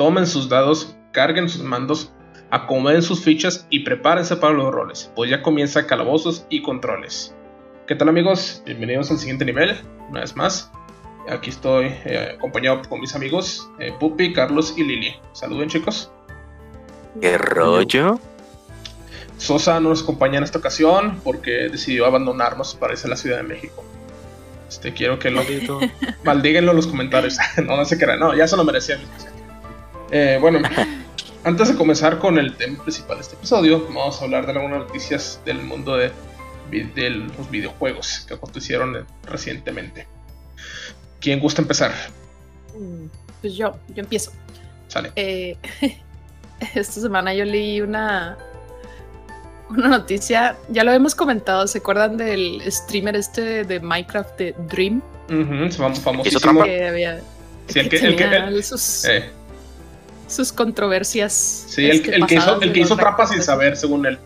tomen 0.00 0.26
sus 0.26 0.48
dados, 0.48 0.96
carguen 1.12 1.50
sus 1.50 1.62
mandos, 1.62 2.10
acomoden 2.50 3.02
sus 3.02 3.20
fichas 3.20 3.66
y 3.68 3.80
prepárense 3.80 4.34
para 4.34 4.54
los 4.54 4.72
roles, 4.72 5.12
pues 5.14 5.28
ya 5.30 5.42
comienza 5.42 5.86
calabozos 5.86 6.46
y 6.48 6.62
controles. 6.62 7.34
¿Qué 7.86 7.94
tal 7.94 8.08
amigos? 8.08 8.62
Bienvenidos 8.64 9.10
al 9.10 9.18
siguiente 9.18 9.44
nivel, 9.44 9.78
una 10.08 10.20
vez 10.20 10.34
más. 10.34 10.70
Aquí 11.28 11.50
estoy 11.50 11.88
eh, 12.06 12.32
acompañado 12.38 12.80
con 12.88 12.98
mis 12.98 13.14
amigos 13.14 13.70
eh, 13.78 13.92
Pupi, 14.00 14.32
Carlos 14.32 14.72
y 14.74 14.84
Lili. 14.84 15.16
Saluden 15.34 15.68
chicos. 15.68 16.10
¿Qué 17.20 17.36
rollo? 17.36 18.18
Sosa 19.36 19.80
no 19.80 19.90
nos 19.90 20.02
acompaña 20.02 20.38
en 20.38 20.44
esta 20.44 20.60
ocasión 20.60 21.20
porque 21.22 21.68
decidió 21.68 22.06
abandonarnos 22.06 22.74
para 22.74 22.94
irse 22.94 23.06
a 23.06 23.10
la 23.10 23.16
Ciudad 23.16 23.36
de 23.36 23.42
México. 23.42 23.84
Este, 24.66 24.94
quiero 24.94 25.18
que 25.18 25.30
lo 25.30 25.42
maldíguenlo 26.24 26.70
en 26.70 26.76
los 26.76 26.86
comentarios. 26.86 27.36
no, 27.58 27.76
no 27.76 27.84
se 27.84 27.98
crean, 27.98 28.18
no, 28.18 28.34
ya 28.34 28.48
se 28.48 28.56
lo 28.56 28.64
merecía. 28.64 28.98
Eh, 30.10 30.38
bueno, 30.40 30.60
antes 31.44 31.68
de 31.68 31.74
comenzar 31.74 32.18
con 32.18 32.38
el 32.38 32.56
tema 32.56 32.82
principal 32.82 33.18
de 33.18 33.22
este 33.22 33.36
episodio, 33.36 33.86
vamos 33.88 34.20
a 34.20 34.24
hablar 34.24 34.46
de 34.46 34.52
algunas 34.52 34.80
noticias 34.80 35.40
del 35.44 35.62
mundo 35.62 35.96
de, 35.96 36.12
de 36.70 37.10
los 37.10 37.50
videojuegos 37.50 38.24
que 38.26 38.34
acontecieron 38.34 39.06
recientemente. 39.24 40.06
¿Quién 41.20 41.38
gusta 41.38 41.62
empezar? 41.62 41.92
Mm, 42.74 43.06
pues 43.40 43.54
yo, 43.54 43.76
yo 43.88 44.02
empiezo. 44.02 44.32
Sale. 44.88 45.12
Eh, 45.16 45.56
esta 46.74 47.00
semana 47.00 47.32
yo 47.34 47.44
leí 47.44 47.80
una, 47.80 48.36
una 49.68 49.88
noticia, 49.88 50.56
ya 50.68 50.82
lo 50.82 50.92
hemos 50.92 51.14
comentado, 51.14 51.66
¿se 51.66 51.78
acuerdan 51.78 52.16
del 52.16 52.62
streamer 52.66 53.16
este 53.16 53.64
de 53.64 53.80
Minecraft 53.80 54.38
de 54.38 54.54
Dream? 54.68 55.02
Uh 55.30 55.70
famosísimo. 55.70 56.64
Que 56.64 56.88
había, 56.88 57.20
sí, 57.68 57.78
el 57.78 57.88
que, 57.88 57.96
el 57.98 58.16
que 58.16 58.62
sus, 58.64 59.04
eh. 59.04 59.30
Sus, 60.30 60.52
controversias. 60.52 61.32
Sí, 61.68 61.86
el, 61.86 61.96
este, 61.96 62.16
el 62.16 62.26
que 62.26 62.34
hizo, 62.36 62.60
el 62.60 62.72
que 62.72 62.80
hizo 62.80 62.96
trampas 62.96 63.30
sin 63.30 63.42
saber, 63.42 63.76
según 63.76 64.06
él. 64.06 64.18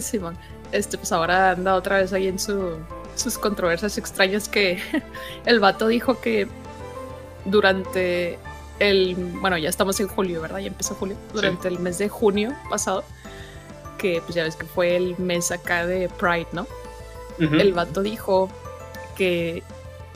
Simón, 0.00 0.36
este 0.72 0.98
pues 0.98 1.12
ahora 1.12 1.52
anda 1.52 1.74
otra 1.74 1.98
vez 1.98 2.12
ahí 2.12 2.28
en 2.28 2.38
su, 2.38 2.76
sus 3.14 3.38
controversias 3.38 3.98
extrañas 3.98 4.48
que 4.48 4.78
el 5.46 5.60
vato 5.60 5.88
dijo 5.88 6.20
que 6.20 6.46
durante 7.44 8.38
el, 8.78 9.14
bueno, 9.40 9.56
ya 9.56 9.68
estamos 9.68 9.98
en 10.00 10.08
julio, 10.08 10.42
¿verdad? 10.42 10.58
Ya 10.58 10.68
empezó 10.68 10.94
julio, 10.94 11.16
durante 11.32 11.68
el 11.68 11.78
mes 11.78 11.98
de 11.98 12.08
junio 12.08 12.54
pasado 12.68 13.04
que 13.96 14.20
pues 14.22 14.34
ya 14.34 14.42
ves 14.42 14.56
que 14.56 14.66
fue 14.66 14.96
el 14.96 15.16
mes 15.18 15.50
acá 15.50 15.86
de 15.86 16.08
Pride, 16.08 16.48
¿no? 16.52 16.66
El 17.38 17.74
vato 17.74 18.02
dijo 18.02 18.48
que 19.14 19.62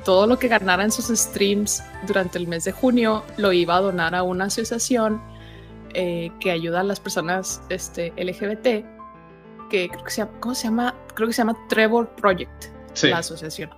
todo 0.05 0.27
lo 0.27 0.39
que 0.39 0.49
ganara 0.49 0.85
en 0.85 0.91
sus 0.91 1.07
streams 1.07 1.83
durante 2.07 2.39
el 2.39 2.47
mes 2.47 2.65
de 2.65 2.73
junio 2.73 3.25
lo 3.37 3.53
iba 3.53 3.77
a 3.77 3.81
donar 3.81 4.15
a 4.15 4.23
una 4.23 4.47
asociación 4.47 5.21
eh, 5.95 6.31
que 6.41 6.51
ayuda 6.51 6.81
a 6.81 6.85
las 6.85 7.01
personas 7.01 7.63
este, 7.69 8.13
LGBT, 8.17 8.85
que 9.69 9.89
creo 9.89 10.05
que 10.05 10.11
se 10.11 10.19
llama, 10.19 10.33
¿cómo 10.41 10.55
se 10.55 10.65
llama? 10.65 10.95
Creo 11.15 11.29
que 11.29 11.35
se 11.35 11.39
llama 11.39 11.57
Trevor 11.69 12.09
Project, 12.11 12.67
la 13.03 13.19
asociación. 13.19 13.71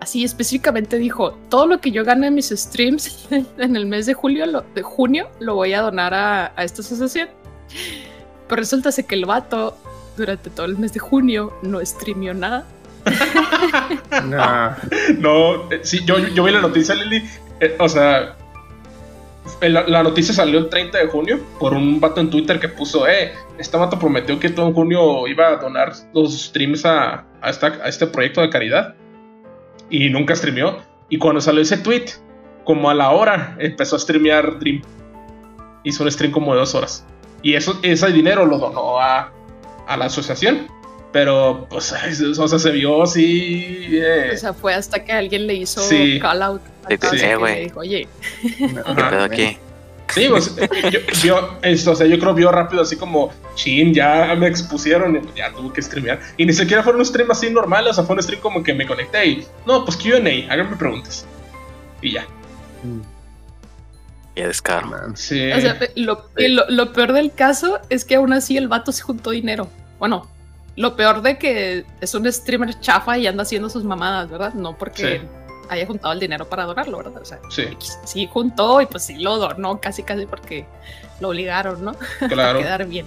Así 0.00 0.24
específicamente 0.24 0.98
dijo, 0.98 1.32
todo 1.48 1.66
lo 1.66 1.80
que 1.80 1.90
yo 1.90 2.04
gane 2.04 2.26
en 2.26 2.34
mis 2.34 2.50
streams 2.50 3.28
en 3.30 3.76
el 3.76 3.86
mes 3.86 4.06
de 4.06 4.14
julio, 4.14 4.64
de 4.74 4.82
junio, 4.82 5.30
lo 5.40 5.54
voy 5.54 5.72
a 5.72 5.80
donar 5.80 6.14
a, 6.14 6.52
a 6.56 6.64
esta 6.64 6.82
asociación. 6.82 7.28
Pero 8.48 8.60
resulta 8.60 8.90
que 8.90 9.14
el 9.14 9.24
vato 9.24 9.76
durante 10.16 10.50
todo 10.50 10.66
el 10.66 10.78
mes 10.78 10.92
de 10.92 11.00
junio 11.00 11.52
no 11.62 11.84
streamió 11.84 12.34
nada. 12.34 12.66
no, 15.18 15.70
eh, 15.70 15.80
sí, 15.82 16.04
yo, 16.04 16.18
yo 16.18 16.44
vi 16.44 16.52
la 16.52 16.60
noticia, 16.60 16.94
Lili. 16.94 17.24
Eh, 17.60 17.76
o 17.78 17.88
sea, 17.88 18.36
la, 19.60 20.02
noticia 20.02 20.34
salió 20.34 20.58
el 20.58 20.68
30 20.68 20.98
de 20.98 21.06
junio 21.06 21.40
por 21.58 21.72
un 21.72 22.00
vato 22.00 22.20
en 22.20 22.30
Twitter 22.30 22.60
que 22.60 22.68
puso, 22.68 23.06
eh, 23.06 23.32
este 23.58 23.76
vato 23.76 23.98
prometió 23.98 24.38
que 24.38 24.50
todo 24.50 24.68
en 24.68 24.74
junio 24.74 25.26
iba 25.26 25.48
a 25.48 25.56
donar 25.56 25.92
los 26.12 26.38
streams 26.38 26.84
a, 26.84 27.24
este 27.84 28.06
proyecto 28.06 28.40
de 28.40 28.50
caridad. 28.50 28.94
Y 29.88 30.10
nunca 30.10 30.34
streamió. 30.34 30.78
Y 31.08 31.18
cuando 31.18 31.40
salió 31.40 31.62
ese 31.62 31.76
tweet, 31.76 32.06
como 32.64 32.90
a 32.90 32.94
la 32.94 33.12
hora, 33.12 33.56
empezó 33.60 33.94
a 33.94 33.98
streamear 34.00 34.58
Dream. 34.58 34.82
Hizo 35.84 36.02
un 36.02 36.10
stream 36.10 36.32
como 36.32 36.52
de 36.52 36.58
dos 36.58 36.74
horas. 36.74 37.06
Y 37.42 37.54
eso, 37.54 37.78
ese 37.82 38.10
dinero 38.10 38.44
lo 38.44 38.58
donó 38.58 38.98
a 38.98 39.30
la 39.96 40.06
asociación. 40.06 40.66
Pero, 41.16 41.66
pues, 41.70 41.94
o 42.38 42.48
sea, 42.48 42.58
se 42.58 42.70
vio 42.72 43.02
así. 43.02 43.88
Eh. 43.90 44.32
O 44.34 44.36
sea, 44.36 44.52
fue 44.52 44.74
hasta 44.74 45.02
que 45.02 45.12
alguien 45.12 45.46
le 45.46 45.54
hizo 45.54 45.80
call 46.20 46.42
out. 46.42 46.60
Sí, 47.10 47.34
güey. 47.38 47.72
Oye, 47.74 48.06
¿qué 48.42 48.82
pedo 48.84 49.24
aquí? 49.24 49.56
Sí, 50.12 50.26
pues, 50.28 50.54
yo, 50.92 51.00
yo, 51.24 51.58
esto, 51.62 51.92
o 51.92 51.96
sea, 51.96 52.06
yo 52.06 52.18
creo 52.18 52.34
vio 52.34 52.52
rápido 52.52 52.82
así 52.82 52.96
como, 52.96 53.32
chin, 53.54 53.94
ya 53.94 54.34
me 54.34 54.46
expusieron 54.46 55.16
y 55.16 55.38
ya 55.38 55.50
tuve 55.52 55.72
que 55.72 55.80
streamear. 55.80 56.20
Y 56.36 56.44
ni 56.44 56.52
siquiera 56.52 56.82
fue 56.82 56.92
un 56.92 57.02
stream 57.02 57.30
así 57.30 57.48
normal, 57.48 57.86
o 57.88 57.94
sea, 57.94 58.04
fue 58.04 58.14
un 58.14 58.22
stream 58.22 58.42
como 58.42 58.62
que 58.62 58.74
me 58.74 58.86
conecté 58.86 59.26
y, 59.26 59.46
no, 59.64 59.86
pues 59.86 59.96
QA, 59.96 60.18
háganme 60.52 60.76
preguntas. 60.76 61.24
Y 62.02 62.12
ya. 62.12 62.26
Y 64.34 64.42
descaro. 64.42 64.90
Sí. 65.14 65.50
O 65.50 65.60
sea, 65.62 65.78
lo, 65.96 66.92
peor 66.92 67.14
del 67.14 67.32
caso 67.32 67.80
es 67.88 68.04
que 68.04 68.16
aún 68.16 68.34
así 68.34 68.58
el 68.58 68.68
vato 68.68 68.92
se 68.92 69.02
juntó 69.02 69.30
dinero. 69.30 69.70
Bueno, 69.98 70.28
lo 70.76 70.94
peor 70.94 71.22
de 71.22 71.38
que 71.38 71.84
es 72.00 72.14
un 72.14 72.30
streamer 72.30 72.78
chafa 72.80 73.18
y 73.18 73.26
anda 73.26 73.42
haciendo 73.42 73.68
sus 73.70 73.82
mamadas, 73.82 74.30
¿verdad? 74.30 74.54
No 74.54 74.76
porque 74.76 75.22
haya 75.68 75.86
juntado 75.86 76.12
el 76.12 76.20
dinero 76.20 76.48
para 76.48 76.62
adorarlo, 76.62 76.98
¿verdad? 76.98 77.20
O 77.20 77.24
sea, 77.24 77.40
sí. 77.50 77.64
sí 78.04 78.28
juntó 78.30 78.80
y 78.80 78.86
pues 78.86 79.04
sí 79.04 79.16
lo 79.16 79.32
adornó 79.32 79.80
casi 79.80 80.02
casi 80.02 80.26
porque 80.26 80.66
lo 81.20 81.30
obligaron, 81.30 81.84
¿no? 81.84 81.96
Claro. 82.28 82.58
a 82.58 82.62
quedar 82.62 82.86
bien. 82.86 83.06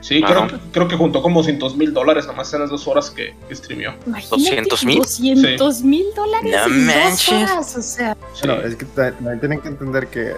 Sí, 0.00 0.22
creo, 0.22 0.46
creo, 0.70 0.86
que 0.86 0.96
juntó 0.96 1.22
como 1.22 1.40
200 1.40 1.78
mil 1.78 1.94
dólares 1.94 2.26
nomás 2.26 2.52
en 2.52 2.60
las 2.60 2.68
dos 2.68 2.86
horas 2.86 3.10
que, 3.10 3.34
que 3.48 3.54
streamió. 3.54 3.94
200 4.04 4.84
mil. 4.84 4.98
200 4.98 5.82
mil 5.82 6.04
dólares 6.14 6.54
en 6.66 6.86
dos 6.86 7.28
horas, 7.30 7.76
o 7.76 7.80
sea. 7.80 8.16
es 8.64 8.76
que 8.76 8.84
también 8.84 9.40
tienen 9.40 9.60
que 9.62 9.68
entender 9.68 10.08
que 10.08 10.34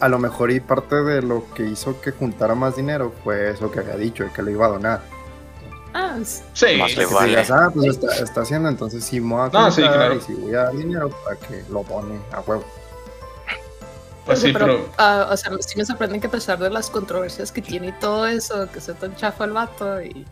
a 0.00 0.08
lo 0.10 0.18
mejor 0.18 0.50
y 0.50 0.60
parte 0.60 0.96
de 0.96 1.22
lo 1.22 1.46
que 1.54 1.64
hizo 1.64 1.98
que 2.02 2.10
juntara 2.10 2.54
más 2.54 2.76
dinero 2.76 3.14
fue 3.24 3.52
eso 3.52 3.70
que 3.70 3.78
había 3.78 3.96
dicho, 3.96 4.30
que 4.34 4.42
lo 4.42 4.50
iba 4.50 4.66
a 4.66 4.70
donar. 4.70 5.13
Ah, 5.94 6.18
sí. 6.24 6.76
Más 6.76 6.96
le 6.96 7.06
vale. 7.06 7.38
ah, 7.50 7.70
pues 7.72 7.98
está, 8.20 8.40
haciendo, 8.40 8.68
entonces 8.68 9.04
sí 9.04 9.20
me 9.20 9.34
voy 9.34 9.48
a 9.48 9.50
no, 9.52 9.70
sí, 9.70 9.80
claro. 9.80 10.16
y 10.16 10.20
si 10.20 10.34
voy 10.34 10.54
a 10.54 10.64
dar 10.64 10.76
dinero 10.76 11.08
para 11.24 11.36
que 11.36 11.64
lo 11.70 11.82
pone 11.82 12.18
a 12.32 12.40
huevo. 12.40 12.64
Pues 14.26 14.40
sí, 14.40 14.52
pero. 14.52 14.88
Ah, 14.98 15.28
o 15.30 15.36
sea, 15.36 15.52
sí 15.60 15.78
me 15.78 15.84
sorprende 15.84 16.18
que 16.18 16.26
a 16.26 16.30
pesar 16.30 16.58
de 16.58 16.70
las 16.70 16.90
controversias 16.90 17.52
que 17.52 17.62
tiene 17.62 17.88
y 17.88 17.92
todo 17.92 18.26
eso, 18.26 18.68
que 18.72 18.80
se 18.80 18.94
tan 18.94 19.14
chafa 19.16 19.44
el 19.44 19.52
vato, 19.52 20.02
y 20.02 20.26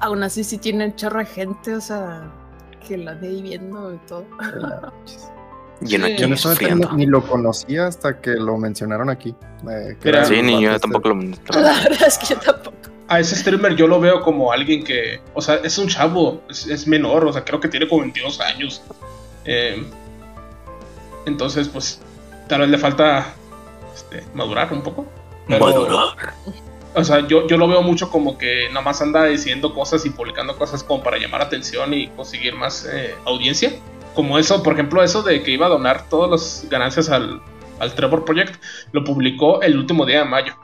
aún 0.00 0.22
así 0.22 0.42
sí 0.42 0.58
tiene 0.58 0.86
un 0.86 0.96
chorro 0.96 1.20
de 1.20 1.26
gente, 1.26 1.74
o 1.74 1.80
sea, 1.80 2.30
que 2.86 2.96
la 2.96 3.14
de 3.14 3.28
ahí 3.28 3.42
viendo 3.42 3.94
y 3.94 3.98
todo. 4.08 4.26
Yo 5.80 5.98
no, 5.98 6.06
ni, 6.94 7.04
lo 7.04 7.26
conocía 7.26 7.88
hasta 7.88 8.20
que 8.20 8.30
lo 8.30 8.56
mencionaron 8.56 9.10
aquí. 9.10 9.34
Eh, 9.68 10.24
sí, 10.24 10.40
ni 10.40 10.62
yo 10.62 10.78
tampoco 10.78 11.10
lo 11.10 11.14
La 11.60 11.82
verdad 11.82 12.06
es 12.06 12.16
que 12.16 12.26
yo 12.26 12.40
tampoco. 12.40 12.93
A 13.06 13.20
ese 13.20 13.36
streamer 13.36 13.76
yo 13.76 13.86
lo 13.86 14.00
veo 14.00 14.22
como 14.22 14.50
alguien 14.50 14.82
que, 14.82 15.20
o 15.34 15.42
sea, 15.42 15.56
es 15.56 15.76
un 15.76 15.88
chavo, 15.88 16.40
es, 16.48 16.86
menor, 16.86 17.26
o 17.26 17.32
sea, 17.32 17.44
creo 17.44 17.60
que 17.60 17.68
tiene 17.68 17.86
como 17.86 18.02
22 18.02 18.40
años. 18.40 18.82
Eh, 19.44 19.84
entonces, 21.26 21.68
pues, 21.68 22.00
tal 22.48 22.60
vez 22.60 22.70
le 22.70 22.78
falta 22.78 23.34
este, 23.94 24.24
madurar 24.34 24.72
un 24.72 24.82
poco. 24.82 25.06
madurar. 25.48 26.34
O 26.94 27.02
sea, 27.02 27.26
yo, 27.26 27.46
yo 27.48 27.56
lo 27.56 27.66
veo 27.66 27.82
mucho 27.82 28.08
como 28.08 28.38
que 28.38 28.68
nada 28.68 28.82
más 28.82 29.02
anda 29.02 29.24
diciendo 29.24 29.74
cosas 29.74 30.06
y 30.06 30.10
publicando 30.10 30.56
cosas 30.56 30.84
como 30.84 31.02
para 31.02 31.18
llamar 31.18 31.42
atención 31.42 31.92
y 31.92 32.06
conseguir 32.08 32.54
más 32.54 32.88
eh, 32.90 33.14
audiencia. 33.24 33.72
Como 34.14 34.38
eso, 34.38 34.62
por 34.62 34.74
ejemplo, 34.74 35.02
eso 35.02 35.22
de 35.22 35.42
que 35.42 35.50
iba 35.50 35.66
a 35.66 35.70
donar 35.70 36.08
todas 36.08 36.30
las 36.30 36.70
ganancias 36.70 37.10
al, 37.10 37.42
al 37.80 37.94
Trevor 37.94 38.24
Project, 38.24 38.62
lo 38.92 39.02
publicó 39.02 39.60
el 39.60 39.76
último 39.76 40.06
día 40.06 40.20
de 40.20 40.24
mayo. 40.24 40.54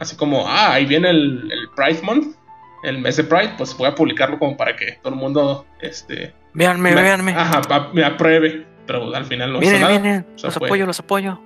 Así 0.00 0.16
como, 0.16 0.48
ah, 0.48 0.72
ahí 0.72 0.86
viene 0.86 1.10
el, 1.10 1.48
el 1.52 1.68
Pride 1.76 2.02
Month, 2.02 2.34
el 2.82 2.98
mes 2.98 3.16
de 3.16 3.24
Pride, 3.24 3.54
pues 3.56 3.76
voy 3.76 3.86
a 3.86 3.94
publicarlo 3.94 4.38
como 4.38 4.56
para 4.56 4.74
que 4.74 4.98
todo 5.02 5.12
el 5.12 5.20
mundo, 5.20 5.66
este... 5.80 6.34
Véanme, 6.54 6.94
véanme. 6.94 7.32
Ajá, 7.32 7.60
me 7.92 8.02
apruebe 8.02 8.66
pero 8.90 9.14
al 9.14 9.24
final 9.24 9.52
no 9.52 9.60
vienen, 9.60 9.86
Vienen, 9.86 10.26
los 10.42 10.56
apoyo, 10.56 10.84
los 10.84 10.98
apoyo. 10.98 11.40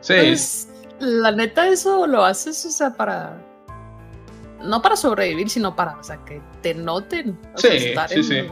Sí. 0.00 0.14
Pues, 0.14 0.68
la 0.98 1.30
neta, 1.30 1.68
eso 1.68 2.06
lo 2.06 2.24
haces, 2.24 2.64
o 2.64 2.70
sea, 2.70 2.94
para. 2.94 3.36
No 4.62 4.80
para 4.80 4.96
sobrevivir, 4.96 5.50
sino 5.50 5.76
para, 5.76 5.98
o 5.98 6.02
sea, 6.02 6.16
que 6.24 6.40
te 6.62 6.72
noten. 6.72 7.38
sí, 7.56 7.68
estar 7.68 8.08
sí, 8.08 8.22
sí. 8.22 8.48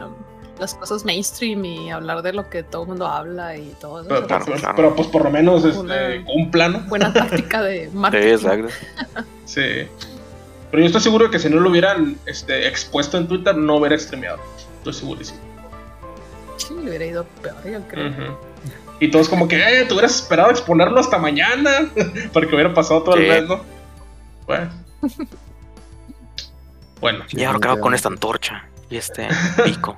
Las 0.59 0.73
cosas 0.75 1.05
mainstream 1.05 1.65
y 1.65 1.91
hablar 1.91 2.21
de 2.21 2.33
lo 2.33 2.49
que 2.49 2.63
todo 2.63 2.83
el 2.83 2.87
mundo 2.89 3.07
habla 3.07 3.57
y 3.57 3.75
todo 3.79 4.01
eso. 4.01 4.09
Pero, 4.09 4.75
pero, 4.75 4.95
pues 4.95 5.07
por 5.07 5.23
lo 5.23 5.31
menos 5.31 5.65
este, 5.65 6.23
un 6.33 6.51
plano. 6.51 6.83
Buena 6.87 7.11
táctica 7.11 7.61
de 7.61 7.89
marketing. 7.93 8.23
Sí, 8.23 8.29
exacto. 8.31 8.67
sí. 9.45 9.87
Pero 10.71 10.81
yo 10.81 10.87
estoy 10.87 11.01
seguro 11.01 11.25
de 11.25 11.31
que 11.31 11.39
si 11.39 11.49
no 11.49 11.59
lo 11.59 11.69
hubieran 11.69 12.17
este, 12.25 12.67
expuesto 12.67 13.17
en 13.17 13.27
Twitter, 13.27 13.55
no 13.55 13.77
hubiera 13.77 13.97
streameado. 13.97 14.39
Estoy 14.79 14.93
segurísimo 14.93 15.55
sí 16.67 16.73
le 16.73 16.89
hubiera 16.89 17.05
ido 17.05 17.25
peor, 17.41 17.55
yo 17.65 17.87
creo. 17.87 18.39
Y 18.99 19.11
todos 19.11 19.27
como 19.27 19.47
que, 19.47 19.57
eh, 19.57 19.85
te 19.85 19.93
hubieras 19.93 20.15
esperado 20.15 20.51
exponerlo 20.51 20.99
hasta 20.99 21.17
mañana 21.17 21.91
para 22.33 22.47
que 22.47 22.55
hubiera 22.55 22.73
pasado 22.73 23.03
todo 23.03 23.15
el 23.15 23.27
mes, 23.27 23.47
¿no? 23.47 23.61
Bueno. 24.45 24.71
bueno. 27.01 27.25
Y 27.29 27.43
ahora 27.43 27.57
acabo 27.57 27.81
con 27.81 27.93
esta 27.93 28.07
antorcha 28.07 28.67
y 28.89 28.97
este 28.97 29.27
pico. 29.63 29.95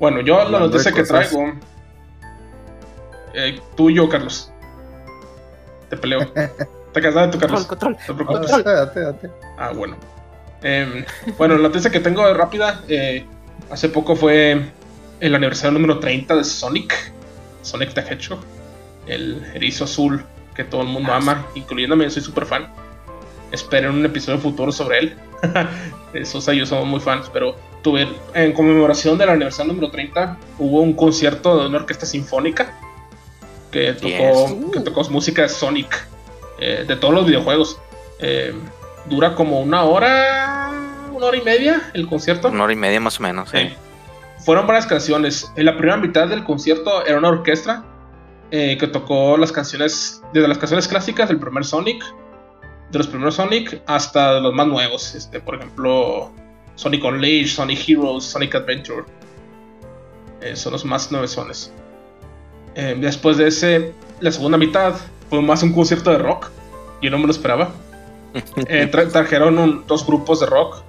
Bueno, 0.00 0.20
yo 0.22 0.48
la 0.48 0.58
noticia 0.58 0.90
que 0.90 1.04
traigo. 1.04 1.52
Eh, 3.34 3.60
tú 3.76 3.90
y 3.90 3.94
yo, 3.94 4.08
Carlos. 4.08 4.50
Te 5.88 5.96
peleo. 5.96 6.26
¿Te 6.92 7.00
casas 7.00 7.26
de 7.26 7.32
tu 7.32 7.38
Carlos? 7.38 7.66
Control, 7.66 7.96
Ah, 9.58 9.72
bueno. 9.72 9.96
Em, 10.62 11.04
bueno, 11.38 11.56
la 11.56 11.68
noticia 11.68 11.90
que 11.90 12.00
tengo 12.00 12.32
rápida. 12.34 12.82
Eh, 12.88 13.24
hace 13.70 13.88
poco 13.90 14.16
fue 14.16 14.70
el 15.20 15.34
aniversario 15.34 15.78
número 15.78 16.00
30 16.00 16.34
de 16.34 16.44
Sonic. 16.44 17.12
Sonic 17.62 17.92
the 17.94 18.00
Hedgehog. 18.00 18.40
El 19.06 19.44
erizo 19.54 19.84
azul 19.84 20.24
que 20.54 20.64
todo 20.64 20.82
el 20.82 20.88
mundo 20.88 21.12
ah, 21.12 21.16
ama, 21.16 21.46
incluyéndome, 21.54 22.04
yo 22.04 22.10
soy 22.10 22.22
súper 22.22 22.46
fan. 22.46 22.68
Esperen 23.52 23.90
un 23.90 24.04
episodio 24.04 24.38
futuro 24.38 24.72
sobre 24.72 24.98
él. 24.98 25.16
Sosa 26.24 26.52
y 26.54 26.58
yo 26.58 26.66
somos 26.66 26.86
muy 26.86 27.00
fans, 27.00 27.30
pero 27.32 27.56
tuve 27.82 28.08
en 28.34 28.52
conmemoración 28.52 29.18
del 29.18 29.30
aniversario 29.30 29.72
número 29.72 29.90
30 29.90 30.36
hubo 30.58 30.80
un 30.80 30.92
concierto 30.92 31.60
de 31.60 31.66
una 31.68 31.78
orquesta 31.78 32.06
sinfónica 32.06 32.78
que 33.70 33.92
tocó, 33.94 34.70
que 34.72 34.80
tocó 34.80 35.08
música 35.10 35.42
de 35.42 35.48
Sonic, 35.48 36.06
eh, 36.58 36.84
de 36.86 36.96
todos 36.96 37.14
los 37.14 37.26
videojuegos. 37.26 37.78
Eh, 38.18 38.54
dura 39.06 39.34
como 39.34 39.60
una 39.60 39.84
hora, 39.84 40.70
una 41.12 41.26
hora 41.26 41.36
y 41.36 41.42
media 41.42 41.90
el 41.94 42.06
concierto. 42.06 42.48
Una 42.48 42.64
hora 42.64 42.72
y 42.72 42.76
media 42.76 43.00
más 43.00 43.18
o 43.20 43.22
menos, 43.22 43.50
sí. 43.50 43.70
Fueron 44.38 44.66
varias 44.66 44.86
canciones. 44.86 45.52
En 45.56 45.66
la 45.66 45.76
primera 45.76 45.96
mitad 45.96 46.26
del 46.26 46.44
concierto 46.44 47.04
era 47.06 47.18
una 47.18 47.28
orquesta 47.28 47.84
eh, 48.50 48.76
que 48.78 48.86
tocó 48.86 49.36
las 49.36 49.52
canciones, 49.52 50.22
desde 50.32 50.48
las 50.48 50.58
canciones 50.58 50.88
clásicas 50.88 51.28
del 51.28 51.38
primer 51.38 51.64
Sonic, 51.64 52.02
de 52.90 52.98
los 52.98 53.06
primeros 53.06 53.36
Sonic, 53.36 53.82
hasta 53.86 54.40
los 54.40 54.52
más 54.54 54.66
nuevos. 54.66 55.14
Este, 55.14 55.40
por 55.40 55.56
ejemplo, 55.56 56.32
Sonic 56.80 57.04
Unleashed, 57.04 57.56
Sonic 57.56 57.86
Heroes, 57.86 58.24
Sonic 58.24 58.54
Adventure. 58.54 59.04
son 60.54 60.72
los 60.72 60.82
más 60.86 61.12
nuevosones. 61.12 61.70
Eh, 62.74 62.96
después 62.98 63.36
de 63.36 63.48
ese, 63.48 63.92
la 64.20 64.32
segunda 64.32 64.56
mitad 64.56 64.94
fue 65.28 65.42
más 65.42 65.62
un 65.62 65.74
concierto 65.74 66.10
de 66.10 66.16
rock. 66.16 66.48
Yo 67.02 67.10
no 67.10 67.18
me 67.18 67.26
lo 67.26 67.32
esperaba. 67.32 67.70
Eh, 68.68 68.86
trajeron 68.86 69.84
dos 69.86 70.06
grupos 70.06 70.40
de 70.40 70.46
rock. 70.46 70.82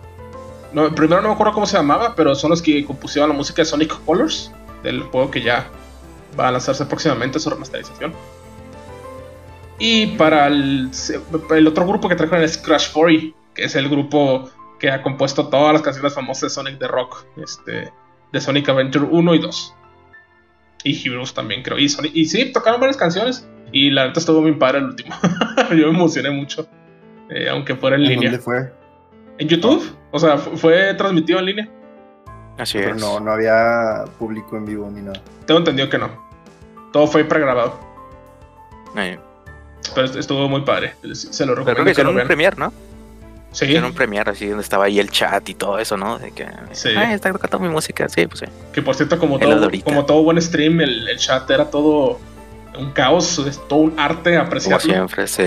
No, 0.72 0.94
primero 0.96 1.22
no 1.22 1.28
me 1.28 1.34
acuerdo 1.34 1.54
cómo 1.54 1.66
se 1.66 1.76
llamaba, 1.76 2.16
pero 2.16 2.36
son 2.36 2.52
los 2.52 2.62
que 2.62 2.86
compusieron 2.86 3.30
la 3.30 3.36
música 3.36 3.64
de 3.64 3.66
Sonic 3.66 4.00
Colors, 4.06 4.52
del 4.84 5.02
juego 5.02 5.30
que 5.30 5.42
ya 5.42 5.68
va 6.40 6.48
a 6.48 6.52
lanzarse 6.52 6.86
próximamente 6.86 7.38
su 7.40 7.50
remasterización. 7.50 8.14
Y 9.78 10.06
para 10.16 10.48
el, 10.48 10.92
el 11.50 11.68
otro 11.68 11.86
grupo 11.86 12.08
que 12.08 12.16
trajeron 12.16 12.44
es 12.44 12.58
Crash 12.60 12.94
40, 12.94 13.36
que 13.56 13.64
es 13.66 13.76
el 13.76 13.90
grupo 13.90 14.52
que 14.82 14.90
ha 14.90 15.04
compuesto 15.04 15.48
todas 15.48 15.74
las 15.74 15.84
canciones 15.84 16.16
famosas 16.16 16.42
de 16.42 16.50
Sonic 16.50 16.80
de 16.80 16.88
rock, 16.88 17.24
este, 17.38 17.94
de 18.34 18.42
Sonic 18.42 18.68
Adventure 18.68 19.06
1 19.06 19.36
y 19.36 19.40
2 19.40 19.76
y 20.84 21.08
Heroes 21.08 21.36
también, 21.36 21.62
creo. 21.62 21.78
Y, 21.78 21.86
y 22.14 22.26
sí, 22.26 22.52
tocaron 22.52 22.80
varias 22.80 22.98
canciones. 22.98 23.48
Y 23.72 23.92
la 23.92 24.08
neta 24.08 24.20
estuvo 24.20 24.42
muy 24.42 24.54
padre 24.54 24.80
el 24.80 24.86
último. 24.86 25.16
Yo 25.70 25.92
me 25.92 25.98
emocioné 25.98 26.32
mucho. 26.32 26.68
Eh, 27.30 27.48
aunque 27.48 27.76
fuera 27.76 27.96
en, 27.96 28.04
línea. 28.04 28.32
¿Dónde 28.32 28.44
fue? 28.44 28.74
En 29.38 29.48
YouTube. 29.48 29.96
O 30.10 30.18
sea, 30.18 30.40
fue 30.40 30.96
transmitido 30.96 31.38
en 31.38 31.46
línea. 31.46 31.70
Así 32.58 32.80
Pero 32.80 32.96
No, 32.96 33.20
no 33.20 33.34
había 33.34 34.04
público 34.18 34.58
en 34.58 34.66
vivo 34.66 34.90
ni 34.90 35.02
nada. 35.02 35.22
Tengo 35.46 35.60
entendido 35.60 35.90
que 35.90 36.00
no. 36.00 36.10
Todo 36.92 37.06
fue 37.06 37.24
pregrabado. 37.24 37.80
Pero 39.94 40.08
estuvo 40.08 40.50
muy 40.50 40.62
padre. 40.62 40.96
Se 41.14 41.46
lo 41.46 41.54
recomiendo. 41.54 41.66
Pero 41.66 41.76
creo 41.76 41.86
que 41.86 41.92
hicieron 41.92 42.18
un 42.18 42.26
premier, 42.26 42.58
¿no? 42.58 42.74
Sí. 43.52 43.76
Un 43.76 43.94
premiere 43.94 44.32
así 44.32 44.48
donde 44.48 44.64
estaba 44.64 44.86
ahí 44.86 45.00
el 45.00 45.10
chat 45.10 45.48
y 45.50 45.54
todo 45.56 45.78
eso, 45.78 45.98
¿no? 45.98 46.18
De 46.18 46.32
que, 46.32 46.48
sí. 46.72 46.90
Ay, 46.96 47.16
está 47.16 47.34
tocando 47.34 47.60
mi 47.60 47.68
música, 47.68 48.08
sí, 48.08 48.26
pues 48.26 48.40
sí. 48.40 48.46
Que 48.72 48.82
por 48.82 48.96
cierto, 48.96 49.20
como, 49.20 49.40
todo, 49.40 49.70
como 49.84 50.06
todo 50.06 50.24
buen 50.24 50.42
stream, 50.42 50.80
el, 50.80 51.08
el, 51.10 51.18
chat 51.18 51.50
era 51.52 51.70
todo 51.70 52.20
un 52.78 52.92
caos, 52.92 53.40
es 53.40 53.60
todo 53.68 53.80
un 53.80 54.00
arte 54.00 54.38
apreciarlo. 54.38 54.80
Como 54.80 54.94
siempre, 54.94 55.28
sí. 55.28 55.44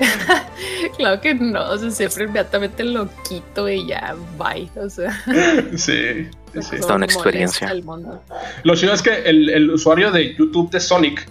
claro 0.96 1.20
que 1.20 1.34
no, 1.34 1.70
o 1.70 1.78
sea, 1.78 1.90
siempre 1.90 2.24
inmediatamente 2.24 2.82
lo 2.82 3.08
quito 3.28 3.68
y 3.68 3.86
ya, 3.86 4.14
bye, 4.38 4.70
o 4.80 4.88
sea. 4.88 5.12
sí, 5.76 6.28
sí. 6.60 6.76
Está 6.76 6.94
una 6.94 7.04
experiencia. 7.04 7.70
Lo 8.62 8.74
chido 8.74 8.94
es 8.94 9.02
que 9.02 9.14
el, 9.24 9.50
el 9.50 9.70
usuario 9.70 10.10
de 10.10 10.34
YouTube 10.34 10.70
de 10.70 10.80
Sonic 10.80 11.28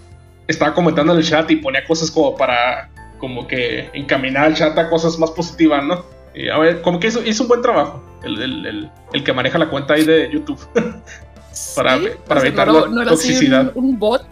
estaba 0.47 0.75
comentando 0.75 1.13
en 1.13 1.19
el 1.19 1.25
chat 1.25 1.49
y 1.49 1.55
ponía 1.55 1.83
cosas 1.85 2.11
como 2.11 2.35
para 2.35 2.90
como 3.21 3.47
que 3.47 3.89
encaminar 3.93 4.45
al 4.45 4.55
chat 4.55 4.77
a 4.77 4.89
cosas 4.89 5.17
más 5.17 5.31
positivas, 5.31 5.83
¿no? 5.85 6.03
Y 6.33 6.49
a 6.49 6.57
ver, 6.57 6.81
como 6.81 6.99
que 6.99 7.07
hizo, 7.07 7.23
hizo 7.23 7.43
un 7.43 7.49
buen 7.49 7.61
trabajo 7.61 8.01
el, 8.23 9.23
que 9.23 9.33
maneja 9.33 9.57
la 9.57 9.69
cuenta 9.69 9.93
ahí 9.93 10.03
de 10.03 10.29
YouTube. 10.31 10.59
para, 11.75 11.99
para 12.27 12.41
evitar 12.41 12.67
la 12.67 13.05
toxicidad. 13.05 13.71
Un, 13.75 13.97
bot? 13.97 14.25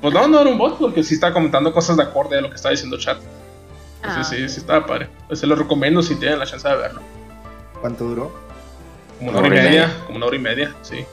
pues 0.00 0.14
no, 0.14 0.26
no 0.28 0.40
era 0.40 0.50
un 0.50 0.58
bot, 0.58 0.78
porque 0.78 1.02
sí 1.02 1.14
está 1.14 1.32
comentando 1.32 1.72
cosas 1.72 1.96
de 1.96 2.02
acorde 2.02 2.38
a 2.38 2.40
lo 2.40 2.50
que 2.50 2.56
está 2.56 2.70
diciendo 2.70 2.96
el 2.96 3.02
chat. 3.02 3.18
Ah. 4.02 4.22
sí, 4.22 4.48
sí 4.48 4.60
estaba 4.60 4.84
padre. 4.84 5.08
Pues 5.28 5.40
se 5.40 5.46
lo 5.46 5.56
recomiendo 5.56 6.02
si 6.02 6.16
tienen 6.16 6.38
la 6.38 6.46
chance 6.46 6.68
de 6.68 6.76
verlo. 6.76 7.00
¿Cuánto 7.80 8.04
duró? 8.04 8.44
Como 9.18 9.30
una, 9.30 9.38
hora, 9.38 9.48
y 9.48 9.50
media, 9.50 9.96
como 10.04 10.16
una 10.16 10.26
hora 10.26 10.36
y 10.36 10.40
media, 10.40 10.74
sí. 10.82 11.04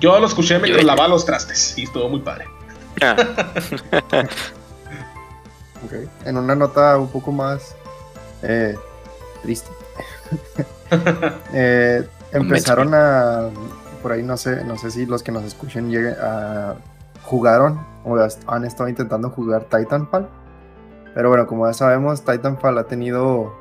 Yo 0.00 0.18
lo 0.18 0.26
escuché 0.26 0.58
mientras 0.58 0.84
lavaba 0.84 1.08
los 1.08 1.26
trastes 1.26 1.76
y 1.76 1.84
estuvo 1.84 2.08
muy 2.08 2.20
padre. 2.20 2.46
Ah. 3.02 3.16
En 6.24 6.36
una 6.36 6.54
nota 6.54 6.98
un 6.98 7.08
poco 7.08 7.32
más 7.32 7.74
eh, 8.42 8.76
triste. 9.42 9.70
Eh, 11.52 12.04
empezaron 12.32 12.94
a. 12.94 13.48
Por 14.02 14.10
ahí 14.10 14.24
no 14.24 14.36
sé, 14.36 14.64
no 14.64 14.76
sé 14.76 14.90
si 14.90 15.06
los 15.06 15.22
que 15.22 15.30
nos 15.30 15.44
escuchen 15.44 15.88
lleguen 15.88 16.16
a, 16.20 16.74
jugaron 17.22 17.86
o 18.04 18.16
han 18.48 18.64
estado 18.64 18.88
intentando 18.88 19.30
jugar 19.30 19.66
Titanfall. 19.66 20.28
Pero 21.14 21.28
bueno, 21.28 21.46
como 21.46 21.68
ya 21.68 21.74
sabemos, 21.74 22.24
Titanfall 22.24 22.76
ha 22.78 22.84
tenido 22.84 23.54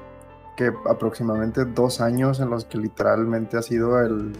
que 0.58 0.74
aproximadamente 0.90 1.66
dos 1.66 2.02
años 2.02 2.40
en 2.40 2.50
los 2.50 2.66
que 2.66 2.80
literalmente 2.80 3.58
ha 3.58 3.62
sido 3.62 4.02
el. 4.02 4.34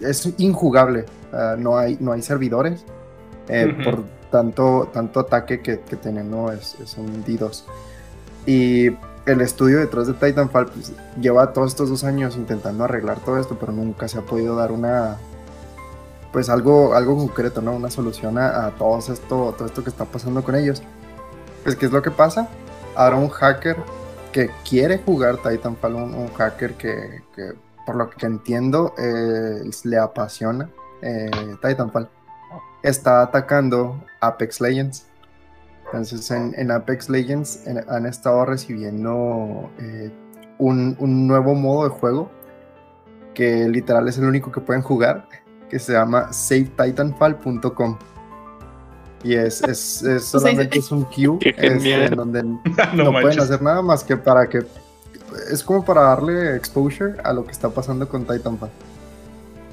Es 0.00 0.34
injugable. 0.38 1.04
no, 1.58 1.78
hay, 1.78 1.96
no 2.00 2.10
hay 2.10 2.22
servidores. 2.22 2.84
Eh, 3.48 3.72
por 3.84 4.02
tanto, 4.32 4.90
tanto 4.92 5.20
ataque 5.20 5.60
que, 5.60 5.78
que 5.80 5.94
tienen, 5.94 6.30
¿no? 6.30 6.50
Es, 6.50 6.74
un 6.96 7.24
D2. 7.24 7.62
Y 8.46 8.86
el 9.26 9.40
estudio 9.40 9.78
detrás 9.78 10.08
de 10.08 10.14
Titanfall 10.14 10.66
pues, 10.66 10.92
lleva 11.20 11.52
todos 11.52 11.70
estos 11.70 11.90
dos 11.90 12.02
años 12.02 12.34
intentando 12.34 12.82
arreglar 12.82 13.20
todo 13.20 13.38
esto, 13.38 13.56
pero 13.60 13.70
nunca 13.70 14.08
se 14.08 14.18
ha 14.18 14.22
podido 14.22 14.56
dar 14.56 14.72
una, 14.72 15.18
pues 16.32 16.48
algo, 16.48 16.94
algo 16.94 17.16
concreto, 17.16 17.60
¿no? 17.60 17.72
Una 17.72 17.90
solución 17.90 18.38
a, 18.38 18.70
todo 18.70 18.98
esto, 18.98 19.54
todo 19.56 19.66
esto 19.66 19.84
que 19.84 19.90
está 19.90 20.06
pasando 20.06 20.42
con 20.42 20.56
ellos. 20.56 20.82
Pues, 21.62 21.76
¿qué 21.76 21.86
es 21.86 21.92
lo 21.92 22.02
que 22.02 22.10
pasa? 22.10 22.48
Ahora 22.96 23.16
un 23.16 23.28
hacker 23.28 23.76
que 24.32 24.50
quiere 24.68 24.98
jugar 24.98 25.36
Titanfall, 25.36 25.94
un, 25.94 26.32
hacker 26.32 26.74
que, 26.74 27.22
por 27.86 27.96
lo 27.96 28.10
que 28.10 28.26
entiendo, 28.26 28.94
eh, 28.98 29.70
le 29.84 29.98
apasiona 29.98 30.70
eh, 31.02 31.30
Titanfall 31.60 32.08
está 32.82 33.22
atacando 33.22 34.02
Apex 34.20 34.60
Legends. 34.60 35.06
Entonces 35.86 36.30
en, 36.30 36.70
Apex 36.70 37.10
Legends 37.10 37.64
han 37.88 38.06
estado 38.06 38.46
recibiendo 38.46 39.70
eh, 39.78 40.10
un, 40.58 40.96
nuevo 41.26 41.54
modo 41.54 41.84
de 41.84 41.90
juego 41.90 42.30
que 43.34 43.68
literal 43.68 44.08
es 44.08 44.18
el 44.18 44.24
único 44.24 44.50
que 44.50 44.60
pueden 44.60 44.82
jugar, 44.82 45.26
que 45.68 45.78
se 45.78 45.92
llama 45.92 46.32
SaveTitanfall.com. 46.32 47.98
Y 49.24 49.34
es, 49.34 49.62
es, 49.62 50.02
solamente 50.24 50.78
es 50.78 50.90
un 50.90 51.04
queue 51.06 51.38
este, 51.40 52.06
en 52.06 52.14
donde 52.14 52.42
no, 52.94 53.12
pueden 53.12 53.40
hacer 53.40 53.60
nada 53.62 53.82
más 53.82 54.02
que 54.02 54.16
para 54.16 54.48
que... 54.48 54.64
Es 55.50 55.62
como 55.62 55.84
para 55.84 56.02
darle 56.02 56.56
exposure 56.56 57.14
a 57.24 57.32
lo 57.32 57.44
que 57.44 57.52
está 57.52 57.70
pasando 57.70 58.08
con 58.08 58.26
Titanfall. 58.26 58.70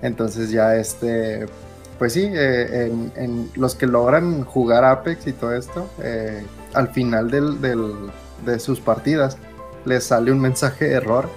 Entonces 0.01 0.51
ya 0.51 0.75
este 0.75 1.45
pues 1.99 2.13
sí, 2.13 2.27
eh, 2.33 2.91
en, 3.15 3.51
los 3.55 3.75
que 3.75 3.85
logran 3.85 4.43
jugar 4.45 4.83
Apex 4.85 5.27
y 5.27 5.33
todo 5.33 5.53
esto, 5.53 5.87
eh, 6.01 6.43
al 6.73 6.87
final 6.89 7.29
de 7.29 8.59
sus 8.59 8.79
partidas 8.79 9.37
les 9.85 10.05
sale 10.05 10.31
un 10.31 10.39
mensaje 10.39 10.85
de 10.85 10.93
error 10.95 11.29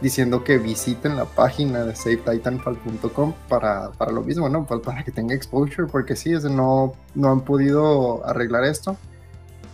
diciendo 0.00 0.44
que 0.44 0.58
visiten 0.58 1.16
la 1.16 1.24
página 1.24 1.84
de 1.84 1.94
SaveTitanfall.com 1.94 3.34
para, 3.48 3.90
para 3.92 4.12
lo 4.12 4.22
mismo, 4.22 4.48
¿no? 4.48 4.64
Pues 4.64 4.80
para 4.80 5.04
que 5.04 5.10
tenga 5.10 5.34
exposure, 5.34 5.86
porque 5.90 6.16
sí, 6.16 6.30
no, 6.50 6.92
no 7.14 7.30
han 7.30 7.40
podido 7.40 8.26
arreglar 8.26 8.64
esto. 8.64 8.96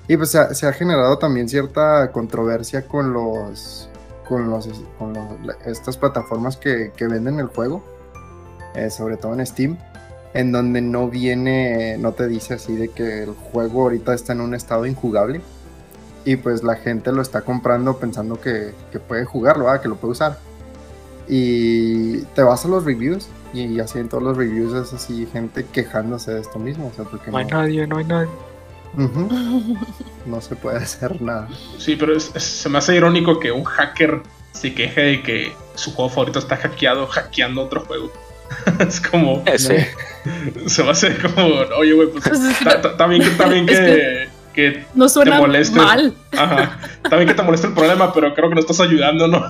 Y 0.08 0.16
pues 0.16 0.30
se 0.30 0.66
ha, 0.66 0.72
generado 0.72 1.18
también 1.18 1.48
cierta 1.48 2.12
controversia 2.12 2.86
con 2.86 3.12
los 3.12 3.88
con, 4.28 4.50
los, 4.50 4.68
con 4.98 5.16
estas 5.64 5.96
plataformas 5.96 6.56
que, 6.56 6.92
que 6.96 7.06
venden 7.06 7.38
el 7.38 7.46
juego 7.46 7.82
eh, 8.76 8.90
sobre 8.90 9.16
todo 9.16 9.32
en 9.32 9.44
Steam, 9.46 9.78
en 10.35 10.52
donde 10.52 10.80
no 10.83 11.09
viene, 11.09 11.97
no 11.99 12.12
te 12.12 12.26
dice 12.28 12.54
así 12.54 12.75
de 12.76 12.88
que 12.88 13.23
el 13.25 13.30
juego 13.30 13.83
ahorita 13.83 14.12
está 14.14 14.33
en 14.33 14.40
un 14.42 14.54
estado 14.54 14.87
injugable. 14.87 15.40
Y 16.25 16.37
pues 16.37 16.62
la 16.64 16.75
gente 16.76 17.12
lo 17.12 17.23
está 17.23 17.42
comprando 17.42 17.99
pensando 17.99 18.40
que, 18.40 18.73
que 18.90 18.99
puede 18.99 19.25
jugarlo, 19.25 19.71
ah, 19.71 19.80
que 19.80 19.88
lo 19.88 19.97
puede 19.97 20.12
usar. 20.12 20.38
Y 21.28 22.18
te 22.35 22.42
vas 22.42 22.64
a 22.64 22.68
los 22.68 22.85
reviews 22.85 23.28
y 23.52 23.78
así 23.80 23.99
en 23.99 24.09
todos 24.09 24.23
los 24.23 24.37
reviews 24.37 24.75
es 24.75 24.92
así 24.92 25.26
gente 25.33 25.64
quejándose 25.73 26.33
de 26.35 26.40
esto 26.40 26.59
mismo. 26.59 26.88
O 26.88 26.92
sea, 26.95 27.04
porque 27.04 27.30
No 27.30 27.38
hay 27.38 27.45
nadie, 27.47 27.87
no 27.87 27.99
hay 27.99 28.04
nadie. 28.04 28.28
No 30.26 30.40
se 30.40 30.56
puede 30.56 30.78
hacer 30.78 31.21
nada. 31.23 31.49
Sí, 31.78 31.97
pero 31.97 32.16
es- 32.16 32.33
es- 32.35 32.42
se 32.42 32.68
me 32.68 32.78
hace 32.78 32.97
irónico 32.97 33.38
que 33.38 33.52
un 33.52 33.64
hacker 33.64 34.23
se 34.52 34.75
queje 34.75 35.00
de 35.00 35.23
que 35.23 35.52
su 35.75 35.92
juego 35.95 36.09
favorito 36.11 36.38
está 36.40 36.56
hackeado, 36.56 37.06
hackeando 37.06 37.62
otro 37.62 37.83
juego. 37.85 38.11
es 38.88 39.00
como. 39.00 39.42
Eh, 39.46 39.58
sí. 39.58 39.74
Se 40.66 40.82
me 40.82 40.90
hace 40.90 41.16
como. 41.18 41.46
Oye, 41.78 41.92
güey, 41.92 42.08
pues. 42.08 42.24
ta- 42.64 42.96
También 42.96 43.22
que. 43.66 43.66
Que, 43.66 44.28
que 44.54 44.84
No 44.94 45.08
suena 45.08 45.38
molestes. 45.38 45.76
mal. 45.76 46.14
Ajá. 46.36 46.78
También 47.02 47.28
que 47.28 47.34
te 47.34 47.42
molesta 47.42 47.66
el 47.68 47.74
problema, 47.74 48.12
pero 48.12 48.34
creo 48.34 48.48
que 48.48 48.54
no 48.54 48.60
estás 48.60 48.80
ayudando, 48.80 49.28
¿no? 49.28 49.46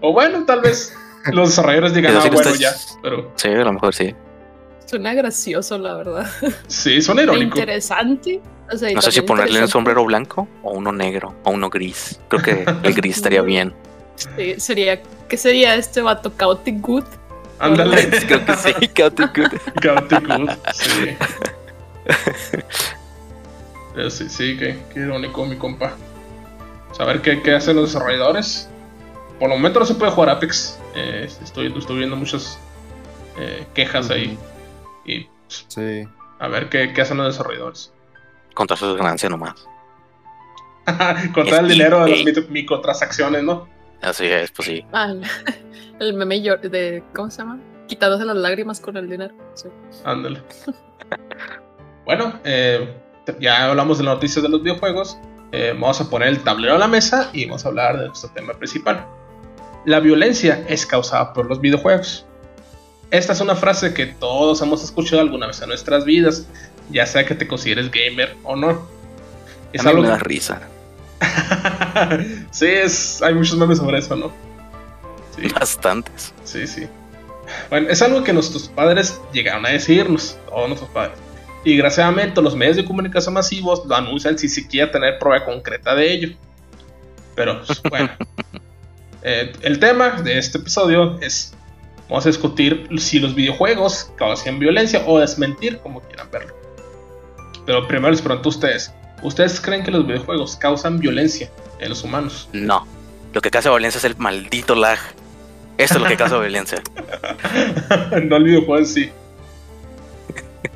o 0.00 0.12
bueno, 0.12 0.44
tal 0.44 0.60
vez 0.60 0.94
los 1.32 1.48
desarrolladores 1.50 1.94
digan, 1.94 2.12
Pero 2.12 2.24
ah, 2.24 2.28
bueno, 2.32 2.50
estás- 2.50 2.58
ya. 2.60 2.96
Pero 3.02 3.32
Sí, 3.36 3.48
a 3.48 3.56
lo 3.56 3.72
mejor 3.72 3.94
sí. 3.94 4.14
Suena 4.84 5.14
gracioso, 5.14 5.76
la 5.78 5.94
verdad. 5.94 6.30
sí, 6.68 7.02
suena 7.02 7.22
irónico. 7.22 7.58
interesante. 7.58 8.40
O 8.72 8.76
sea, 8.76 8.88
y 8.90 8.94
No 8.94 9.02
sé 9.02 9.10
si 9.12 9.20
ponerle 9.22 9.60
un 9.60 9.68
sombrero 9.68 10.04
blanco 10.04 10.46
o 10.62 10.72
uno 10.74 10.92
negro 10.92 11.34
o 11.44 11.50
uno 11.50 11.68
gris. 11.68 12.20
Creo 12.28 12.42
que 12.42 12.64
el 12.84 12.94
gris 12.94 13.16
estaría 13.16 13.42
bien. 13.42 13.74
Sí, 14.14 14.54
sería, 14.58 15.00
¿qué 15.28 15.36
sería 15.36 15.74
este 15.74 16.02
vato? 16.02 16.32
Chaotic 16.38 16.80
Good. 16.80 17.04
Ándale. 17.58 18.08
Creo 18.26 18.44
que 18.44 18.54
sí, 18.56 18.72
Chaotic 18.94 19.36
Good. 19.36 19.58
Chaotic 19.82 20.26
Good, 20.26 20.50
sí. 20.74 21.16
Pero 23.94 24.10
sí, 24.10 24.28
sí, 24.28 24.56
qué, 24.58 24.78
qué 24.92 25.00
irónico, 25.00 25.44
mi 25.46 25.56
compa. 25.56 25.92
Saber 26.92 27.22
qué, 27.22 27.42
qué 27.42 27.54
hacen 27.54 27.76
los 27.76 27.92
desarrolladores. 27.92 28.68
Por 29.38 29.50
el 29.50 29.56
momento 29.56 29.80
no 29.80 29.86
se 29.86 29.94
puede 29.94 30.12
jugar 30.12 30.30
Apex. 30.30 30.78
Eh, 30.94 31.28
estoy, 31.42 31.72
estoy 31.76 31.98
viendo 31.98 32.16
muchas 32.16 32.58
eh, 33.38 33.66
quejas 33.74 34.10
ahí. 34.10 34.38
Y 35.06 35.28
Sí. 35.48 36.06
a 36.40 36.48
ver 36.48 36.68
qué, 36.68 36.92
qué 36.92 37.02
hacen 37.02 37.16
los 37.18 37.26
desarrolladores. 37.26 37.92
Contra 38.54 38.76
sus 38.76 38.96
ganancias 38.96 39.30
nomás. 39.30 39.54
Contar 41.34 41.60
el 41.64 41.68
dinero 41.68 42.04
de 42.04 42.22
las 42.24 42.48
microtransacciones, 42.48 43.42
¿no? 43.42 43.68
Así 44.02 44.26
es, 44.26 44.50
pues 44.50 44.68
sí. 44.68 44.84
Ah, 44.92 45.14
el, 46.00 46.14
meme 46.14 46.40
de. 46.40 47.02
¿Cómo 47.14 47.30
se 47.30 47.38
llama? 47.38 47.58
Quitándose 47.86 48.24
las 48.24 48.36
lágrimas 48.36 48.80
con 48.80 48.96
el 48.96 49.08
dinero. 49.08 49.34
Sí. 49.54 49.68
Ándale. 50.04 50.42
bueno, 52.04 52.38
eh, 52.44 52.94
ya 53.40 53.70
hablamos 53.70 53.98
de 53.98 54.04
las 54.04 54.14
noticias 54.14 54.42
de 54.42 54.48
los 54.48 54.62
videojuegos. 54.62 55.18
Eh, 55.52 55.72
vamos 55.72 56.00
a 56.00 56.10
poner 56.10 56.28
el 56.28 56.42
tablero 56.42 56.74
a 56.74 56.78
la 56.78 56.88
mesa 56.88 57.30
y 57.32 57.46
vamos 57.46 57.64
a 57.64 57.68
hablar 57.68 57.98
de 57.98 58.06
nuestro 58.08 58.30
tema 58.30 58.52
principal. 58.54 59.06
La 59.84 60.00
violencia 60.00 60.64
es 60.68 60.84
causada 60.84 61.32
por 61.32 61.46
los 61.46 61.60
videojuegos. 61.60 62.26
Esta 63.10 63.32
es 63.32 63.40
una 63.40 63.54
frase 63.54 63.94
que 63.94 64.06
todos 64.06 64.60
hemos 64.62 64.82
escuchado 64.82 65.22
alguna 65.22 65.46
vez 65.46 65.62
en 65.62 65.68
nuestras 65.68 66.04
vidas, 66.04 66.48
ya 66.90 67.06
sea 67.06 67.24
que 67.24 67.36
te 67.36 67.46
consideres 67.46 67.90
gamer 67.90 68.36
o 68.42 68.56
no. 68.56 68.86
Es 69.72 69.82
a 69.82 69.84
mí 69.84 69.90
algo 69.90 70.02
me 70.02 70.08
da 70.08 70.18
risa. 70.18 70.60
sí, 72.50 72.66
es, 72.66 73.22
hay 73.22 73.34
muchos 73.34 73.56
memes 73.56 73.78
sobre 73.78 73.98
eso, 73.98 74.16
¿no? 74.16 74.32
Sí. 75.36 75.48
Bastantes. 75.54 76.34
Sí, 76.44 76.66
sí. 76.66 76.88
Bueno, 77.70 77.88
es 77.90 78.02
algo 78.02 78.24
que 78.24 78.32
nuestros 78.32 78.68
padres 78.68 79.20
llegaron 79.32 79.64
a 79.66 79.70
decirnos, 79.70 80.38
todos 80.48 80.68
nuestros 80.68 80.90
padres. 80.90 81.18
Y 81.64 81.72
desgraciadamente 81.72 82.40
los 82.42 82.54
medios 82.54 82.76
de 82.76 82.84
comunicación 82.84 83.34
masivos 83.34 83.84
lo 83.86 83.94
anuncian 83.94 84.38
sin 84.38 84.50
siquiera 84.50 84.90
tener 84.90 85.18
prueba 85.18 85.44
concreta 85.44 85.94
de 85.94 86.12
ello. 86.12 86.28
Pero 87.34 87.62
pues, 87.64 87.82
bueno. 87.90 88.10
Eh, 89.22 89.52
el 89.62 89.80
tema 89.80 90.10
de 90.22 90.38
este 90.38 90.58
episodio 90.58 91.18
es, 91.20 91.52
vamos 92.08 92.24
a 92.26 92.28
discutir 92.28 92.88
si 92.98 93.18
los 93.18 93.34
videojuegos 93.34 94.12
causan 94.16 94.60
violencia 94.60 95.02
o 95.06 95.18
desmentir, 95.18 95.78
como 95.78 96.00
quieran 96.02 96.30
verlo. 96.30 96.54
Pero 97.66 97.88
primero 97.88 98.12
les 98.12 98.22
pregunto 98.22 98.48
a 98.48 98.50
ustedes, 98.50 98.92
¿ustedes 99.22 99.60
creen 99.60 99.82
que 99.82 99.90
los 99.90 100.06
videojuegos 100.06 100.54
causan 100.54 101.00
violencia 101.00 101.50
en 101.80 101.88
los 101.88 102.04
humanos? 102.04 102.48
No. 102.52 102.86
Lo 103.32 103.40
que 103.40 103.50
causa 103.50 103.70
violencia 103.70 103.98
es 103.98 104.04
el 104.04 104.16
maldito 104.16 104.76
lag. 104.76 105.00
Eso 105.78 105.94
es 105.94 106.00
lo 106.00 106.06
que 106.08 106.16
causa 106.16 106.38
violencia. 106.38 106.82
no 108.24 108.36
el 108.36 108.44
videojuego 108.44 108.78
en 108.78 108.86
sí. 108.86 109.10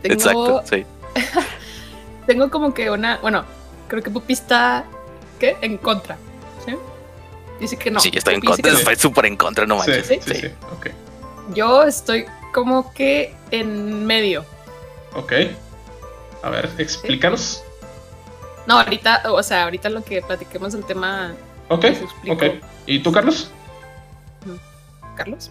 Tengo, 0.03 0.15
Exacto, 0.15 0.63
sí. 0.71 0.87
tengo 2.27 2.51
como 2.51 2.73
que 2.75 2.91
una. 2.91 3.19
Bueno, 3.19 3.45
creo 3.89 4.03
que 4.03 4.11
Pupi 4.11 4.33
está. 4.35 4.85
¿Qué? 5.39 5.57
En 5.63 5.79
contra. 5.79 6.17
¿Sí? 6.65 6.75
Dice 7.59 7.77
que 7.77 7.91
no. 7.91 8.01
sí, 8.01 8.11
estoy 8.15 8.35
en 8.35 8.41
Pupi 8.41 8.53
contra. 8.63 8.73
que. 8.73 8.79
Estoy 8.79 8.97
súper 8.97 9.27
en 9.27 9.37
contra, 9.37 9.67
no 9.67 9.83
Sí, 9.83 9.91
manches. 9.91 10.07
sí, 10.07 10.21
Sí. 10.35 10.41
sí, 10.41 10.47
ok. 10.73 10.87
no. 11.49 11.55
Yo 11.55 11.83
estoy 11.85 12.27
como 12.53 12.93
que 12.93 13.35
en 13.51 14.07
medio. 14.07 14.45
Ok. 15.15 15.33
A 16.43 16.51
ver, 16.51 16.71
explícanos. 16.79 17.63
No, 18.67 18.79
ahorita, 18.79 19.23
o 19.33 19.43
sea, 19.43 19.65
ahorita 19.65 19.89
lo 19.89 20.05
que 20.05 20.23
platiquemos 20.23 20.73
del 20.73 20.85
tema, 20.85 21.35
Ok, 21.69 21.87
ok. 22.29 22.43
¿Y 22.87 23.01
tú, 23.01 23.11
Carlos? 23.13 23.51
Carlos. 25.25 25.51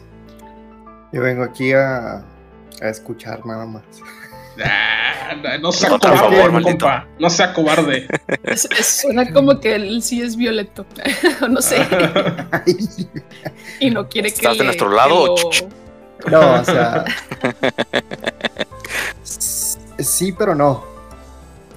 Yo 1.11 1.21
vengo 1.21 1.43
aquí 1.43 1.73
a, 1.73 2.17
a 2.81 2.88
escuchar 2.89 3.45
nada 3.45 3.65
más. 3.65 3.83
Ah, 4.61 5.57
no, 5.61 5.71
sea 5.71 5.88
cobarde, 5.91 6.17
favor, 6.17 6.61
compa. 6.63 7.07
No 7.17 7.29
sea 7.29 7.53
cobarde. 7.53 8.07
Es- 8.43 8.67
es- 8.77 9.01
suena 9.03 9.31
como 9.31 9.57
que 9.61 9.73
él 9.75 10.03
sí 10.03 10.21
es 10.21 10.35
violento. 10.35 10.85
no 11.49 11.61
sé. 11.61 11.77
Y 13.79 13.89
no 13.89 14.09
quiere 14.09 14.31
que. 14.31 14.35
¿Estás 14.35 14.53
de 14.53 14.59
le- 14.59 14.65
nuestro 14.65 14.89
lado? 14.91 15.27
lo- 15.27 16.29
no, 16.29 16.59
o 16.59 16.65
sea. 16.65 17.05
Sí, 19.23 20.31
pero 20.38 20.55
no. 20.55 20.83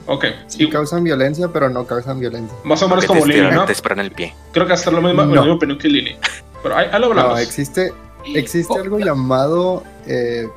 ok. 0.07 0.25
Sí 0.49 0.65
y 0.65 0.69
causan 0.71 1.05
violencia, 1.05 1.49
pero 1.53 1.69
no 1.69 1.87
causan 1.87 2.19
violencia. 2.19 2.57
más 2.65 2.83
o 2.83 2.89
menos 2.89 3.05
como 3.07 3.25
Lili, 3.27 3.49
¿no? 3.51 3.65
te 3.65 3.73
esperan 3.73 4.01
el 4.01 4.11
pie. 4.11 4.35
Creo 4.53 4.67
que 4.67 4.73
hasta 4.73 4.91
lo 4.91 5.01
mismo, 5.03 5.23
No. 5.25 5.35
la 5.35 5.41
misma 5.43 5.55
opinión 5.57 5.79
que 5.79 5.89
Lili. 5.89 6.17
Pero 6.63 6.77
ahí, 6.77 6.87
ahí 6.93 7.01
lo 7.01 7.07
hablamos. 7.09 7.33
No, 7.33 7.39
existe, 7.39 7.93
existe 8.27 8.73
Oh, 8.73 8.79
algo 8.81 8.99
llamado. 8.99 9.83
eh, 10.07 10.49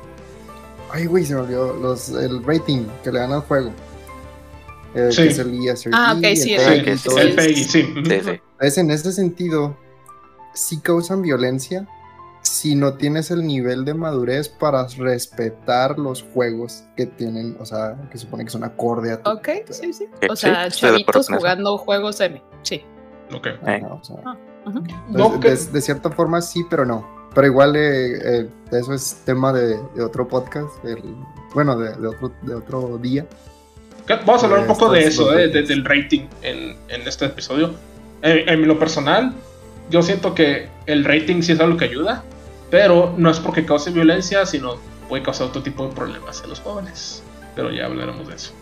ay, 0.92 1.06
güey, 1.06 1.24
se 1.24 1.34
me 1.34 1.40
olvidó. 1.40 1.74
Los, 1.74 2.08
el 2.10 2.42
rating 2.44 2.86
que 3.02 3.12
le 3.12 3.18
dan 3.20 3.32
al 3.32 3.40
juego. 3.40 3.70
Eh, 4.94 5.08
Sí. 5.12 5.22
Que 5.24 5.28
es 5.28 5.38
el 5.38 5.68
ESRB, 5.68 5.92
Ah, 5.94 6.14
ok, 6.16 6.24
sí, 6.36 6.54
el 6.54 6.98
Sí, 6.98 7.10
el- 7.18 7.34
PEGI, 7.34 7.64
sí. 7.64 7.94
Es 8.60 8.78
en 8.78 8.90
ese 8.90 9.12
sentido, 9.12 9.76
sí 10.54 10.80
causan 10.80 11.20
violencia 11.20 11.86
si 12.40 12.76
no 12.76 12.94
tienes 12.94 13.30
el 13.32 13.44
nivel 13.46 13.84
de 13.84 13.92
madurez 13.92 14.48
para 14.48 14.86
respetar 14.96 15.98
los 15.98 16.22
juegos 16.32 16.84
que 16.96 17.04
tienen, 17.04 17.56
o 17.60 17.66
sea, 17.66 17.96
que 18.10 18.16
supone 18.16 18.44
que 18.44 18.50
son 18.50 18.62
acorde 18.64 19.12
a 19.12 19.20
tu. 19.22 19.28
Ok, 19.30 19.48
sí, 19.70 19.92
sí. 19.92 20.06
O 20.30 20.36
sí, 20.36 20.46
sea, 20.46 20.70
chavitos 20.70 21.28
jugando 21.28 21.76
juegos 21.76 22.20
M. 22.20 22.40
Sí. 22.62 22.82
Ok. 23.34 23.48
Eh. 23.66 23.82
O 23.90 24.02
sea, 24.02 24.16
Ujú. 24.66 24.82
No, 25.08 25.30
de, 25.30 25.40
que- 25.40 25.50
de- 25.54 25.64
de 25.72 25.80
cierta 25.80 26.10
forma 26.10 26.40
sí, 26.42 26.64
pero 26.68 26.84
no. 26.84 27.06
Pero 27.34 27.46
igual 27.48 27.76
eh, 27.76 28.40
eh, 28.40 28.48
eso 28.72 28.94
es 28.94 29.22
tema 29.24 29.52
de, 29.52 29.78
de 29.94 30.02
otro 30.02 30.26
podcast, 30.26 30.84
el- 30.84 31.02
bueno, 31.54 31.76
de, 31.76 31.94
de 31.96 32.06
otro, 32.08 32.32
de 32.42 32.54
otro 32.54 32.98
día. 32.98 33.26
Vamos 34.24 34.42
a 34.42 34.46
hablar 34.46 34.60
un 34.60 34.64
Eh, 34.66 34.68
poco 34.68 34.90
de 34.90 35.04
eso, 35.04 35.36
eh, 35.36 35.48
del 35.48 35.84
rating 35.84 36.28
en, 36.42 36.76
en 36.88 37.08
este 37.08 37.26
episodio. 37.26 37.74
En, 38.22 38.48
en 38.48 38.68
lo 38.68 38.78
personal, 38.78 39.34
yo 39.90 40.02
siento 40.02 40.34
que 40.34 40.68
el 40.86 41.04
rating 41.04 41.42
sí 41.42 41.52
es 41.52 41.60
algo 41.60 41.76
que 41.76 41.86
ayuda, 41.86 42.22
pero 42.70 43.14
no 43.16 43.30
es 43.30 43.38
porque 43.40 43.64
cause 43.66 43.90
violencia, 43.90 44.46
sino 44.46 44.76
puede 45.08 45.22
causar 45.22 45.48
otro 45.48 45.62
tipo 45.62 45.86
de 45.86 45.94
problemas 45.94 46.40
en 46.42 46.50
los 46.50 46.60
jóvenes. 46.60 47.22
Pero 47.54 47.70
ya 47.72 47.86
hablaremos 47.86 48.26
de 48.28 48.34
eso. 48.36 48.52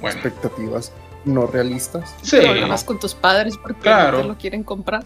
Bueno, 0.00 0.18
Expectativas 0.20 0.92
no 1.24 1.46
realistas. 1.46 2.14
sí. 2.22 2.36
Problemas 2.40 2.84
con 2.84 2.98
tus 3.00 3.14
padres 3.14 3.56
porque 3.60 3.80
Claro. 3.80 4.18
no 4.18 4.22
te 4.22 4.28
lo 4.28 4.36
quieren 4.36 4.62
comprar. 4.62 5.04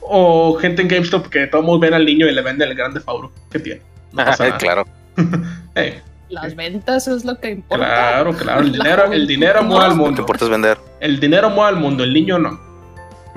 O 0.00 0.56
gente 0.60 0.82
en 0.82 0.88
GameStop 0.88 1.26
que 1.28 1.46
todos 1.46 1.80
ven 1.80 1.94
al 1.94 2.04
niño 2.04 2.26
y 2.26 2.32
le 2.32 2.42
venden 2.42 2.68
el 2.68 2.74
grande 2.76 3.00
Fauro. 3.00 3.32
¿Qué 3.50 3.58
tiene? 3.58 3.82
No 4.12 4.24
pasa 4.24 4.44
nada. 4.46 4.58
claro. 4.58 4.84
Las 6.28 6.56
ventas 6.56 7.06
es 7.06 7.24
lo 7.24 7.38
que 7.38 7.50
importa. 7.50 7.84
claro, 7.84 8.34
claro. 8.34 8.60
El 8.60 8.72
dinero, 9.28 9.60
el 9.60 9.66
mueve 9.66 9.84
al 9.84 9.90
Lo 9.90 9.96
que 9.96 10.02
mundo. 10.02 10.20
importa 10.22 10.44
es 10.44 10.50
vender. 10.50 10.78
El 11.00 11.20
dinero 11.20 11.50
mueve 11.50 11.68
al 11.70 11.76
mundo, 11.76 12.02
el 12.04 12.12
niño 12.12 12.38
no. 12.38 12.60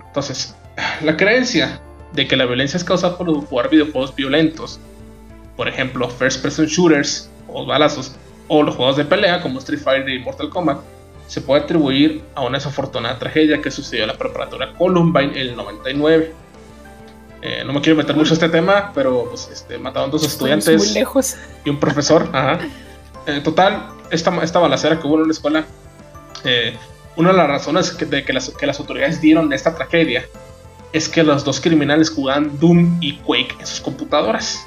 Entonces, 0.08 0.56
la 1.04 1.16
creencia 1.16 1.80
de 2.14 2.28
que 2.28 2.36
la 2.36 2.46
violencia 2.46 2.78
es 2.78 2.84
causada 2.84 3.16
por 3.18 3.28
jugar 3.46 3.70
videojuegos 3.70 4.16
violentos, 4.16 4.80
por 5.56 5.68
ejemplo, 5.68 6.10
first 6.10 6.42
person 6.42 6.66
shooters 6.66 7.30
o 7.48 7.66
balazos, 7.66 8.16
o 8.48 8.64
los 8.64 8.76
juegos 8.76 8.98
de 8.98 9.06
pelea 9.06 9.42
como 9.42 9.60
Street 9.60 9.82
Fighter 9.82 10.10
y 10.10 10.20
Mortal 10.20 10.50
Kombat, 10.50 10.80
se 11.30 11.42
puede 11.42 11.62
atribuir 11.62 12.24
a 12.34 12.42
una 12.42 12.58
desafortunada 12.58 13.20
tragedia 13.20 13.62
que 13.62 13.70
sucedió 13.70 14.02
en 14.04 14.08
la 14.08 14.18
preparatoria 14.18 14.74
Columbine 14.76 15.32
en 15.34 15.38
el 15.50 15.56
99. 15.56 16.34
Eh, 17.44 17.64
no 17.66 17.72
me 17.72 17.82
quiero 17.82 17.96
meter 17.98 18.16
mucho 18.16 18.32
a 18.32 18.34
este 18.34 18.50
tema, 18.50 18.92
pero 18.96 19.26
pues, 19.30 19.48
este, 19.54 19.78
mataron 19.78 20.10
dos 20.10 20.24
Estamos 20.24 20.34
estudiantes 20.58 20.88
muy 20.88 20.94
lejos. 20.96 21.36
y 21.64 21.70
un 21.70 21.80
profesor. 21.80 22.28
Ajá. 22.34 22.60
En 23.28 23.44
total, 23.44 23.90
esta, 24.10 24.36
esta 24.44 24.58
balacera 24.60 25.00
que 25.00 25.06
hubo 25.06 25.18
en 25.18 25.22
una 25.22 25.32
escuela, 25.32 25.66
eh, 26.44 26.76
una 27.16 27.32
de 27.32 27.38
las 27.38 27.48
razones 27.48 27.92
que, 27.92 28.06
de 28.06 28.26
que, 28.26 28.34
las, 28.34 28.50
que 28.50 28.66
las 28.66 28.80
autoridades 28.80 29.22
dieron 29.22 29.50
de 29.50 29.56
esta 29.56 29.76
tragedia 29.76 30.26
es 30.94 31.08
que 31.08 31.22
los 31.22 31.46
dos 31.46 31.62
criminales 31.62 32.10
jugaban 32.10 32.58
Doom 32.60 32.98
y 33.02 33.18
Quake 33.18 33.56
en 33.60 33.68
sus 33.68 33.82
computadoras. 33.82 34.66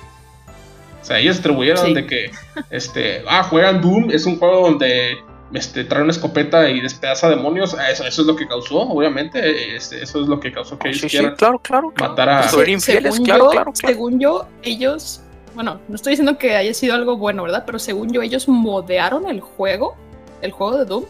O 1.02 1.04
sea, 1.04 1.19
ellos 1.19 1.40
atribuyeron 1.40 1.87
Sí. 1.87 1.95
de 1.95 2.07
que, 2.07 2.31
este, 2.71 3.25
ah, 3.28 3.42
juegan 3.42 3.81
Doom, 3.81 4.12
es 4.12 4.25
un 4.26 4.38
juego 4.38 4.69
donde 4.69 5.19
este, 5.55 5.85
trae 5.85 6.03
una 6.03 6.13
escopeta 6.13 6.69
y 6.71 6.81
despedaza 6.81 7.29
demonios. 7.29 7.77
Eso, 7.91 8.05
eso 8.05 8.23
es 8.23 8.27
lo 8.27 8.37
que 8.37 8.47
causó, 8.47 8.81
obviamente. 8.81 9.77
Este, 9.77 10.03
eso 10.03 10.23
es 10.23 10.29
lo 10.29 10.41
que 10.41 10.53
causó 10.53 10.79
que 10.79 10.89
ellos 10.89 11.01
Sí, 11.01 11.09
sí, 11.09 11.17
quieran 11.19 11.37
claro, 11.37 11.59
claro. 11.59 11.93
claro. 11.93 12.13
matar 12.13 12.29
a. 12.29 12.49
Sobre 12.49 12.73
infieles, 12.73 13.15
según, 13.15 13.27
claro, 13.27 13.45
yo, 13.45 13.51
claro, 13.51 13.73
claro. 13.73 13.95
según 13.95 14.21
yo, 14.21 14.47
ellos, 14.63 15.21
bueno, 15.55 15.81
no 15.89 15.95
estoy 15.95 16.13
diciendo 16.13 16.39
que 16.39 16.57
haya 16.57 16.73
sido 16.75 16.95
algo 16.95 17.17
bueno, 17.17 17.43
¿verdad? 17.43 17.65
Pero 17.67 17.79
según 17.79 18.13
yo, 18.13 18.23
ellos 18.23 18.49
modearon 18.49 19.29
el 19.29 19.41
juego, 19.41 19.97
el 20.41 20.53
juego 20.53 20.79
de 20.79 20.85
Doom, 20.85 21.05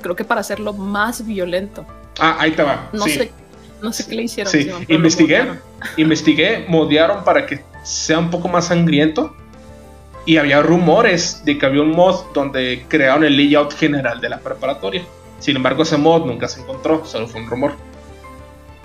creo 0.00 0.16
que 0.16 0.24
para 0.24 0.40
hacerlo 0.40 0.72
más 0.72 1.26
violento. 1.26 1.84
Ah, 2.18 2.36
ahí 2.38 2.52
te 2.52 2.62
va. 2.62 2.88
No 2.92 3.04
sí. 3.04 3.12
sé, 3.12 3.32
no 3.82 3.92
sé 3.92 4.06
qué 4.06 4.14
le 4.14 4.22
hicieron. 4.22 4.52
Sí, 4.52 4.70
investigué. 4.88 5.44
investigué, 5.96 6.64
modearon 6.68 7.24
para 7.24 7.46
que 7.46 7.62
sea 7.82 8.18
un 8.18 8.30
poco 8.30 8.48
más 8.48 8.66
sangriento. 8.66 9.34
Y 10.28 10.36
había 10.36 10.60
rumores 10.60 11.42
de 11.46 11.56
que 11.56 11.64
había 11.64 11.80
un 11.80 11.92
mod 11.92 12.26
donde 12.34 12.84
crearon 12.88 13.24
el 13.24 13.34
layout 13.34 13.72
general 13.72 14.20
de 14.20 14.28
la 14.28 14.38
preparatoria. 14.40 15.02
Sin 15.38 15.56
embargo, 15.56 15.84
ese 15.84 15.96
mod 15.96 16.26
nunca 16.26 16.46
se 16.48 16.60
encontró, 16.60 17.02
solo 17.06 17.26
fue 17.26 17.40
un 17.40 17.48
rumor. 17.48 17.72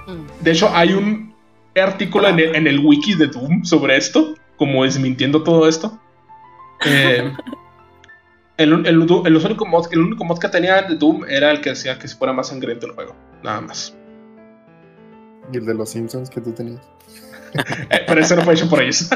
Mm. 0.07 0.41
De 0.41 0.51
hecho, 0.51 0.69
hay 0.73 0.93
un 0.93 1.33
artículo 1.75 2.29
en 2.29 2.39
el, 2.39 2.55
en 2.55 2.67
el 2.67 2.79
wiki 2.79 3.15
de 3.15 3.27
Doom 3.27 3.65
sobre 3.65 3.97
esto, 3.97 4.35
como 4.55 4.85
desmintiendo 4.85 5.43
todo 5.43 5.67
esto. 5.67 5.99
Eh, 6.85 7.31
el, 8.57 8.73
el, 8.73 8.85
el- 8.87 9.33
los 9.33 9.43
único 9.45 9.65
mod, 9.65 9.87
el 9.91 9.99
único 9.99 10.23
mod 10.25 10.37
que 10.39 10.47
tenía 10.49 10.81
de 10.81 10.95
Doom 10.95 11.23
era 11.29 11.49
el 11.51 11.59
que 11.61 11.71
decía 11.71 11.97
que 11.97 12.07
se 12.09 12.15
fuera 12.17 12.33
más 12.33 12.49
sangriento 12.49 12.85
el 12.87 12.91
juego, 12.93 13.15
nada 13.41 13.61
más. 13.61 13.95
Y 15.51 15.57
el 15.57 15.65
de 15.65 15.73
los 15.73 15.89
Simpsons 15.89 16.29
que 16.29 16.39
tú 16.41 16.51
tenías. 16.53 16.81
Eh, 17.89 18.03
pero 18.07 18.19
ese 18.21 18.35
no 18.35 18.41
fue 18.43 18.53
hecho 18.55 18.69
por 18.69 18.81
ellos. 18.81 19.09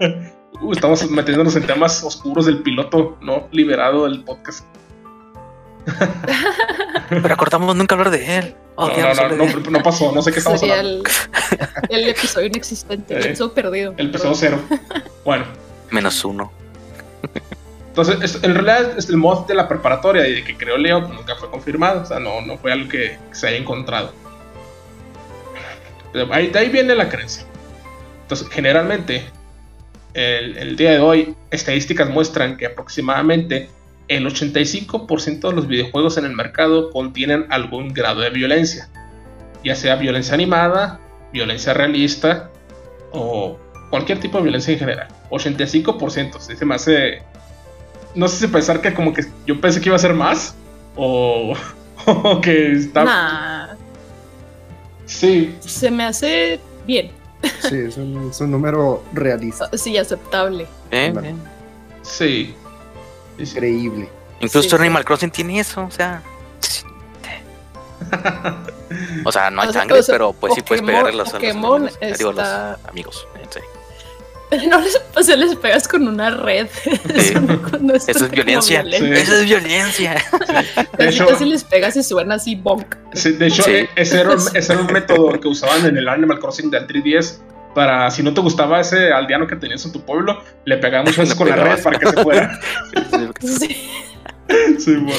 Uh, 0.60 0.72
estamos 0.72 1.08
metiéndonos 1.10 1.54
en 1.56 1.66
temas 1.66 2.02
oscuros 2.02 2.46
del 2.46 2.62
piloto 2.62 3.16
no 3.20 3.48
liberado 3.52 4.04
del 4.04 4.24
podcast. 4.24 4.64
Pero 7.08 7.34
acordamos 7.34 7.76
nunca 7.76 7.94
hablar 7.94 8.10
de 8.10 8.38
él. 8.38 8.54
Oh, 8.74 8.88
No, 8.88 8.96
no, 9.14 9.28
no, 9.28 9.36
no, 9.36 9.44
él. 9.44 9.62
no 9.72 9.82
pasó, 9.82 10.12
no 10.12 10.20
sé 10.22 10.32
qué 10.32 10.38
estamos 10.38 10.60
Sería 10.60 10.80
hablando. 10.80 11.08
el, 11.88 12.00
el 12.02 12.08
episodio 12.10 12.46
inexistente, 12.48 13.14
el 13.14 13.22
Eh, 13.22 13.26
episodio 13.28 13.52
perdido. 13.54 13.94
El 13.96 14.08
episodio 14.08 14.34
cero. 14.34 14.60
Bueno, 15.24 15.44
Menos 15.90 16.24
uno. 16.24 16.50
entonces 17.88 18.18
es- 18.22 18.42
en 18.42 18.54
realidad 18.54 18.98
es 18.98 19.08
el 19.08 19.16
mod 19.16 19.46
de 19.46 19.54
la 19.54 19.68
preparatoria 19.68 20.26
y 20.26 20.34
de 20.34 20.44
que 20.44 20.56
creó 20.56 20.76
Leo 20.76 21.00
nunca 21.00 21.36
fue 21.36 21.50
confirmado. 21.50 22.02
O 22.02 22.06
sea, 22.06 22.18
no, 22.18 22.40
no 22.40 22.58
fue 22.58 22.72
algo 22.72 22.88
que 22.88 23.18
se 23.32 23.46
haya 23.48 23.56
encontrado. 23.58 24.12
Ahí, 26.32 26.48
de 26.48 26.58
ahí 26.58 26.68
viene 26.70 26.94
la 26.94 27.08
creencia. 27.08 27.44
Entonces, 28.22 28.48
generalmente, 28.50 29.30
el, 30.16 30.56
el 30.56 30.76
día 30.76 30.92
de 30.92 30.98
hoy, 30.98 31.34
estadísticas 31.50 32.08
muestran 32.08 32.56
que 32.56 32.66
aproximadamente 32.66 33.68
el 34.08 34.26
85% 34.26 35.48
de 35.48 35.54
los 35.54 35.66
videojuegos 35.66 36.16
en 36.16 36.24
el 36.24 36.32
mercado 36.32 36.90
contienen 36.90 37.46
algún 37.50 37.92
grado 37.92 38.20
de 38.20 38.30
violencia. 38.30 38.88
Ya 39.64 39.74
sea 39.74 39.96
violencia 39.96 40.34
animada, 40.34 41.00
violencia 41.32 41.74
realista 41.74 42.50
o 43.12 43.58
cualquier 43.90 44.20
tipo 44.20 44.38
de 44.38 44.44
violencia 44.44 44.72
en 44.72 44.78
general. 44.78 45.08
85%. 45.30 46.40
sí, 46.40 46.56
Se 46.56 46.64
me 46.64 46.74
hace. 46.74 47.22
No 48.14 48.28
sé 48.28 48.46
si 48.46 48.48
pensar 48.48 48.80
que 48.80 48.94
como 48.94 49.12
que 49.12 49.24
yo 49.46 49.60
pensé 49.60 49.80
que 49.80 49.88
iba 49.88 49.96
a 49.96 50.00
ser 50.00 50.14
más. 50.14 50.54
O, 50.94 51.54
o 52.06 52.40
que 52.40 52.72
está. 52.72 53.04
Nah, 53.04 53.76
Sí, 55.06 55.54
se 55.60 55.90
me 55.90 56.04
hace 56.04 56.58
bien, 56.84 57.10
Sí, 57.68 57.76
es 57.78 57.96
un, 57.96 58.30
es 58.30 58.40
un 58.40 58.50
número 58.50 59.02
realista, 59.12 59.68
sí, 59.76 59.96
aceptable. 59.96 60.66
Eh, 60.90 61.10
Bueno. 61.12 61.38
sí. 62.02 62.54
Sí, 63.38 63.46
sí. 63.46 63.54
creíble. 63.54 64.08
Incluso 64.40 64.68
Sí. 64.68 64.76
Animal 64.76 65.04
Crossing 65.04 65.30
tiene 65.30 65.60
eso, 65.60 65.84
o 65.84 65.90
sea. 65.90 66.22
O 69.24 69.32
sea, 69.32 69.50
no 69.50 69.62
hay 69.62 69.68
O 69.68 69.72
sea, 69.72 69.80
sangre, 69.82 69.98
o 69.98 70.02
sea, 70.02 70.14
pero 70.14 70.32
pues 70.32 70.54
sí 70.54 70.62
puedes 70.62 70.82
pegarle 70.84 71.10
a 71.10 71.12
los, 71.14 71.32
digo, 71.38 71.50
amigos. 72.88 73.26
en 73.42 73.52
serio. 73.52 73.68
No 74.68 74.80
les, 74.80 75.00
o 75.16 75.22
sea, 75.22 75.36
les 75.36 75.54
pegas 75.56 75.88
con 75.88 76.06
una 76.06 76.30
red. 76.30 76.68
Eso 77.14 77.40
no, 77.40 77.60
no 77.80 77.94
Eso 77.94 78.10
es 78.10 78.30
violencia. 78.30 78.84
Sí. 78.84 79.04
Eso 79.12 79.34
es 79.34 79.44
violencia. 79.44 80.14
De 80.14 81.04
Casi, 81.06 81.08
hecho, 81.16 81.26
casi 81.26 81.44
les 81.46 81.64
pegas 81.64 81.96
y 81.96 82.02
suena 82.02 82.36
así 82.36 82.54
bonk. 82.54 82.94
sí, 83.14 83.32
de 83.32 83.46
hecho 83.48 83.62
Sí. 83.64 83.70
eh, 83.72 83.88
ese, 83.96 84.20
era 84.20 84.30
un, 84.30 84.38
ese 84.54 84.72
era 84.72 84.80
un 84.82 84.92
método 84.92 85.38
que 85.40 85.48
usaban 85.48 85.84
en 85.86 85.96
el 85.96 86.08
Animal 86.08 86.38
Crossing 86.38 86.70
del 86.70 86.86
3DS. 86.86 87.38
Para 87.74 88.10
si 88.10 88.22
no 88.22 88.32
te 88.32 88.40
gustaba 88.40 88.80
ese 88.80 89.12
aldeano 89.12 89.46
que 89.46 89.54
tenías 89.56 89.84
en 89.84 89.92
tu 89.92 90.00
pueblo, 90.00 90.42
le 90.64 90.76
muchas 90.76 91.04
veces 91.18 91.34
con 91.34 91.48
la 91.48 91.56
red 91.56 91.82
para 91.82 91.98
que 91.98 92.06
se 92.08 92.22
fuera. 92.22 92.58
Sí. 93.40 93.90
Sí, 94.78 94.94
bueno. 94.96 95.18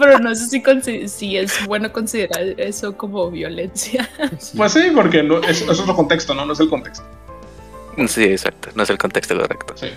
Pero 0.00 0.18
no 0.18 0.34
sé 0.34 0.46
si, 0.46 0.62
consi- 0.62 1.06
si 1.06 1.36
es 1.36 1.64
bueno 1.66 1.92
considerar 1.92 2.42
eso 2.58 2.96
como 2.96 3.30
violencia. 3.30 4.08
Sí. 4.38 4.56
Pues 4.56 4.72
sí, 4.72 4.82
porque 4.94 5.22
no, 5.22 5.38
es, 5.44 5.62
es 5.62 5.80
otro 5.80 5.94
contexto, 5.94 6.34
¿no? 6.34 6.44
No 6.44 6.52
es 6.52 6.60
el 6.60 6.68
contexto. 6.68 7.04
Sí, 8.08 8.24
exacto. 8.24 8.70
No 8.74 8.82
es 8.82 8.90
el 8.90 8.98
contexto 8.98 9.36
correcto. 9.38 9.74
Sí. 9.76 9.88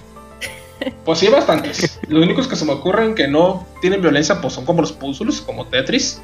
Pues 1.06 1.20
sí, 1.20 1.28
bastantes. 1.28 2.00
Los 2.08 2.24
únicos 2.24 2.48
que 2.48 2.56
se 2.56 2.64
me 2.64 2.72
ocurren 2.74 3.16
que 3.16 3.28
no 3.28 3.66
tienen 3.82 4.02
violencia, 4.02 4.40
pues 4.42 4.54
son 4.54 4.66
como 4.66 4.82
los 4.82 4.92
puzzles, 4.92 5.42
como 5.42 5.66
Tetris. 5.68 6.22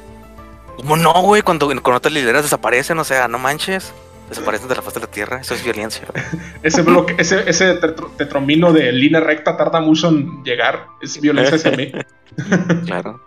¿Cómo 0.76 0.96
no, 0.96 1.12
güey? 1.22 1.42
Cuando 1.42 1.68
con 1.82 1.94
otras 1.94 2.12
lideras 2.14 2.42
desaparecen, 2.44 2.98
o 2.98 3.04
sea, 3.04 3.26
no 3.28 3.38
manches. 3.38 3.92
Desaparecen 4.28 4.68
de 4.68 4.76
la 4.76 4.82
faz 4.82 4.94
de 4.94 5.00
la 5.00 5.06
tierra. 5.08 5.40
Eso 5.40 5.54
es 5.54 5.62
violencia. 5.64 6.02
Ese 6.62 6.82
bloque, 6.82 7.14
ese, 7.18 7.48
ese 7.48 7.74
tetro- 7.80 8.10
tetromino 8.16 8.72
de 8.72 8.90
línea 8.92 9.20
recta 9.20 9.56
tarda 9.56 9.80
mucho 9.80 10.08
en 10.08 10.42
llegar. 10.44 10.86
Es 11.02 11.20
violencia 11.20 11.56
hacia 11.56 11.72
mí. 11.72 11.92
Claro. 12.86 13.20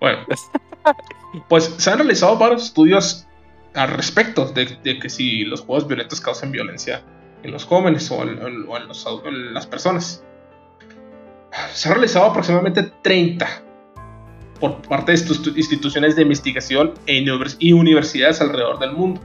Bueno, 0.00 0.24
pues 1.48 1.72
se 1.78 1.90
han 1.90 1.98
realizado 1.98 2.36
varios 2.36 2.64
estudios 2.64 3.26
al 3.74 3.90
respecto 3.90 4.46
de, 4.46 4.76
de 4.82 4.98
que 4.98 5.08
si 5.08 5.44
los 5.44 5.60
juegos 5.60 5.86
violentos 5.86 6.20
causan 6.20 6.50
violencia 6.50 7.02
en 7.44 7.52
los 7.52 7.64
jóvenes 7.64 8.10
o 8.10 8.22
en, 8.22 8.30
en- 8.30 8.64
o 8.68 8.76
en 8.76 8.88
los 8.88 9.06
en 9.24 9.54
las 9.54 9.66
personas. 9.66 10.22
Se 11.72 11.88
han 11.88 11.94
realizado 11.94 12.26
aproximadamente 12.26 12.82
30 13.02 13.46
por 14.58 14.80
parte 14.82 15.12
de 15.12 15.18
instituciones 15.56 16.16
de 16.16 16.22
investigación 16.22 16.94
e 17.06 17.24
y 17.58 17.72
universidades 17.72 18.40
alrededor 18.40 18.78
del 18.80 18.92
mundo. 18.92 19.20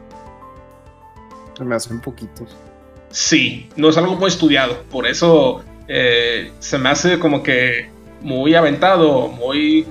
Se 1.58 1.64
me 1.64 1.76
hacen 1.76 2.00
poquitos. 2.02 2.56
Sí, 3.10 3.70
no 3.76 3.90
es 3.90 3.98
algo 3.98 4.16
muy 4.16 4.28
estudiado, 4.28 4.84
por 4.92 5.08
eso 5.08 5.64
eh, 5.88 6.52
se 6.60 6.78
me 6.78 6.90
hace 6.90 7.18
como 7.18 7.42
que 7.42 7.90
muy 8.22 8.54
aventado, 8.54 9.28
muy 9.30 9.88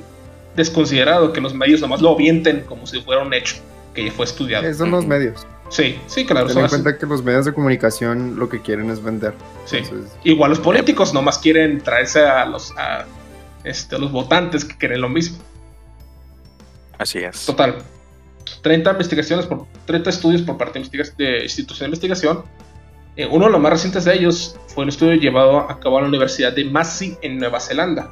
desconsiderado 0.55 1.33
que 1.33 1.41
los 1.41 1.55
medios 1.55 1.81
nomás 1.81 2.01
lo 2.01 2.11
avienten 2.11 2.61
como 2.63 2.87
si 2.87 3.01
fuera 3.01 3.23
un 3.23 3.35
hecho 3.35 3.57
que 3.95 4.05
ya 4.05 4.13
fue 4.13 4.25
estudiado. 4.27 4.73
Son 4.75 4.91
los 4.93 5.05
medios. 5.07 5.45
Sí, 5.71 5.99
sí, 6.07 6.25
claro. 6.25 6.47
Ten 6.47 6.59
en 6.59 6.65
así. 6.65 6.71
cuenta 6.77 6.97
que 6.99 7.05
los 7.07 7.23
medios 7.23 7.45
de 7.45 7.53
comunicación 7.53 8.39
lo 8.39 8.49
que 8.49 8.63
quieren 8.63 8.91
es 8.91 9.03
vender. 9.03 9.35
Sí. 9.67 9.79
Entonces, 9.79 10.13
Igual 10.25 10.51
los 10.51 10.61
políticos 10.61 11.13
nomás 11.13 11.39
quieren 11.39 11.81
traerse 11.83 12.25
a 12.25 12.47
los, 12.47 12.73
a, 12.79 13.05
este, 13.65 13.97
a 13.97 13.99
los 13.99 14.11
votantes 14.11 14.65
que 14.65 14.77
quieren 14.79 15.01
lo 15.03 15.09
mismo. 15.11 15.39
Así 16.99 17.19
es. 17.19 17.47
Total. 17.47 17.77
30 18.63 18.91
investigaciones 18.93 19.47
por 19.47 19.67
30 19.87 20.11
estudios 20.11 20.43
por 20.43 20.57
parte 20.57 20.79
de, 20.79 20.87
investiga- 20.87 21.15
de 21.17 21.43
instituciones 21.45 22.01
de 22.01 22.07
investigación. 22.07 22.45
Eh, 23.17 23.27
uno 23.31 23.47
de 23.47 23.53
los 23.53 23.61
más 23.61 23.73
recientes 23.73 24.05
de 24.05 24.15
ellos 24.15 24.57
fue 24.69 24.85
un 24.85 24.89
estudio 24.89 25.15
llevado 25.15 25.59
a 25.71 25.79
cabo 25.81 25.99
en 25.99 26.05
la 26.05 26.09
Universidad 26.09 26.53
de 26.53 26.65
Massey 26.65 27.17
en 27.23 27.39
Nueva 27.39 27.61
Zelanda. 27.61 28.11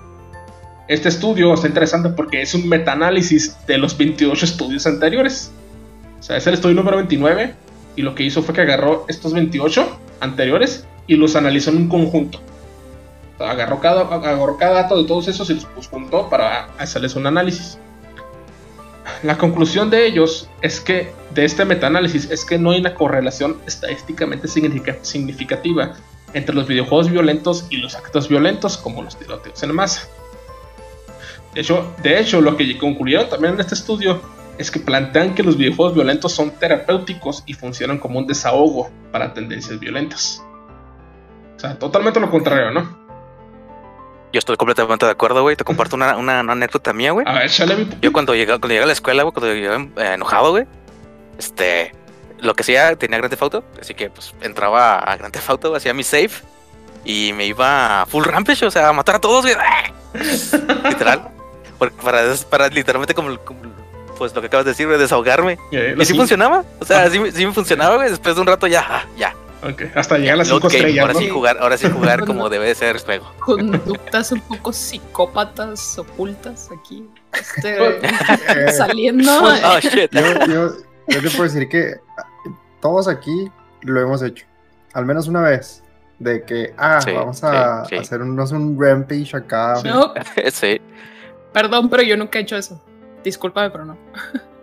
Este 0.89 1.09
estudio 1.09 1.53
está 1.55 1.67
interesante 1.67 2.11
porque 2.11 2.43
es 2.43 2.55
un 2.55 2.69
metaanálisis 2.69 3.57
de 3.67 3.79
los 3.79 3.97
28 3.97 4.45
estudios 4.45 4.87
anteriores. 4.87 5.51
Sea, 6.27 6.39
es 6.39 6.47
el 6.49 6.55
estudio 6.55 6.75
número 6.75 6.97
29 6.97 7.55
y 7.95 8.03
lo 8.03 8.17
que 8.17 8.25
hizo 8.25 8.43
fue 8.43 8.53
que 8.53 8.63
agarró 8.63 9.05
estos 9.09 9.33
28 9.33 9.97
anteriores 10.19 10.85
y 11.07 11.15
los 11.15 11.37
analizó 11.37 11.71
en 11.71 11.77
un 11.77 11.89
conjunto. 11.89 12.41
O 13.37 13.39
sea, 13.39 13.53
agarró 13.53 13.79
cada, 13.79 14.01
agarró 14.13 14.57
cada 14.57 14.83
dato 14.83 15.01
de 15.01 15.07
todos 15.07 15.29
esos 15.29 15.49
y 15.51 15.55
los 15.55 15.87
juntó 15.87 16.29
para 16.29 16.65
hacerles 16.79 17.15
un 17.15 17.29
análisis. 17.29 17.79
La 19.23 19.39
conclusión 19.39 19.89
de 19.89 20.05
ellos 20.05 20.51
es 20.63 20.81
que, 20.81 21.13
de 21.33 21.45
este 21.45 21.65
metaanálisis, 21.65 22.29
es 22.29 22.45
que 22.45 22.59
no 22.59 22.73
hay 22.73 22.81
una 22.81 22.95
correlación 22.95 23.59
estadísticamente 23.65 24.49
significa- 24.49 24.99
significativa 25.03 25.95
entre 26.35 26.57
los 26.57 26.67
videojuegos 26.67 27.09
violentos 27.09 27.67
y 27.71 27.77
los 27.77 27.95
actos 27.95 28.29
violentos, 28.29 28.77
como 28.77 29.01
los 29.05 29.17
tiroteos 29.17 29.63
en 29.63 29.73
masa. 29.73 30.09
De 31.55 31.61
hecho, 31.61 31.95
de 32.03 32.19
hecho, 32.19 32.41
lo 32.41 32.57
que 32.57 32.77
concluyeron 32.79 33.29
también 33.29 33.55
en 33.55 33.61
este 33.61 33.77
estudio 33.77 34.21
es 34.59 34.71
que 34.71 34.81
plantean 34.81 35.35
que 35.35 35.43
los 35.43 35.57
videojuegos 35.57 35.95
violentos 35.95 36.33
son 36.33 36.51
terapéuticos 36.53 37.43
y 37.47 37.53
funcionan 37.55 37.99
como 37.99 38.19
un 38.19 38.27
desahogo 38.27 38.91
para 39.13 39.35
tendencias 39.35 39.79
violentas. 39.79 40.43
O 41.57 41.59
sea, 41.61 41.79
totalmente 41.79 42.21
lo 42.21 42.31
contrario, 42.31 42.71
¿no? 42.71 43.07
Yo 44.33 44.39
estoy 44.39 44.57
completamente 44.57 45.07
de 45.07 45.13
acuerdo, 45.13 45.43
güey. 45.43 45.57
Te 45.57 45.65
comparto 45.65 45.97
una, 45.97 46.17
una- 46.17 46.41
una 46.41 46.53
anécdota 46.53 46.93
mía, 46.93 47.13
güey. 47.13 47.27
A 47.27 47.33
ver, 47.33 47.51
chale, 47.51 47.77
mi 47.77 47.89
Yo 48.03 48.13
cuando 48.13 48.35
llegué, 48.35 48.47
cuando 48.49 48.69
llegué 48.69 48.83
a 48.83 48.87
la 48.87 48.93
escuela, 48.93 49.23
güey, 49.23 49.33
cuando 49.33 49.55
llegué 49.55 49.75
eh, 49.97 50.15
enojado, 50.15 50.51
güey, 50.51 50.67
este, 51.39 51.93
lo 52.41 52.55
que 52.55 52.63
hacía, 52.63 52.95
tenía 52.97 53.19
Grand 53.19 53.31
Theft 53.31 53.43
Auto, 53.43 53.65
así 53.81 53.95
que 53.95 54.11
pues 54.11 54.35
entraba 54.43 54.99
a 54.99 55.17
Grand 55.17 55.33
Theft 55.33 55.49
Auto, 55.51 55.75
hacía 55.75 55.95
mi 55.95 56.03
save 56.03 56.31
y 57.05 57.33
me 57.35 57.47
iba 57.47 58.03
a 58.03 58.07
full 58.07 58.25
rampage, 58.25 58.67
o 58.67 58.71
sea, 58.71 58.89
a 58.89 58.93
matar 58.93 59.15
a 59.17 59.21
todos, 59.21 59.45
güey. 59.45 59.55
Literal. 60.85 61.29
Para, 61.79 62.35
para 62.51 62.69
literalmente 62.69 63.15
como, 63.15 63.39
como, 63.39 63.61
pues 64.17 64.35
lo 64.35 64.41
que 64.41 64.47
acabas 64.49 64.65
de 64.65 64.73
decir, 64.73 64.87
güey, 64.87 64.99
desahogarme. 64.99 65.59
Eh, 65.73 65.95
Y 65.99 66.05
sí 66.05 66.15
funcionaba, 66.15 66.65
o 66.81 66.85
sea, 66.85 67.05
Ah. 67.05 67.11
sí, 67.11 67.19
me- 67.19 67.31
sí 67.33 67.47
me 67.47 67.53
funcionaba, 67.53 67.97
güey. 67.97 68.11
Después 68.11 68.35
de 68.35 68.41
un 68.41 68.47
rato 68.47 68.67
ya, 68.67 68.85
ah, 68.89 69.05
ya. 69.17 69.35
Ok, 69.63 69.83
Hasta 69.95 70.19
llegar 70.19 70.35
a 70.35 70.37
las 70.39 70.49
Load 70.49 70.59
5 70.61 70.69
game, 70.69 70.79
estrellas, 70.79 71.01
ahora 71.03 71.13
¿no? 71.15 71.19
sí 71.21 71.29
jugar, 71.29 71.57
ahora 71.61 71.77
sí 71.79 71.91
jugar 71.91 72.25
como 72.27 72.49
debe 72.49 72.67
de 72.67 72.75
ser 72.75 72.99
juego. 73.03 73.33
Conductas 73.41 74.31
un 74.33 74.41
poco 74.43 74.73
psicópatas 74.73 75.99
ocultas 75.99 76.69
aquí. 76.79 77.09
Este, 77.33 77.97
Eh, 77.97 78.73
saliendo. 78.77 79.33
Oh 79.65 79.79
shit. 79.81 80.11
yo, 80.13 80.47
yo, 80.47 80.73
yo 81.09 81.23
te 81.23 81.31
puedo 81.31 81.45
decir 81.45 81.69
que 81.69 81.95
todos 82.81 83.09
aquí 83.09 83.51
lo 83.83 84.01
hemos 84.01 84.23
hecho. 84.23 84.47
Al 84.93 85.07
menos 85.07 85.27
una 85.29 85.41
vez. 85.43 85.83
De 86.19 86.45
que, 86.45 86.73
ah, 86.79 86.99
Sí, 87.05 87.13
vamos 87.13 87.45
a 87.45 87.85
sí, 87.85 87.91
sí. 87.91 87.97
hacer 87.97 88.23
un, 88.23 88.35
no 88.35 88.47
sé, 88.47 88.55
un 88.55 88.79
rampage 88.81 89.37
acá. 89.37 89.83
No, 89.85 90.15
sí. 90.53 90.81
perdón, 91.53 91.91
pero 91.91 92.03
yo 92.03 92.17
nunca 92.17 92.39
he 92.39 92.43
hecho 92.43 92.57
eso. 92.57 92.81
Discúlpame, 93.27 93.71
pero 93.71 93.85
no. 93.85 93.97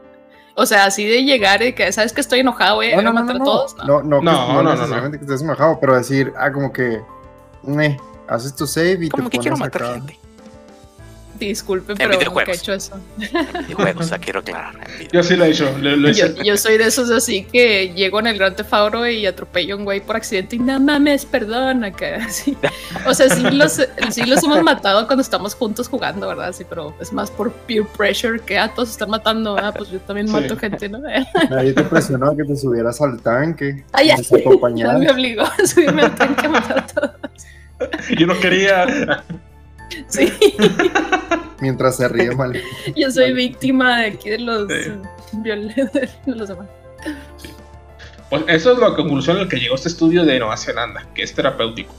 O 0.56 0.68
sea, 0.68 0.86
así 0.86 1.04
de 1.04 1.24
llegar 1.24 1.64
y 1.64 1.74
que, 1.74 1.92
¿sabes 1.92 2.14
que 2.14 2.22
estoy 2.22 2.42
enojado, 2.42 2.76
güey? 2.76 2.92
No, 2.92 2.98
Voy 2.98 3.06
a 3.06 3.08
no, 3.08 3.14
no, 3.14 3.22
matar 3.22 3.38
no, 3.38 3.42
a 3.42 3.46
todos. 3.46 3.76
No. 3.78 3.84
no, 3.84 4.04
no, 4.04 4.22
No, 4.22 4.22
no 4.22 4.54
no, 4.54 4.64
no, 4.64 4.76
necesariamente 4.76 5.18
que 5.18 5.24
estés 5.24 5.42
enojado, 5.42 5.80
pero 5.80 5.96
decir, 5.96 6.32
ah, 6.38 6.52
como 6.52 6.72
que, 6.72 7.02
haces 8.28 8.56
tu 8.56 8.68
save 8.68 9.06
y 9.06 9.10
Como 9.10 9.30
te 9.30 9.38
que 9.38 9.40
quiero 9.40 9.58
pones 9.58 9.74
matar 9.74 9.96
acá. 9.96 10.14
Gente. 11.44 11.50
Disculpe, 11.54 11.96
pero 11.96 12.20
nunca 12.20 12.52
he 12.52 12.56
hecho 12.56 12.74
eso. 12.74 13.00
Videojuegos, 13.18 14.06
o 14.06 14.10
sea, 14.10 14.18
quiero 14.18 14.40
aclarar. 14.40 14.76
Yo 15.12 15.24
sí 15.24 15.36
lo 15.36 15.46
he 15.46 15.52
hecho. 15.52 15.70
Lo, 15.80 15.96
lo 15.96 16.10
he 16.10 16.14
Yo, 16.44 16.58
soy 16.58 16.78
de 16.78 16.86
esos 16.86 17.10
así 17.12 17.46
que 17.52 17.94
llego 17.94 18.20
en 18.20 18.28
el 18.28 18.38
Gran 18.38 18.56
Tefauro 18.56 19.08
y 19.08 19.26
atropello 19.26 19.76
a 19.76 19.78
un 19.78 19.86
güey 19.86 20.02
por 20.02 20.16
accidente 20.16 20.56
y 20.56 20.60
no 20.60 20.80
mames, 20.80 21.26
perdón, 21.26 21.84
acá 21.84 22.16
así. 22.26 22.58
O 23.06 23.14
sea, 23.14 23.30
sí 23.30 23.44
los, 23.52 23.82
sí 24.12 24.26
los 24.26 24.44
hemos 24.44 24.62
matado 24.64 25.06
cuando 25.08 25.22
estamos 25.22 25.56
juntos 25.56 25.88
jugando, 25.88 26.28
¿verdad? 26.28 26.54
Sí, 26.54 26.66
pero 26.68 26.94
es 27.00 27.14
más 27.14 27.30
por 27.32 27.52
peer 27.52 27.86
pressure 27.98 28.40
que 28.40 28.58
a 28.58 28.74
todos 28.74 28.90
están 28.92 29.10
matando, 29.10 29.58
ah, 29.58 29.74
pues 29.76 29.90
yo 29.90 30.00
también 30.00 30.28
Sí. 30.28 30.34
mato 30.34 30.58
gente, 30.58 30.90
¿no? 30.90 31.00
Nadie 31.50 31.74
te 31.74 31.84
presionó 31.84 32.36
que 32.36 32.44
te 32.44 32.56
subieras 32.56 33.02
al 33.02 33.22
tanque. 33.22 33.84
Ay, 33.92 34.08
ya, 34.76 34.98
me 34.98 35.12
obligó 35.12 35.44
a 35.44 35.68
subirme 35.68 36.04
al 36.04 36.16
tanque 36.16 36.46
a 36.46 36.50
matar 36.50 36.78
a 36.80 36.88
todos. 36.88 37.12
Yo 38.18 38.28
no 38.28 38.40
quería. 38.40 39.24
Sí, 40.08 40.32
Mientras 41.62 41.98
se 41.98 42.08
ríe 42.10 42.36
mal. 42.36 42.60
yo 42.96 43.10
soy 43.12 43.34
víctima 43.34 44.02
de 44.02 44.06
aquí 44.08 44.30
de 44.30 44.40
los 44.40 44.68
Sí. 44.68 44.92
de 45.44 46.36
los 46.36 46.48
demás. 46.50 46.68
Pues 48.30 48.44
eso 48.48 48.74
es 48.74 48.80
la 48.80 48.96
conclusión 48.96 49.38
en 49.38 49.44
la 49.44 49.50
que 49.50 49.58
llegó 49.58 49.76
este 49.76 49.90
estudio 49.90 50.24
de 50.26 50.40
Nueva 50.40 50.58
Zelanda, 50.58 51.06
que 51.14 51.24
es 51.24 51.34
terapéutico. 51.34 51.94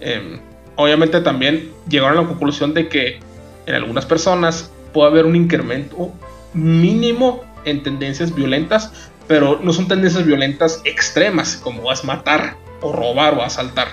Em, 0.00 0.38
obviamente 0.76 1.20
también 1.20 1.72
llegaron 1.88 2.18
a 2.18 2.22
la 2.22 2.28
conclusión 2.28 2.74
de 2.74 2.88
que 2.88 3.18
en 3.66 3.74
algunas 3.74 4.04
personas 4.06 4.70
puede 4.92 5.08
haber 5.10 5.24
un 5.26 5.34
incremento 5.36 6.12
mínimo 6.52 7.42
en 7.64 7.82
tendencias 7.82 8.34
violentas, 8.34 8.92
pero 9.26 9.58
no 9.62 9.72
son 9.72 9.88
tendencias 9.88 10.24
violentas 10.24 10.80
extremas, 10.84 11.56
como 11.56 11.90
es 11.90 12.04
matar 12.04 12.56
o 12.80 12.92
robar 12.92 13.34
o 13.34 13.42
asaltar. 13.42 13.88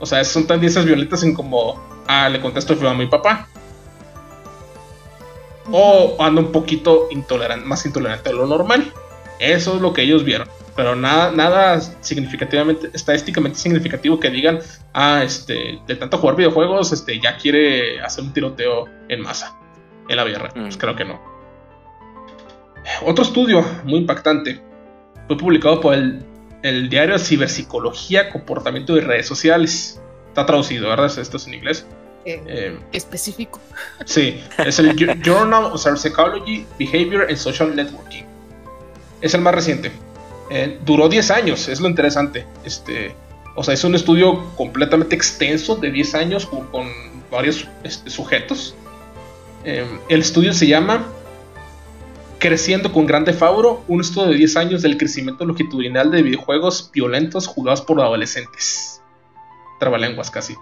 O 0.00 0.06
sea, 0.06 0.22
son 0.24 0.46
tendencias 0.46 0.84
violentas 0.84 1.22
en 1.22 1.34
como, 1.34 1.80
ah, 2.10 2.28
le 2.28 2.40
contesto 2.40 2.76
feo 2.76 2.88
a 2.90 2.94
mi 2.94 3.06
papá. 3.06 3.46
O 5.72 6.16
ando 6.18 6.40
un 6.40 6.52
poquito 6.52 7.08
intolerante, 7.10 7.64
más 7.64 7.86
intolerante 7.86 8.30
de 8.30 8.34
lo 8.36 8.46
normal. 8.46 8.92
Eso 9.38 9.76
es 9.76 9.80
lo 9.80 9.92
que 9.92 10.02
ellos 10.02 10.24
vieron. 10.24 10.48
Pero 10.74 10.96
nada, 10.96 11.30
nada 11.30 11.80
significativamente, 12.00 12.90
estadísticamente 12.92 13.58
significativo 13.58 14.18
que 14.18 14.30
digan, 14.30 14.58
ah, 14.94 15.22
este, 15.24 15.78
de 15.86 15.96
tanto 15.96 16.18
jugar 16.18 16.36
videojuegos, 16.36 16.92
este, 16.92 17.20
ya 17.20 17.36
quiere 17.36 18.00
hacer 18.00 18.24
un 18.24 18.32
tiroteo 18.32 18.86
en 19.08 19.20
masa. 19.20 19.56
En 20.08 20.16
la 20.16 20.24
vida 20.24 20.38
real. 20.38 20.52
Pues 20.54 20.76
Mm. 20.76 20.78
creo 20.80 20.96
que 20.96 21.04
no. 21.04 21.20
Otro 23.06 23.22
estudio 23.22 23.64
muy 23.84 24.00
impactante 24.00 24.60
fue 25.28 25.36
publicado 25.36 25.80
por 25.80 25.94
el, 25.94 26.24
el 26.62 26.88
diario 26.88 27.18
Ciberpsicología, 27.18 28.30
Comportamiento 28.30 28.96
y 28.96 29.00
Redes 29.00 29.26
Sociales. 29.28 30.00
Está 30.28 30.46
traducido, 30.46 30.88
¿verdad? 30.88 31.06
Esto 31.16 31.36
es 31.36 31.46
en 31.46 31.54
inglés. 31.54 31.86
Eh, 32.24 32.42
Eh, 32.46 32.78
específico. 32.92 33.60
Sí, 34.04 34.42
es 34.58 34.78
el 34.78 34.94
Journal 35.22 35.64
of 35.64 35.80
Psychology, 35.80 36.66
Behavior 36.78 37.26
and 37.28 37.36
Social 37.36 37.74
Networking. 37.74 38.24
Es 39.20 39.34
el 39.34 39.40
más 39.40 39.54
reciente. 39.54 39.90
Eh, 40.50 40.78
duró 40.84 41.08
10 41.08 41.30
años, 41.30 41.68
es 41.68 41.80
lo 41.80 41.88
interesante. 41.88 42.44
Este, 42.64 43.14
o 43.54 43.62
sea, 43.62 43.74
es 43.74 43.84
un 43.84 43.94
estudio 43.94 44.50
completamente 44.56 45.14
extenso 45.14 45.76
de 45.76 45.90
10 45.90 46.14
años 46.14 46.46
con, 46.46 46.66
con 46.66 46.88
varios 47.30 47.68
este, 47.84 48.10
sujetos. 48.10 48.74
Eh, 49.64 49.86
el 50.08 50.20
estudio 50.20 50.52
se 50.52 50.66
llama 50.66 51.06
Creciendo 52.38 52.92
con 52.92 53.06
Grande 53.06 53.32
Fauro, 53.32 53.84
un 53.86 54.00
estudio 54.00 54.28
de 54.28 54.36
10 54.36 54.56
años 54.56 54.82
del 54.82 54.96
crecimiento 54.96 55.44
longitudinal 55.44 56.10
de 56.10 56.22
videojuegos 56.22 56.90
violentos 56.92 57.46
jugados 57.46 57.82
por 57.82 58.00
adolescentes. 58.00 59.02
Trabalenguas 59.78 60.30
casi. 60.30 60.56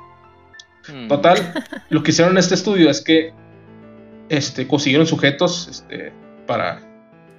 Mm. 0.93 1.09
Total, 1.09 1.65
lo 1.91 2.03
que 2.03 2.11
hicieron 2.11 2.35
en 2.35 2.39
este 2.39 2.55
estudio 2.55 2.91
es 2.91 3.01
que 3.01 3.33
este, 4.29 4.67
consiguieron 4.67 5.07
sujetos 5.07 5.69
este, 5.71 6.13
para 6.47 6.81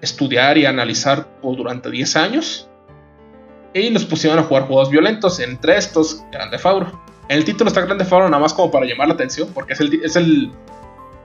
estudiar 0.01 0.57
y 0.57 0.65
analizar 0.65 1.27
por 1.41 1.57
durante 1.57 1.89
10 1.89 2.15
años 2.15 2.69
y 3.73 3.89
los 3.89 4.05
pusieron 4.05 4.39
a 4.39 4.43
jugar 4.43 4.63
juegos 4.63 4.89
violentos, 4.89 5.39
entre 5.39 5.77
estos 5.77 6.23
Grande 6.31 6.57
Fauro. 6.57 7.01
El 7.27 7.45
título 7.45 7.67
está 7.67 7.81
Grande 7.81 8.05
Fauro 8.05 8.27
nada 8.27 8.41
más 8.41 8.53
como 8.53 8.71
para 8.71 8.85
llamar 8.85 9.07
la 9.07 9.13
atención, 9.13 9.49
porque 9.53 9.73
es 9.73 9.79
el, 9.79 9.93
es 10.03 10.15
el, 10.15 10.51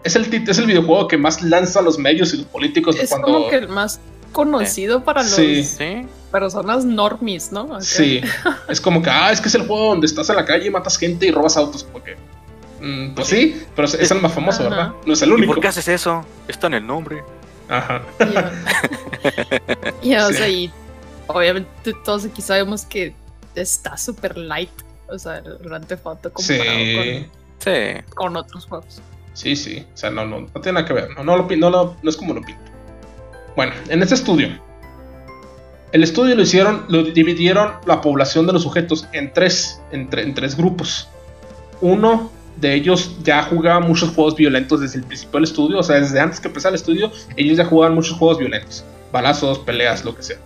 es 0.02 0.16
el, 0.16 0.48
es 0.48 0.58
el 0.58 0.66
videojuego 0.66 1.08
que 1.08 1.16
más 1.16 1.42
lanza 1.42 1.80
a 1.80 1.82
los 1.82 1.98
medios 1.98 2.34
y 2.34 2.38
los 2.38 2.46
políticos 2.46 2.96
de 2.96 3.02
Es 3.02 3.10
cuando... 3.10 3.26
como 3.26 3.48
que 3.48 3.56
el 3.56 3.68
más 3.68 4.00
conocido 4.34 5.02
para 5.04 5.22
las 5.22 5.30
Sí. 5.34 6.06
Personas 6.30 6.84
normies, 6.84 7.52
¿no? 7.52 7.80
Sí, 7.80 8.20
es 8.68 8.80
como 8.80 9.00
que, 9.00 9.08
ah, 9.08 9.30
es 9.32 9.40
que 9.40 9.48
es 9.48 9.54
el 9.54 9.66
juego 9.66 9.88
donde 9.90 10.06
estás 10.06 10.28
en 10.30 10.36
la 10.36 10.44
calle 10.44 10.66
y 10.66 10.70
matas 10.70 10.98
gente 10.98 11.26
y 11.26 11.30
robas 11.30 11.56
autos, 11.56 11.84
porque... 11.84 12.16
mm, 12.80 13.14
pues 13.14 13.28
sí, 13.28 13.62
pero 13.76 13.86
es, 13.86 14.10
el 14.10 14.20
más 14.20 14.32
famoso, 14.32 14.60
Ajá. 14.62 14.68
¿verdad? 14.70 14.92
No 15.06 15.12
es 15.14 15.22
el 15.22 15.28
¿Y 15.30 15.32
único. 15.32 15.52
por 15.54 15.62
qué 15.62 15.68
haces 15.68 15.86
eso? 15.88 16.24
Está 16.48 16.66
en 16.66 16.74
el 16.74 16.86
nombre. 16.86 17.22
Ajá. 17.68 18.02
Ya, 18.18 18.52
Ya, 20.02 20.26
o 20.26 20.30
Sí. 20.30 20.34
sea, 20.34 20.48
y 20.48 20.70
obviamente 21.28 21.94
todos 22.04 22.24
aquí 22.24 22.42
sabemos 22.42 22.84
que 22.84 23.14
está 23.54 23.96
súper 23.96 24.36
light. 24.36 24.70
O 25.08 25.18
sea, 25.18 25.38
el 25.38 25.58
Grand 25.58 25.86
Theft 25.86 26.06
Auto 26.06 26.32
comparado 26.32 26.76
Sí, 26.76 27.26
Sí. 27.60 27.70
con, 28.14 28.36
otros 28.36 28.66
juegos. 28.66 29.00
sí, 29.34 29.54
sí. 29.56 29.86
O 29.94 29.96
sea, 29.96 30.10
no, 30.10 30.24
no, 30.26 30.40
no 30.40 30.60
tiene 30.60 30.72
nada 30.80 30.84
que 30.86 30.92
ver. 30.94 31.10
No, 31.16 31.22
no, 31.24 31.36
lo, 31.36 31.44
no, 31.56 31.70
lo- 31.70 31.96
no 32.02 32.10
es 32.10 32.16
como 32.16 32.34
lo 32.34 32.40
pinto. 32.42 32.60
Bueno, 33.56 33.72
en 33.88 34.02
este 34.02 34.14
estudio, 34.14 34.48
el 35.92 36.02
estudio 36.02 36.34
lo 36.34 36.42
hicieron, 36.42 36.86
lo 36.88 37.04
dividieron 37.04 37.74
la 37.86 38.00
población 38.00 38.46
de 38.46 38.52
los 38.52 38.62
sujetos 38.62 39.06
en 39.12 39.32
tres, 39.32 39.80
en, 39.92 40.10
tre- 40.10 40.22
en 40.22 40.34
tres 40.34 40.56
grupos. 40.56 41.08
Uno 41.80 42.32
de 42.56 42.74
ellos 42.74 43.16
ya 43.22 43.42
jugaba 43.44 43.80
muchos 43.80 44.10
juegos 44.10 44.36
violentos 44.36 44.80
desde 44.80 44.98
el 44.98 45.04
principio 45.04 45.38
del 45.38 45.44
estudio, 45.44 45.78
o 45.78 45.82
sea, 45.82 46.00
desde 46.00 46.18
antes 46.20 46.40
que 46.40 46.48
empezara 46.48 46.70
el 46.70 46.80
estudio, 46.80 47.10
ellos 47.36 47.56
ya 47.56 47.64
jugaban 47.64 47.94
muchos 47.94 48.16
juegos 48.16 48.38
violentos, 48.38 48.84
balazos, 49.12 49.58
peleas, 49.60 50.04
lo 50.04 50.14
que 50.16 50.22
sea. 50.22 50.36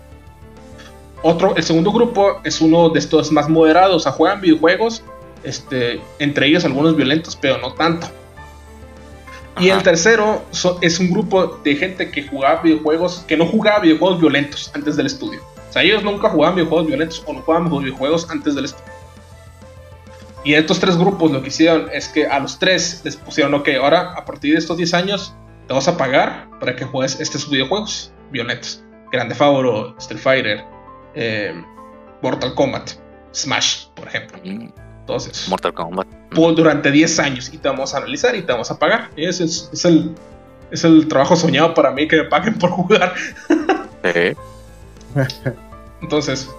Otro, 1.23 1.57
el 1.57 1.62
segundo 1.62 1.92
grupo 1.92 2.40
es 2.44 2.61
uno 2.61 2.90
de 2.90 2.99
estos 2.99 3.33
más 3.33 3.49
moderados, 3.49 3.97
o 3.97 4.01
sea, 4.01 4.12
juegan 4.12 4.40
videojuegos, 4.40 5.03
este, 5.44 6.01
entre 6.18 6.47
ellos 6.47 6.64
algunos 6.64 6.94
violentos, 6.94 7.37
pero 7.37 7.59
no 7.59 7.73
tanto. 7.73 8.07
Y 9.61 9.71
el 9.71 9.83
tercero 9.83 10.44
so- 10.51 10.79
es 10.81 10.99
un 11.01 11.11
grupo 11.11 11.47
de 11.64 11.77
gente 11.77 12.11
que 12.11 12.27
jugaba 12.27 12.62
videojuegos, 12.62 13.25
que 13.27 13.37
no 13.37 13.47
jugaba 13.47 13.81
videojuegos 13.81 14.21
violentos 14.21 14.71
antes 14.75 14.97
del 14.97 15.07
estudio. 15.07 15.40
O 15.68 15.73
sea, 15.73 15.83
ellos 15.83 16.03
nunca 16.03 16.29
jugaban 16.31 16.55
videojuegos 16.57 16.87
violentos 16.87 17.23
o 17.27 17.33
no 17.33 17.42
jugaban 17.42 17.68
videojuegos 17.68 18.29
antes 18.31 18.55
del 18.55 18.66
estudio. 18.66 18.92
Y 20.44 20.55
estos 20.55 20.79
tres 20.81 20.97
grupos 20.97 21.31
lo 21.31 21.42
que 21.42 21.49
hicieron 21.49 21.88
es 21.92 22.09
que 22.09 22.27
a 22.27 22.38
los 22.38 22.59
tres 22.59 23.03
les 23.05 23.16
pusieron, 23.16 23.55
ok, 23.55 23.68
ahora 23.81 24.12
a 24.14 24.25
partir 24.25 24.53
de 24.53 24.59
estos 24.59 24.77
10 24.77 24.94
años 24.94 25.35
te 25.66 25.75
vas 25.75 25.88
a 25.88 25.97
pagar 25.97 26.49
para 26.61 26.75
que 26.75 26.85
juegues 26.85 27.21
estos 27.21 27.51
videojuegos 27.51 28.12
violentos. 28.31 28.83
Grande 29.12 29.35
Favoro, 29.35 29.94
Street 29.99 30.21
Fighter, 30.21 30.64
eh, 31.14 31.53
Mortal 32.23 32.55
Kombat, 32.55 32.92
Smash, 33.35 33.88
por 33.94 34.07
ejemplo. 34.09 34.38
Mm. 34.44 34.68
Todos 35.09 35.27
esos 35.27 35.49
Mortal 35.49 35.73
Kombat. 35.73 36.07
durante 36.35 36.90
10 36.90 37.18
años 37.21 37.51
y 37.51 37.57
te 37.57 37.66
vamos 37.66 37.94
a 37.94 37.97
analizar 37.97 38.37
y 38.37 38.42
te 38.42 38.53
vamos 38.53 38.71
a 38.71 38.79
pagar. 38.79 39.09
Y 39.16 39.25
ese 39.25 39.44
es, 39.44 39.71
es 39.73 39.87
el, 39.87 40.14
es 40.71 40.85
el 40.85 41.09
trabajo 41.09 41.35
soñado 41.35 41.73
para 41.73 41.92
mí 41.92 42.07
que 42.07 42.16
me 42.16 42.25
paguen 42.25 42.59
por 42.59 42.68
jugar. 42.73 43.14
Sí. 44.05 44.37
Entonces, 46.03 46.51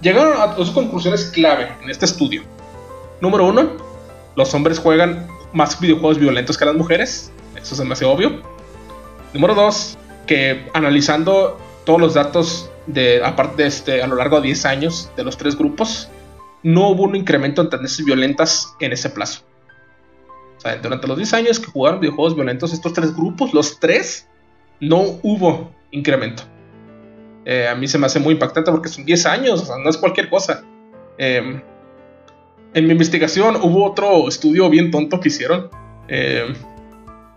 llegaron 0.00 0.40
a 0.40 0.54
dos 0.54 0.70
conclusiones 0.70 1.24
clave 1.34 1.72
en 1.82 1.90
este 1.90 2.04
estudio. 2.04 2.44
Número 3.20 3.44
uno, 3.48 3.72
los 4.36 4.54
hombres 4.54 4.78
juegan 4.78 5.26
más 5.52 5.80
videojuegos 5.80 6.18
violentos 6.20 6.56
que 6.56 6.66
las 6.66 6.76
mujeres. 6.76 7.32
Eso 7.56 7.74
es 7.74 7.78
demasiado 7.78 8.12
obvio. 8.12 8.40
Número 9.34 9.56
dos, 9.56 9.98
que 10.28 10.64
analizando 10.74 11.58
todos 11.84 12.00
los 12.00 12.14
datos 12.14 12.70
de, 12.86 13.20
aparte 13.24 13.64
de 13.64 13.68
este, 13.68 14.00
a 14.00 14.06
lo 14.06 14.14
largo 14.14 14.36
de 14.36 14.46
10 14.46 14.64
años 14.66 15.10
de 15.16 15.24
los 15.24 15.36
tres 15.36 15.58
grupos, 15.58 16.08
no 16.62 16.88
hubo 16.88 17.04
un 17.04 17.16
incremento 17.16 17.62
en 17.62 17.70
tendencias 17.70 18.04
violentas 18.04 18.74
en 18.80 18.92
ese 18.92 19.10
plazo. 19.10 19.42
O 20.56 20.60
sea, 20.60 20.76
durante 20.76 21.06
los 21.06 21.16
10 21.16 21.32
años 21.34 21.58
que 21.58 21.70
jugaron 21.70 22.00
videojuegos 22.00 22.34
violentos, 22.34 22.72
estos 22.72 22.92
tres 22.92 23.16
grupos, 23.16 23.54
los 23.54 23.80
tres, 23.80 24.28
no 24.78 25.00
hubo 25.22 25.70
incremento. 25.90 26.42
Eh, 27.46 27.66
a 27.66 27.74
mí 27.74 27.88
se 27.88 27.98
me 27.98 28.06
hace 28.06 28.20
muy 28.20 28.34
impactante 28.34 28.70
porque 28.70 28.90
son 28.90 29.04
10 29.04 29.26
años, 29.26 29.62
o 29.62 29.64
sea, 29.64 29.76
no 29.82 29.88
es 29.88 29.96
cualquier 29.96 30.28
cosa. 30.28 30.62
Eh, 31.16 31.62
en 32.74 32.86
mi 32.86 32.92
investigación 32.92 33.56
hubo 33.56 33.84
otro 33.84 34.28
estudio 34.28 34.68
bien 34.68 34.90
tonto 34.90 35.18
que 35.18 35.28
hicieron. 35.28 35.70
Eh, 36.08 36.52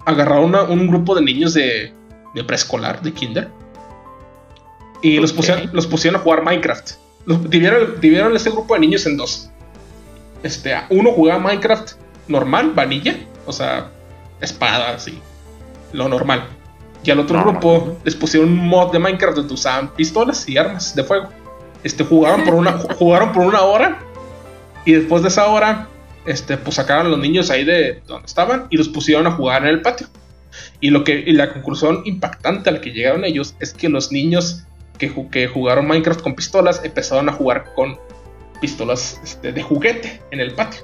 agarraron 0.06 0.54
a 0.56 0.64
un 0.64 0.88
grupo 0.88 1.16
de 1.16 1.22
niños 1.22 1.54
de, 1.54 1.94
de 2.36 2.44
preescolar, 2.44 3.02
de 3.02 3.14
kinder, 3.14 3.50
y 5.02 5.20
los, 5.20 5.34
pusieron, 5.34 5.70
los 5.74 5.88
pusieron 5.88 6.20
a 6.20 6.24
jugar 6.24 6.44
Minecraft. 6.44 6.92
Los, 7.26 7.50
dividieron, 7.50 8.00
dividieron 8.02 8.36
este 8.36 8.50
grupo 8.50 8.74
de 8.74 8.82
niños 8.82 9.06
en 9.06 9.18
dos. 9.18 9.50
Este, 10.44 10.76
uno 10.90 11.12
jugaba 11.12 11.40
Minecraft 11.40 11.94
normal, 12.28 12.72
vanilla, 12.76 13.18
o 13.46 13.54
sea, 13.54 13.90
espada, 14.42 14.96
así, 14.96 15.20
lo 15.94 16.10
normal. 16.10 16.46
Y 17.04 17.12
al 17.12 17.20
otro 17.20 17.42
grupo 17.42 17.98
les 18.04 18.16
pusieron 18.16 18.50
un 18.50 18.68
mod 18.68 18.92
de 18.92 19.00
Minecraft 19.00 19.38
donde 19.38 19.54
usaban 19.54 19.94
pistolas 19.94 20.48
y 20.48 20.58
armas 20.58 20.96
de 20.96 21.04
fuego. 21.04 21.30
Este, 21.84 22.04
jugaron 22.04 22.44
por 22.46 22.54
una, 22.54 22.72
jugaron 22.98 23.34
por 23.34 23.46
una 23.46 23.62
hora 23.62 24.00
y 24.86 24.94
después 24.94 25.22
de 25.22 25.30
esa 25.30 25.48
hora, 25.48 25.88
este, 26.26 26.58
pues 26.58 26.76
sacaron 26.76 27.08
a 27.08 27.10
los 27.10 27.20
niños 27.20 27.50
ahí 27.50 27.64
de 27.64 28.02
donde 28.08 28.26
estaban 28.26 28.68
y 28.70 28.78
los 28.78 28.90
pusieron 28.90 29.28
a 29.28 29.32
jugar 29.32 29.64
en 29.64 29.70
el 29.70 29.82
patio. 29.82 30.08
Y, 30.80 30.92
lo 30.92 31.04
que, 31.04 31.24
y 31.26 31.32
la 31.34 31.52
conclusión 31.52 32.02
impactante 32.06 32.70
a 32.70 32.74
la 32.74 32.82
que 32.82 32.92
llegaron 32.92 33.26
ellos 33.26 33.56
es 33.60 33.74
que 33.74 33.90
los 33.90 34.12
niños 34.12 34.64
que, 34.98 35.12
ju- 35.14 35.30
que 35.30 35.48
jugaron 35.48 35.88
Minecraft 35.88 36.22
con 36.22 36.36
pistolas 36.36 36.82
empezaron 36.84 37.30
a 37.30 37.34
jugar 37.34 37.74
con 37.76 37.98
pistolas 38.62 39.20
este, 39.24 39.52
de 39.52 39.62
juguete 39.64 40.22
en 40.32 40.40
el 40.40 40.54
patio. 40.54 40.82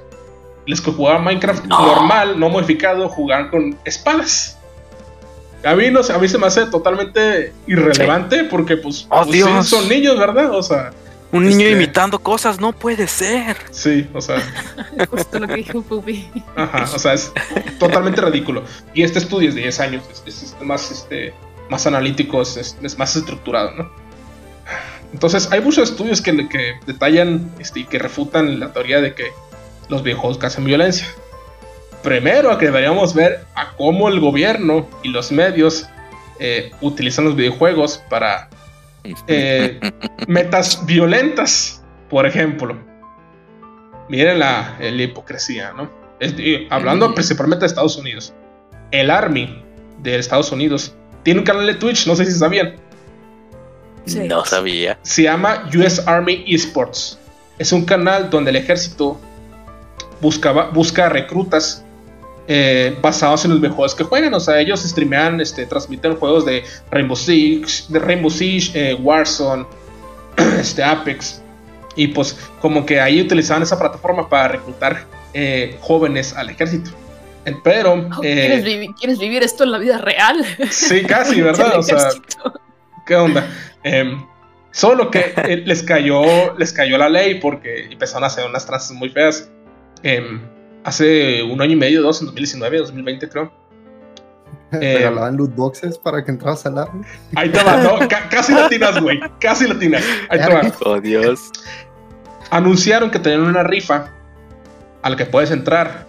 Los 0.66 0.80
que 0.80 0.90
jugaban 0.90 1.24
Minecraft 1.24 1.64
No. 1.64 1.86
normal, 1.86 2.38
no 2.38 2.48
modificado, 2.50 3.08
jugaban 3.08 3.48
con 3.48 3.78
espadas. 3.84 4.56
A 5.64 5.74
mí, 5.74 5.90
no, 5.90 6.02
sé, 6.02 6.12
a 6.12 6.18
mí 6.18 6.26
se 6.28 6.38
me 6.38 6.46
hace 6.46 6.66
totalmente 6.66 7.52
irrelevante 7.66 8.44
porque 8.44 8.76
pues, 8.76 9.06
Oh, 9.10 9.22
pues, 9.24 9.26
sí, 9.26 9.32
Dios. 9.36 9.68
son 9.68 9.88
niños, 9.88 10.18
¿verdad? 10.18 10.54
O 10.54 10.62
sea, 10.62 10.90
Un 11.32 11.44
niño 11.44 11.60
Este- 11.66 11.72
imitando 11.72 12.18
cosas, 12.18 12.58
no 12.60 12.72
puede 12.72 13.06
ser. 13.06 13.56
sí, 13.70 14.08
o 14.14 14.20
sea, 14.20 14.36
Justo 15.10 15.38
lo 15.38 15.46
que 15.46 15.54
dijo 15.56 15.80
Pupi. 15.82 16.28
Ajá, 16.56 16.88
o 16.94 16.98
sea, 16.98 17.12
es 17.14 17.30
totalmente 17.78 18.20
ridículo. 18.20 18.64
Y 18.94 19.02
este 19.02 19.18
estudio 19.20 19.48
es 19.50 19.54
de 19.54 19.60
10 19.62 19.80
años, 19.80 20.02
es, 20.10 20.22
es- 20.26 20.42
es 20.42 20.62
más, 20.62 20.90
este, 20.90 21.32
más 21.70 21.86
analítico, 21.86 22.42
es, 22.42 22.76
más 22.98 23.16
estructurado, 23.16 23.72
¿no? 23.74 23.90
Entonces, 25.12 25.50
hay 25.50 25.60
muchos 25.60 25.90
estudios 25.90 26.20
que, 26.20 26.48
que 26.48 26.74
detallan 26.86 27.50
este, 27.58 27.80
y 27.80 27.84
que 27.84 27.98
refutan 27.98 28.60
la 28.60 28.72
teoría 28.72 29.00
de 29.00 29.14
que 29.14 29.24
los 29.88 30.02
videojuegos 30.02 30.38
causan 30.38 30.64
violencia. 30.64 31.06
Primero, 32.02 32.56
que 32.58 32.66
deberíamos 32.66 33.14
ver 33.14 33.44
a 33.54 33.72
cómo 33.76 34.08
el 34.08 34.20
gobierno 34.20 34.88
y 35.02 35.08
los 35.08 35.32
medios 35.32 35.88
eh, 36.38 36.70
utilizan 36.80 37.24
los 37.24 37.36
videojuegos 37.36 38.02
para 38.08 38.48
eh, 39.26 39.80
metas 40.28 40.86
violentas, 40.86 41.82
por 42.08 42.26
ejemplo. 42.26 42.78
Miren 44.08 44.38
la, 44.38 44.76
la 44.80 45.02
hipocresía, 45.02 45.72
¿no? 45.72 45.90
Es- 46.20 46.34
hablando 46.70 47.14
principalmente 47.14 47.64
de 47.64 47.66
Estados 47.66 47.96
Unidos. 47.96 48.32
El 48.90 49.10
Army 49.10 49.64
de 49.98 50.18
Estados 50.18 50.52
Unidos 50.52 50.94
tiene 51.22 51.40
un 51.40 51.46
canal 51.46 51.66
de 51.66 51.74
Twitch, 51.74 52.06
no 52.06 52.16
sé 52.16 52.24
si 52.24 52.32
sabían. 52.32 52.76
Sí. 54.06 54.20
No 54.28 54.44
sabía. 54.44 54.98
Se 55.02 55.24
llama 55.24 55.68
US 55.74 56.02
Army 56.06 56.44
Esports. 56.46 57.18
Es 57.58 57.72
un 57.72 57.84
canal 57.84 58.30
donde 58.30 58.50
el 58.50 58.56
ejército 58.56 59.20
buscaba, 60.20 60.70
busca 60.70 61.08
reclutas 61.08 61.84
eh, 62.48 62.96
basados 63.00 63.44
en 63.44 63.52
los 63.52 63.60
videojuegos 63.60 63.94
que 63.94 64.04
juegan. 64.04 64.34
O 64.34 64.40
sea, 64.40 64.58
ellos 64.58 64.80
streamean, 64.82 65.40
este, 65.40 65.66
transmiten 65.66 66.16
juegos 66.16 66.44
de 66.44 66.64
Rainbow 66.90 67.16
Six, 67.16 67.86
de 67.88 67.98
Rainbow 67.98 68.30
Siege, 68.30 68.72
eh, 68.74 68.94
Warzone, 68.94 69.66
este, 70.60 70.82
Apex. 70.82 71.42
Y 71.96 72.08
pues 72.08 72.36
como 72.60 72.86
que 72.86 73.00
ahí 73.00 73.20
utilizaban 73.20 73.62
esa 73.62 73.78
plataforma 73.78 74.28
para 74.28 74.48
reclutar 74.48 75.04
eh, 75.34 75.76
jóvenes 75.80 76.34
al 76.34 76.50
ejército. 76.50 76.90
Eh, 77.44 77.54
Pero... 77.64 77.92
Oh, 77.94 78.22
eh, 78.22 78.46
¿Quieres, 78.46 78.64
vivi- 78.64 78.94
quieres 78.98 79.18
vivir 79.18 79.42
esto 79.42 79.64
en 79.64 79.72
la 79.72 79.78
vida 79.78 79.98
real? 79.98 80.44
sí, 80.70 81.02
casi, 81.04 81.40
¿verdad? 81.42 81.78
O 81.78 81.82
sea. 81.82 82.08
¿Qué 83.06 83.16
onda? 83.16 83.46
Em, 83.82 84.22
solo 84.72 85.10
que 85.10 85.32
eh, 85.36 85.62
les 85.64 85.82
cayó, 85.82 86.56
les 86.58 86.72
cayó 86.72 86.98
la 86.98 87.08
ley 87.08 87.40
porque 87.40 87.86
empezaron 87.90 88.24
a 88.24 88.26
hacer 88.26 88.44
unas 88.46 88.66
tranzas 88.66 88.92
muy 88.92 89.08
feas. 89.08 89.50
Em, 90.02 90.40
hace 90.84 91.42
un 91.42 91.60
año 91.62 91.72
y 91.72 91.76
medio, 91.76 92.02
dos, 92.02 92.20
en 92.20 92.26
2019, 92.26 92.78
2020 92.78 93.28
creo. 93.28 93.52
Eh, 94.72 94.98
regalaban 94.98 95.36
loot 95.36 95.52
boxes 95.56 95.98
para 95.98 96.24
que 96.24 96.30
entras 96.30 96.64
al 96.64 96.78
army. 96.78 97.04
Ahí 97.34 97.48
te 97.48 97.60
va, 97.60 97.78
¿no? 97.78 97.98
Ca- 98.08 98.28
casi 98.28 98.54
latinas, 98.54 99.00
güey. 99.00 99.18
Casi 99.40 99.66
latinas. 99.66 100.04
Ahí 100.28 100.38
te 100.38 100.46
va. 100.54 100.62
Oh, 100.84 101.00
Dios. 101.00 101.50
Anunciaron 102.50 103.10
que 103.10 103.18
tenían 103.18 103.40
una 103.42 103.64
rifa 103.64 104.12
a 105.02 105.10
la 105.10 105.16
que 105.16 105.26
puedes 105.26 105.50
entrar 105.50 106.06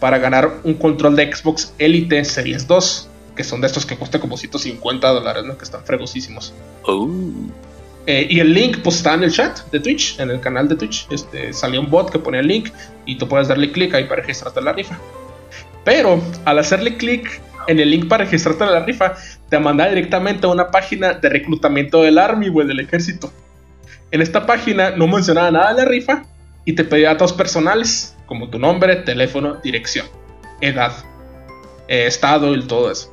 para 0.00 0.18
ganar 0.18 0.60
un 0.64 0.74
control 0.74 1.16
de 1.16 1.32
Xbox 1.32 1.74
Elite 1.78 2.24
Series 2.24 2.66
2, 2.66 3.08
que 3.36 3.44
son 3.44 3.60
de 3.60 3.66
estos 3.66 3.86
que 3.86 3.96
cuesta 3.96 4.20
como 4.20 4.36
150 4.36 5.08
dólares, 5.08 5.44
¿no? 5.44 5.56
Que 5.56 5.64
están 5.64 5.84
fregosísimos. 5.84 6.52
Oh. 6.84 7.08
Eh, 8.06 8.26
y 8.30 8.40
el 8.40 8.54
link 8.54 8.78
pues 8.82 8.96
está 8.96 9.14
en 9.14 9.24
el 9.24 9.32
chat 9.32 9.58
de 9.70 9.80
Twitch, 9.80 10.18
en 10.18 10.30
el 10.30 10.40
canal 10.40 10.66
de 10.66 10.76
Twitch. 10.76 11.06
Este, 11.10 11.52
salió 11.52 11.80
un 11.80 11.90
bot 11.90 12.10
que 12.10 12.18
pone 12.18 12.40
el 12.40 12.46
link 12.46 12.70
y 13.04 13.16
tú 13.18 13.28
puedes 13.28 13.48
darle 13.48 13.70
clic 13.70 13.92
ahí 13.94 14.04
para 14.04 14.22
registrarte 14.22 14.60
en 14.60 14.64
la 14.64 14.72
rifa. 14.72 14.98
Pero 15.84 16.22
al 16.44 16.58
hacerle 16.58 16.96
clic 16.96 17.40
en 17.66 17.80
el 17.80 17.90
link 17.90 18.08
para 18.08 18.24
registrarte 18.24 18.64
en 18.64 18.72
la 18.72 18.84
rifa, 18.84 19.14
te 19.48 19.58
manda 19.58 19.88
directamente 19.88 20.46
a 20.46 20.50
una 20.50 20.70
página 20.70 21.12
de 21.12 21.28
reclutamiento 21.28 22.02
del 22.02 22.18
Army, 22.18 22.48
güey, 22.48 22.66
del 22.66 22.80
ejército. 22.80 23.30
En 24.10 24.22
esta 24.22 24.46
página 24.46 24.90
no 24.90 25.06
mencionaba 25.06 25.50
nada 25.50 25.74
de 25.74 25.82
la 25.82 25.88
rifa 25.88 26.24
y 26.64 26.72
te 26.72 26.84
pedía 26.84 27.08
datos 27.08 27.34
personales, 27.34 28.16
como 28.28 28.48
tu 28.48 28.58
nombre, 28.58 28.94
teléfono, 28.96 29.56
dirección, 29.56 30.06
edad, 30.60 30.92
eh, 31.88 32.06
estado 32.06 32.54
y 32.54 32.62
todo 32.66 32.92
eso. 32.92 33.12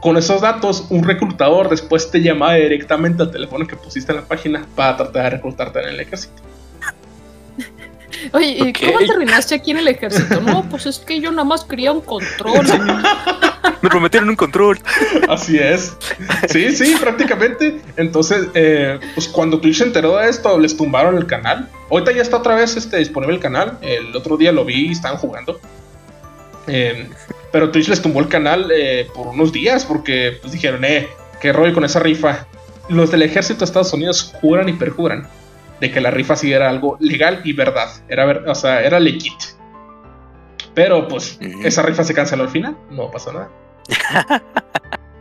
Con 0.00 0.16
esos 0.16 0.40
datos, 0.40 0.86
un 0.90 1.04
reclutador 1.04 1.68
después 1.68 2.10
te 2.10 2.20
llamaba 2.20 2.54
directamente 2.54 3.22
al 3.22 3.30
teléfono 3.30 3.66
que 3.66 3.76
pusiste 3.76 4.12
en 4.12 4.18
la 4.18 4.24
página 4.24 4.66
para 4.74 4.96
tratar 4.96 5.24
de 5.24 5.30
reclutarte 5.30 5.80
en 5.80 5.88
el 5.88 6.00
ejército. 6.00 6.42
Oye, 8.32 8.56
¿y 8.58 8.70
Ok. 8.70 8.78
cómo 8.86 9.06
terminaste 9.06 9.54
aquí 9.54 9.70
en 9.70 9.78
el 9.78 9.88
ejército? 9.88 10.40
No, 10.40 10.68
pues 10.68 10.86
es 10.86 10.98
que 10.98 11.20
yo 11.20 11.30
nada 11.30 11.44
más 11.44 11.64
quería 11.64 11.92
un 11.92 12.00
control. 12.00 12.66
Me 13.82 13.88
prometieron 13.88 14.28
un 14.28 14.36
control. 14.36 14.78
Así 15.28 15.58
es. 15.58 15.96
Sí, 16.48 16.74
sí, 16.74 16.96
prácticamente. 17.00 17.80
Entonces, 17.96 18.48
eh, 18.54 18.98
pues 19.14 19.28
cuando 19.28 19.60
Twitch 19.60 19.78
se 19.78 19.84
enteró 19.84 20.16
de 20.16 20.28
esto, 20.28 20.58
les 20.58 20.76
tumbaron 20.76 21.16
el 21.16 21.26
canal. 21.26 21.68
Ahorita 21.90 22.12
ya 22.12 22.22
está 22.22 22.38
otra 22.38 22.54
vez 22.54 22.76
este, 22.76 22.98
disponible 22.98 23.34
el 23.36 23.40
canal. 23.40 23.78
El 23.82 24.14
otro 24.16 24.36
día 24.36 24.52
lo 24.52 24.64
vi 24.64 24.88
y 24.88 24.92
estaban 24.92 25.18
jugando. 25.18 25.60
Eh, 26.66 27.08
pero 27.52 27.70
Twitch 27.70 27.88
les 27.88 28.02
tumbó 28.02 28.20
el 28.20 28.28
canal 28.28 28.70
eh, 28.74 29.06
por 29.14 29.28
unos 29.28 29.52
días 29.52 29.84
porque 29.84 30.38
pues, 30.40 30.52
dijeron, 30.52 30.84
eh, 30.84 31.08
qué 31.40 31.52
rollo 31.52 31.74
con 31.74 31.84
esa 31.84 32.00
rifa. 32.00 32.46
Los 32.88 33.10
del 33.10 33.22
ejército 33.22 33.60
de 33.60 33.64
Estados 33.66 33.92
Unidos 33.92 34.34
juran 34.40 34.68
y 34.68 34.72
perjuran 34.72 35.28
de 35.80 35.90
que 35.90 36.00
la 36.00 36.10
rifa 36.10 36.36
sí 36.36 36.52
era 36.52 36.68
algo 36.68 36.96
legal 37.00 37.40
y 37.44 37.52
verdad. 37.52 37.88
Era, 38.08 38.24
ver- 38.26 38.44
o 38.48 38.54
sea, 38.54 38.82
era 38.82 38.98
legit. 39.00 39.34
Pero 40.74 41.08
pues 41.08 41.38
Ujú. 41.44 41.60
esa 41.66 41.82
rifa 41.82 42.04
se 42.04 42.14
canceló 42.14 42.44
al 42.44 42.48
final. 42.50 42.76
No 42.90 43.10
pasó 43.10 43.32
nada. 43.32 43.48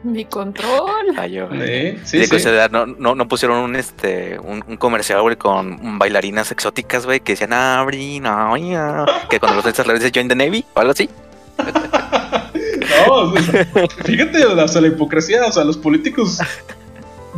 Mi 0.03 0.25
control. 0.25 1.15
Falló. 1.15 1.49
Eh, 1.53 1.99
sí, 2.03 2.19
de 2.19 2.25
sí. 2.25 2.31
casualidad, 2.31 2.69
no, 2.69 2.85
no, 2.85 3.15
no 3.15 3.27
pusieron 3.27 3.57
un 3.57 3.75
este 3.75 4.39
un, 4.39 4.63
un 4.67 4.77
comercial, 4.77 5.21
güey, 5.21 5.35
con 5.35 5.97
bailarinas 5.97 6.51
exóticas, 6.51 7.05
güey, 7.05 7.19
que 7.19 7.33
decían 7.33 7.51
abri, 7.53 8.19
no, 8.19 8.55
ya", 8.57 9.05
que 9.29 9.39
cuando 9.39 9.61
los 9.61 9.87
le 9.87 9.93
dices 9.95 10.11
join 10.13 10.27
the 10.27 10.35
Navy 10.35 10.63
o 10.73 10.79
algo 10.79 10.91
así. 10.91 11.09
No, 13.07 13.13
o 13.13 13.37
sea, 13.37 13.65
fíjate, 14.05 14.45
o 14.45 14.67
sea, 14.67 14.81
la 14.81 14.87
hipocresía, 14.87 15.45
o 15.45 15.51
sea, 15.51 15.63
los 15.63 15.77
políticos 15.77 16.39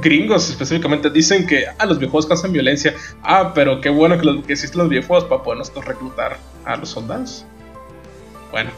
gringos 0.01 0.49
específicamente 0.49 1.09
dicen 1.09 1.45
que 1.47 1.65
ah, 1.77 1.85
los 1.85 1.97
videojuegos 1.99 2.25
causan 2.27 2.51
violencia. 2.53 2.93
Ah, 3.23 3.51
pero 3.53 3.81
qué 3.81 3.89
bueno 3.89 4.17
que, 4.17 4.25
los- 4.25 4.45
que 4.45 4.53
existen 4.53 4.79
los 4.79 4.89
videojuegos 4.89 5.25
para 5.25 5.43
poder 5.43 5.59
nosotros 5.59 5.85
reclutar 5.85 6.37
a 6.65 6.75
los 6.77 6.89
soldados. 6.89 7.45
Bueno, 8.51 8.71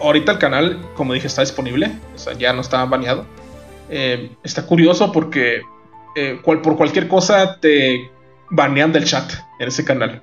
ahorita 0.00 0.32
el 0.32 0.38
canal, 0.38 0.78
como 0.96 1.12
dije, 1.14 1.26
está 1.26 1.42
disponible, 1.42 1.92
o 2.14 2.18
sea, 2.18 2.32
ya 2.34 2.52
no 2.52 2.60
está 2.60 2.84
baneado. 2.84 3.26
Eh, 3.90 4.30
está 4.42 4.64
curioso 4.66 5.12
porque 5.12 5.62
eh, 6.16 6.38
cual- 6.42 6.60
por 6.62 6.76
cualquier 6.76 7.08
cosa 7.08 7.58
te 7.60 8.10
banean 8.50 8.92
del 8.92 9.04
chat 9.04 9.32
en 9.58 9.68
ese 9.68 9.84
canal. 9.84 10.22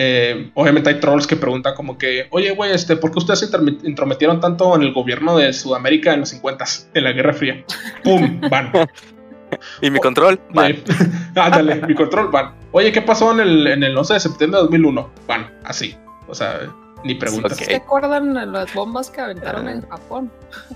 Eh, 0.00 0.50
obviamente 0.54 0.90
hay 0.90 1.00
trolls 1.00 1.26
que 1.26 1.34
preguntan 1.34 1.74
como 1.74 1.98
que, 1.98 2.28
oye, 2.30 2.50
güey, 2.52 2.72
este, 2.72 2.94
¿por 2.96 3.10
qué 3.10 3.18
ustedes 3.18 3.40
se 3.40 3.46
intrometieron 3.84 4.38
tanto 4.40 4.76
en 4.76 4.82
el 4.82 4.92
gobierno 4.92 5.36
de 5.36 5.52
Sudamérica 5.52 6.14
en 6.14 6.20
los 6.20 6.28
50 6.28 6.64
en 6.94 7.04
la 7.04 7.12
Guerra 7.12 7.32
Fría? 7.32 7.64
¡Pum! 8.04 8.40
Van. 8.48 8.70
Y 9.80 9.90
mi 9.90 9.98
control, 9.98 10.40
van. 10.50 10.76
Ándale, 11.34 11.86
mi 11.86 11.94
control, 11.94 12.28
van. 12.28 12.54
Oye, 12.72 12.92
¿qué 12.92 13.02
pasó 13.02 13.32
en 13.32 13.40
el, 13.40 13.66
en 13.66 13.82
el 13.82 13.96
11 13.96 14.14
de 14.14 14.20
septiembre 14.20 14.58
de 14.58 14.62
2001? 14.64 15.10
Van, 15.26 15.50
así. 15.64 15.96
O 16.26 16.34
sea, 16.34 16.60
ni 17.04 17.14
preguntas. 17.14 17.56
¿Se 17.56 17.76
acuerdan 17.76 18.52
las 18.52 18.72
bombas 18.74 19.10
que 19.10 19.20
aventaron 19.20 19.68
en 19.68 19.88
Japón? 19.88 20.30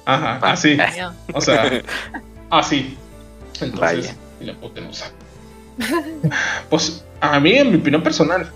Ajá, 0.04 0.38
así. 0.42 0.78
O 1.34 1.40
sea, 1.40 1.82
así. 2.50 2.96
Entonces, 3.60 4.16
Vaya. 4.40 5.06
Pues 6.70 7.04
a 7.20 7.38
mí, 7.40 7.52
en 7.52 7.70
mi 7.70 7.76
opinión 7.78 8.02
personal, 8.02 8.50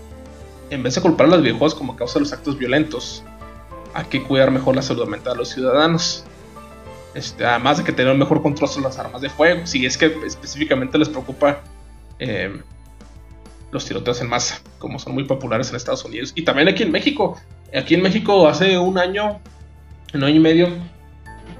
en 0.69 0.83
vez 0.83 0.95
de 0.95 1.01
culpar 1.01 1.27
a 1.27 1.29
los 1.29 1.41
videojuegos 1.41 1.75
como 1.75 1.95
causa 1.95 2.15
de 2.15 2.21
los 2.21 2.33
actos 2.33 2.57
violentos, 2.57 3.23
hay 3.93 4.05
que 4.05 4.23
cuidar 4.23 4.51
mejor 4.51 4.75
la 4.75 4.81
salud 4.81 5.07
mental 5.07 5.33
de 5.33 5.39
los 5.39 5.49
ciudadanos. 5.49 6.25
Este, 7.13 7.45
además 7.45 7.77
de 7.79 7.83
que 7.83 7.91
tener 7.91 8.11
un 8.13 8.19
mejor 8.19 8.41
control 8.41 8.69
sobre 8.69 8.85
las 8.87 8.99
armas 8.99 9.21
de 9.21 9.29
fuego. 9.29 9.65
Si 9.65 9.85
es 9.85 9.97
que 9.97 10.05
específicamente 10.25 10.97
les 10.97 11.09
preocupa 11.09 11.61
eh, 12.19 12.61
los 13.71 13.85
tiroteos 13.85 14.21
en 14.21 14.29
masa, 14.29 14.61
como 14.79 14.99
son 14.99 15.13
muy 15.13 15.23
populares 15.23 15.69
en 15.69 15.75
Estados 15.75 16.03
Unidos. 16.05 16.31
Y 16.35 16.43
también 16.43 16.67
aquí 16.67 16.83
en 16.83 16.91
México. 16.91 17.37
Aquí 17.75 17.95
en 17.95 18.01
México 18.01 18.47
hace 18.47 18.77
un 18.77 18.97
año, 18.97 19.39
un 20.13 20.23
año 20.23 20.35
y 20.35 20.39
medio, 20.39 20.69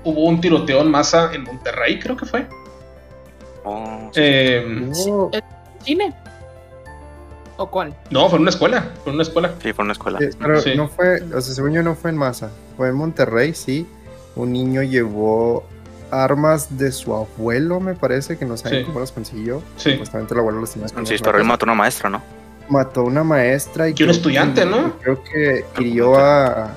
hubo 0.04 0.24
un 0.26 0.40
tiroteo 0.40 0.82
en 0.82 0.92
masa 0.92 1.34
en 1.34 1.44
Monterrey, 1.44 2.00
creo 2.00 2.16
que 2.16 2.26
fue. 2.26 2.48
Oh, 3.66 4.10
sí. 4.14 4.22
Eh, 4.24 4.92
Oh, 5.08 5.32
¿Cine? 5.84 6.14
¿O 7.58 7.66
cuál? 7.70 7.96
no, 8.12 8.30
fue 8.30 8.38
en 8.38 8.42
una 8.44 8.52
escuela. 8.52 8.92
Fue 9.04 9.12
en 9.12 9.16
una 9.16 9.24
escuela. 9.24 9.54
Sí, 9.62 9.74
fue 9.74 9.84
una 9.84 9.94
escuela. 9.94 10.20
pero 10.40 10.62
Sí. 10.62 10.76
no 10.76 10.88
fue, 10.88 11.22
o 11.24 11.42
sea, 11.42 11.56
según 11.56 11.74
yo 11.74 11.82
no 11.82 11.96
fue 11.96 12.12
en 12.12 12.18
masa, 12.18 12.52
fue 12.78 12.90
en 12.90 12.96
Monterrey, 12.96 13.54
sí. 13.56 13.88
Un 14.38 14.52
niño 14.54 14.84
llevó 14.84 15.64
armas 16.12 16.78
de 16.78 16.92
su 16.92 17.14
abuelo, 17.14 17.80
me 17.80 17.94
parece, 17.94 18.38
que 18.38 18.46
no 18.46 18.56
saben 18.56 18.80
Sí. 18.80 18.86
cómo 18.86 19.00
las 19.02 19.12
consiguió. 19.12 19.62
Sí. 19.76 19.92
Supuestamente 19.92 20.34
el 20.34 20.40
abuelo 20.40 20.60
los 20.62 20.72
tenía 20.72 20.88
Sí, 20.88 21.14
historia 21.16 21.44
mató 21.44 21.66
a 21.66 21.68
una 21.68 21.76
maestra, 21.76 22.10
¿no? 22.10 22.22
mató 22.70 23.00
a 23.02 23.04
una 23.04 23.24
maestra 23.24 23.88
y 23.90 23.94
Que 23.94 24.04
un 24.04 24.08
creo 24.10 24.18
estudiante, 24.18 24.66
¿no? 24.66 24.94
Creo 25.00 25.24
que 25.24 25.66
hirió 25.80 26.18
a 26.20 26.72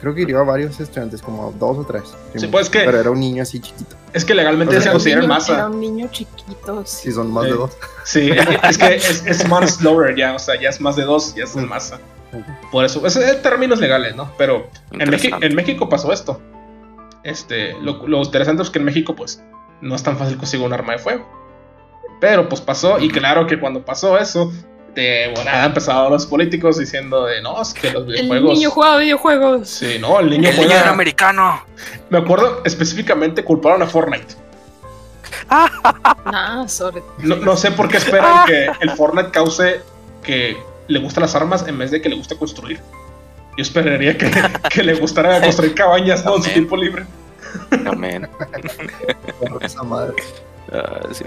creo 0.00 0.14
que 0.14 0.20
hirió 0.22 0.40
a 0.40 0.44
varios 0.44 0.78
estudiantes, 0.80 1.22
como 1.22 1.50
dos 1.58 1.78
o 1.78 1.84
tres. 1.84 2.02
Sí, 2.34 2.46
pues 2.48 2.66
es 2.66 2.70
que, 2.70 2.80
Pero 2.80 2.98
era 3.00 3.10
un 3.10 3.20
niño 3.20 3.42
así 3.42 3.58
chiquito. 3.60 3.96
es 4.12 4.22
que 4.24 4.34
legalmente 4.34 4.76
O 4.76 4.80
sea, 4.80 4.90
se 4.90 4.92
considera 4.92 5.26
masa. 5.26 5.54
Era 5.54 5.66
un 5.68 5.80
niño 5.80 6.08
chiquito, 6.10 6.82
sí. 6.84 7.08
Si 7.08 7.12
son 7.12 7.32
más 7.32 7.44
Sí. 7.44 7.50
de 7.50 7.56
dos. 7.56 7.70
Sí, 8.04 8.30
es 8.68 8.76
que 8.78 8.94
es, 8.96 9.24
es 9.26 9.48
manslaughter 9.48 10.14
ya, 10.14 10.34
o 10.34 10.38
sea, 10.38 10.60
ya 10.60 10.68
es 10.68 10.78
más 10.80 10.96
de 10.96 11.04
dos, 11.04 11.34
ya 11.34 11.44
es 11.44 11.56
en 11.56 11.66
masa. 11.68 11.98
Por 12.72 12.84
eso, 12.84 13.06
es, 13.06 13.16
es 13.16 13.40
términos 13.42 13.80
legales, 13.80 14.14
¿no? 14.16 14.30
Pero 14.36 14.66
en 14.92 15.54
México 15.54 15.88
pasó 15.88 16.12
esto. 16.12 16.38
Este, 17.24 17.72
lo, 17.80 18.06
lo 18.06 18.22
interesante 18.22 18.62
es 18.62 18.70
que 18.70 18.78
en 18.78 18.84
México, 18.84 19.16
pues, 19.16 19.42
no 19.80 19.94
es 19.94 20.02
tan 20.02 20.16
fácil 20.16 20.36
conseguir 20.36 20.64
un 20.66 20.72
arma 20.72 20.92
de 20.92 20.98
fuego. 20.98 21.26
Pero 22.20 22.48
pues 22.48 22.60
pasó, 22.60 22.98
y 23.00 23.08
claro 23.10 23.46
que 23.46 23.58
cuando 23.58 23.84
pasó 23.84 24.16
eso, 24.18 24.52
de 24.94 25.32
volada 25.34 25.64
empezaron 25.66 26.12
los 26.12 26.24
políticos 26.26 26.78
diciendo 26.78 27.24
de 27.24 27.42
no, 27.42 27.60
es 27.60 27.74
que 27.74 27.90
los 27.90 28.04
El 28.04 28.12
videojuegos. 28.12 28.58
niño 28.58 28.70
juega 28.70 28.96
videojuegos. 28.98 29.68
Sí, 29.68 29.98
no, 30.00 30.20
el 30.20 30.30
niño 30.30 30.48
El 30.50 30.54
niño 30.56 30.66
era 30.68 30.78
juega. 30.78 30.90
americano. 30.92 31.64
Me 32.10 32.18
acuerdo 32.18 32.62
específicamente 32.64 33.42
culparon 33.44 33.82
a 33.82 33.86
Fortnite. 33.86 34.34
Nah, 36.24 36.66
sobre. 36.68 37.02
No, 37.18 37.36
no 37.36 37.56
sé 37.56 37.70
por 37.72 37.88
qué 37.88 37.98
esperan 37.98 38.46
que 38.46 38.70
el 38.80 38.90
Fortnite 38.90 39.30
cause 39.30 39.82
que 40.22 40.56
le 40.88 40.98
gustan 41.00 41.22
las 41.22 41.34
armas 41.34 41.66
en 41.68 41.76
vez 41.78 41.90
de 41.90 42.00
que 42.00 42.08
le 42.08 42.16
guste 42.16 42.36
construir. 42.36 42.80
Yo 43.56 43.62
esperaría 43.62 44.16
que, 44.18 44.30
que 44.70 44.82
le 44.82 44.94
gustara 44.94 45.40
construir 45.40 45.74
cabañas 45.74 46.24
¿no? 46.24 46.36
en 46.36 46.42
su 46.42 46.50
tiempo 46.50 46.76
libre. 46.76 47.04
Amén. 47.86 48.28
Esa 49.60 49.82
madre. 49.82 50.14
Ah, 50.72 51.00
sí, 51.12 51.24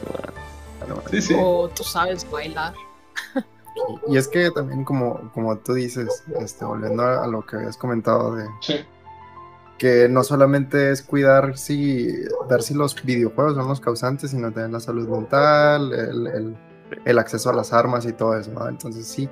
bueno. 0.79 1.01
Sí, 1.11 1.21
sí. 1.21 1.35
O 1.37 1.69
tú 1.69 1.83
sabes 1.83 2.29
bailar. 2.29 2.73
Y 4.07 4.17
es 4.17 4.27
que 4.27 4.49
también 4.51 4.83
como, 4.83 5.31
como 5.33 5.57
tú 5.59 5.73
dices, 5.73 6.23
este, 6.39 6.65
volviendo 6.65 7.03
a, 7.03 7.23
a 7.23 7.27
lo 7.27 7.45
que 7.45 7.57
habías 7.57 7.77
comentado 7.77 8.35
de 8.35 8.45
Sí, 8.61 8.83
que 9.77 10.09
no 10.09 10.23
solamente 10.23 10.91
es 10.91 11.03
cuidar 11.03 11.57
si 11.57 12.07
ver 12.49 12.63
si 12.63 12.73
los 12.73 12.95
videojuegos 13.03 13.55
son 13.55 13.67
los 13.67 13.79
causantes, 13.79 14.31
sino 14.31 14.51
también 14.51 14.71
la 14.71 14.79
salud 14.79 15.07
mental, 15.07 15.93
el, 15.93 16.27
el- 16.27 16.57
el 17.05 17.19
acceso 17.19 17.49
a 17.49 17.53
las 17.53 17.73
armas 17.73 18.05
y 18.05 18.13
todo 18.13 18.35
eso, 18.37 18.49
¿no? 18.51 18.67
Entonces 18.67 19.05
sí. 19.05 19.29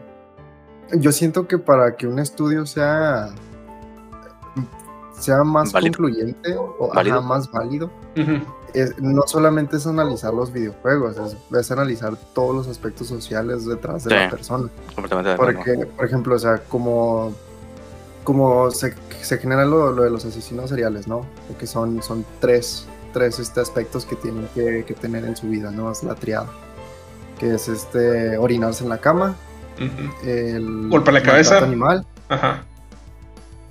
Yo 0.93 1.11
siento 1.11 1.47
que 1.47 1.57
para 1.57 1.95
que 1.95 2.07
un 2.07 2.19
estudio 2.19 2.65
sea 2.65 3.29
sea 5.17 5.43
más 5.43 5.71
Válido. 5.71 5.93
concluyente 5.97 6.55
o 6.57 6.85
ajá, 6.87 6.95
Válido. 6.95 7.21
más 7.21 7.49
válido, 7.49 7.89
es- 8.73 8.99
no 9.01 9.23
solamente 9.25 9.77
es 9.77 9.87
analizar 9.87 10.33
los 10.33 10.51
videojuegos, 10.51 11.15
es, 11.17 11.37
es 11.57 11.71
analizar 11.71 12.15
todos 12.33 12.53
los 12.53 12.67
aspectos 12.67 13.07
sociales 13.07 13.65
detrás 13.65 14.03
de 14.03 14.09
Sí. 14.09 14.15
la 14.17 14.29
persona. 14.29 14.69
Completamente. 14.93 15.35
Porque, 15.37 15.85
por 15.95 16.05
ejemplo, 16.05 16.35
o 16.35 16.39
sea, 16.39 16.57
como, 16.69 17.31
como 18.25 18.69
se, 18.71 18.93
se 19.21 19.37
genera 19.37 19.63
lo, 19.65 19.91
lo 19.93 20.03
de 20.03 20.09
los 20.09 20.25
asesinos 20.25 20.69
seriales, 20.69 21.07
¿no? 21.07 21.25
Porque 21.47 21.65
son, 21.65 22.03
son 22.03 22.25
tres, 22.41 22.85
tres 23.13 23.39
este, 23.39 23.61
aspectos 23.61 24.05
que 24.05 24.17
tienen 24.17 24.47
que, 24.53 24.83
que 24.85 24.93
tener 24.93 25.23
en 25.23 25.37
su 25.37 25.47
vida, 25.47 25.71
¿no? 25.71 25.91
Es 25.91 26.03
la 26.03 26.15
triada. 26.15 26.49
Que 27.39 27.55
es 27.55 27.69
este 27.69 28.37
orinarse 28.37 28.83
en 28.83 28.89
la 28.89 28.97
cama, 28.99 29.35
El 30.23 30.89
Golpe 30.89 31.09
a 31.09 31.13
la 31.13 31.21
cabeza. 31.23 31.51
maltrato 31.51 31.65
animal. 31.71 32.05
Ajá. 32.29 32.63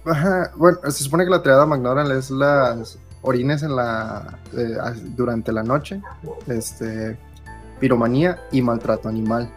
Ajá, 0.06 0.50
bueno, 0.56 0.78
se 0.84 1.02
supone 1.04 1.24
que 1.24 1.30
la 1.30 1.42
triada 1.42 1.64
McDonald 1.64 2.12
es 2.12 2.30
las 2.30 2.98
orines 3.22 3.62
en 3.62 3.74
la 3.74 4.38
eh, 4.56 4.76
durante 5.16 5.50
la 5.50 5.62
noche, 5.62 6.00
este 6.46 7.16
piromanía 7.80 8.38
y 8.52 8.60
maltrato 8.60 9.08
animal. 9.08 9.48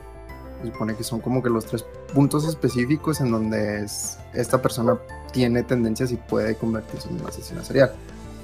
Se 0.64 0.72
supone 0.72 0.96
que 0.96 1.04
son 1.04 1.20
como 1.20 1.44
que 1.44 1.50
los 1.50 1.66
tres 1.66 1.86
puntos 2.14 2.48
específicos 2.48 3.20
en 3.20 3.32
donde 3.32 3.84
es- 3.84 4.18
esta 4.34 4.62
persona 4.62 4.98
tiene 5.34 5.64
tendencias 5.64 6.12
y 6.12 6.16
puede 6.16 6.56
convertirse 6.56 7.10
en 7.10 7.20
un 7.22 7.28
asesino 7.28 7.62
serial. 7.64 7.92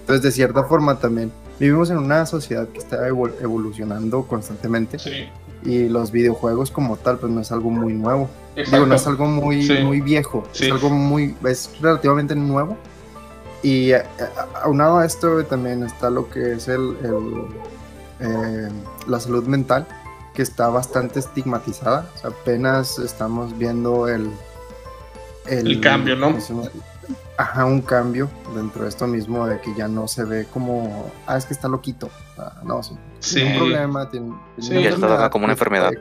Entonces, 0.01 0.21
de 0.21 0.31
cierta 0.31 0.65
forma 0.65 0.99
también 0.99 1.31
vivimos 1.57 1.89
en 1.89 1.97
una 1.99 2.25
sociedad 2.25 2.67
que 2.67 2.79
está 2.79 3.07
evol- 3.07 3.33
evolucionando 3.41 4.23
constantemente 4.27 4.99
Sí. 4.99 5.29
Y 5.65 5.89
los 5.89 6.11
videojuegos 6.11 6.71
como 6.71 6.97
tal 6.97 7.17
pues 7.17 7.31
no 7.31 7.41
es 7.41 7.51
algo 7.51 7.69
muy 7.69 7.93
nuevo. 7.93 8.29
Exacto. 8.55 8.75
Digo, 8.77 8.85
no 8.87 8.95
es 8.95 9.07
algo 9.07 9.25
muy, 9.25 9.63
Sí. 9.63 9.73
muy 9.83 10.01
viejo, 10.01 10.43
Sí. 10.51 10.65
es 10.65 10.71
algo 10.71 10.89
muy, 10.89 11.35
es 11.45 11.69
relativamente 11.81 12.35
nuevo. 12.35 12.77
Y 13.61 13.91
eh, 13.93 14.03
aunado 14.63 14.97
a 14.97 15.05
esto 15.05 15.43
también 15.45 15.83
está 15.83 16.09
lo 16.09 16.29
que 16.29 16.53
es 16.53 16.67
el, 16.67 16.97
el, 17.01 17.45
eh, 18.19 18.69
la 19.07 19.19
salud 19.19 19.45
mental, 19.45 19.87
que 20.33 20.41
está 20.41 20.67
bastante 20.69 21.19
estigmatizada. 21.19 22.09
O 22.15 22.17
sea, 22.19 22.29
apenas 22.31 22.99
estamos 22.99 23.57
viendo 23.57 24.07
el... 24.07 24.29
El 25.47 25.79
cambio, 25.81 26.15
¿no? 26.15 26.37
Ajá, 27.37 27.65
un 27.65 27.81
cambio 27.81 28.29
dentro 28.55 28.83
de 28.83 28.89
esto 28.89 29.07
mismo, 29.07 29.45
de 29.47 29.59
que 29.59 29.73
ya 29.75 29.87
no 29.87 30.07
se 30.07 30.23
ve 30.23 30.45
como, 30.51 31.11
ah, 31.27 31.37
es 31.37 31.45
que 31.45 31.53
está 31.53 31.67
loquito. 31.67 32.09
Ah, 32.37 32.61
no, 32.63 32.83
sí. 32.83 32.95
Sí. 33.19 33.35
Tiene 33.35 33.51
un 33.51 33.57
problema, 33.57 34.09
tiene, 34.09 34.33
tiene 34.59 34.77
Sí, 34.77 34.83
ya 34.83 34.89
está 34.91 35.29
como 35.29 35.45
una 35.45 35.53
enfermedad. 35.53 35.91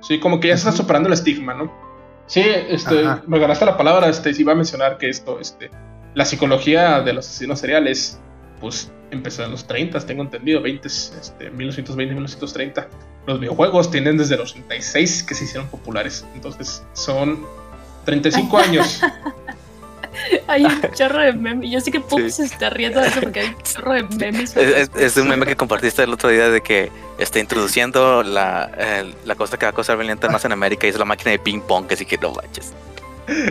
Sí, 0.00 0.18
como 0.18 0.40
que 0.40 0.48
ya 0.48 0.56
se 0.56 0.68
está 0.68 0.72
superando 0.72 1.08
el 1.08 1.12
estigma, 1.12 1.54
¿no? 1.54 1.70
Sí, 2.26 2.42
este, 2.44 3.06
Ajá. 3.06 3.22
me 3.26 3.38
ganaste 3.38 3.66
la 3.66 3.76
palabra, 3.76 4.08
este, 4.08 4.32
sí 4.32 4.42
iba 4.42 4.52
a 4.52 4.56
mencionar 4.56 4.98
que 4.98 5.08
esto, 5.08 5.40
este, 5.40 5.70
la 6.14 6.24
psicología 6.24 7.00
de 7.00 7.12
los 7.12 7.26
asesinos 7.26 7.58
seriales, 7.58 8.20
pues 8.60 8.90
empezó 9.10 9.44
en 9.44 9.50
los 9.50 9.66
30, 9.66 9.98
tengo 10.00 10.22
entendido, 10.22 10.62
20, 10.62 10.86
este, 10.86 11.50
1920, 11.50 12.14
1930. 12.14 12.88
Los 13.26 13.40
videojuegos 13.40 13.90
tienen 13.90 14.16
desde 14.16 14.36
los 14.36 14.52
86 14.52 15.24
que 15.24 15.34
se 15.34 15.44
hicieron 15.44 15.68
populares, 15.68 16.24
entonces 16.34 16.82
son 16.92 17.44
35 18.04 18.58
años. 18.58 19.00
Hay 20.46 20.64
un 20.64 20.80
chorro 20.94 21.18
de 21.18 21.32
memes. 21.32 21.70
Yo 21.70 21.80
sé 21.80 21.90
que 21.90 22.00
Pup 22.00 22.28
se 22.28 22.44
está 22.44 22.70
riendo 22.70 23.00
de 23.00 23.08
eso 23.08 23.20
porque 23.20 23.40
hay 23.40 23.46
un 23.48 23.62
chorro 23.62 23.92
de 23.94 24.02
memes. 24.16 24.56
Es, 24.56 24.88
es- 24.88 24.90
es 24.96 25.16
un 25.16 25.28
meme 25.28 25.46
que 25.46 25.56
compartiste 25.56 26.02
el 26.02 26.12
otro 26.12 26.28
día 26.28 26.48
de 26.50 26.60
que 26.60 26.90
está 27.18 27.38
introduciendo 27.38 28.22
la, 28.22 28.70
el- 28.78 29.14
la 29.24 29.34
cosa 29.34 29.58
que 29.58 29.66
va 29.66 29.70
a 29.70 29.74
causar 29.74 29.96
violencia 29.96 30.28
más 30.28 30.44
en 30.44 30.52
América 30.52 30.86
y 30.86 30.90
es 30.90 30.98
la 30.98 31.04
máquina 31.04 31.30
de 31.32 31.38
ping 31.38 31.60
pong, 31.60 31.86
así 31.92 32.04
que 32.04 32.16
no 32.18 32.32
manches. 32.32 32.72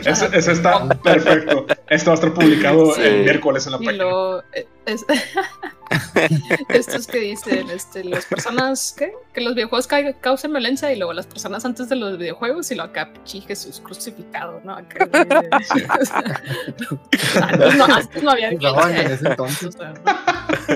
Ese 0.06 0.52
está 0.52 0.88
perfecto. 1.04 1.66
Esto 1.90 2.10
va 2.12 2.14
a 2.14 2.16
estar 2.16 2.34
publicado 2.34 2.94
Sí. 2.96 3.02
el 3.02 3.24
miércoles 3.24 3.66
en 3.66 3.72
la 3.74 3.78
Y 3.82 3.86
página. 3.86 4.04
luego 4.04 4.44
eh, 4.54 4.68
es, 4.86 5.06
Estos 6.70 7.08
que 7.08 7.20
dicen, 7.20 7.70
este, 7.70 8.04
las 8.04 8.26
personas, 8.26 8.94
¿qué? 8.98 9.12
Que 9.34 9.42
los 9.42 9.56
videojuegos 9.56 9.88
ca- 9.88 10.14
causen 10.20 10.52
violencia 10.52 10.92
y 10.94 10.98
luego 10.98 11.14
las 11.14 11.26
personas 11.26 11.66
antes 11.66 11.90
de 11.90 11.96
los 11.96 12.18
videojuegos 12.18 12.70
y 12.72 12.76
lo 12.76 12.84
acá, 12.84 13.12
pichi 13.14 13.42
Jesús 13.42 13.82
crucificado, 13.84 14.62
¿no? 14.64 14.74
Acá, 14.76 15.08
o 15.12 16.06
sea, 16.06 17.48
antes, 17.48 17.76
no, 17.76 17.86
antes 17.86 18.24
no 18.24 18.32
había 18.32 18.50
violencia. 18.52 19.36
o 19.40 19.48
sea, 19.72 19.94
¿no? 19.94 20.76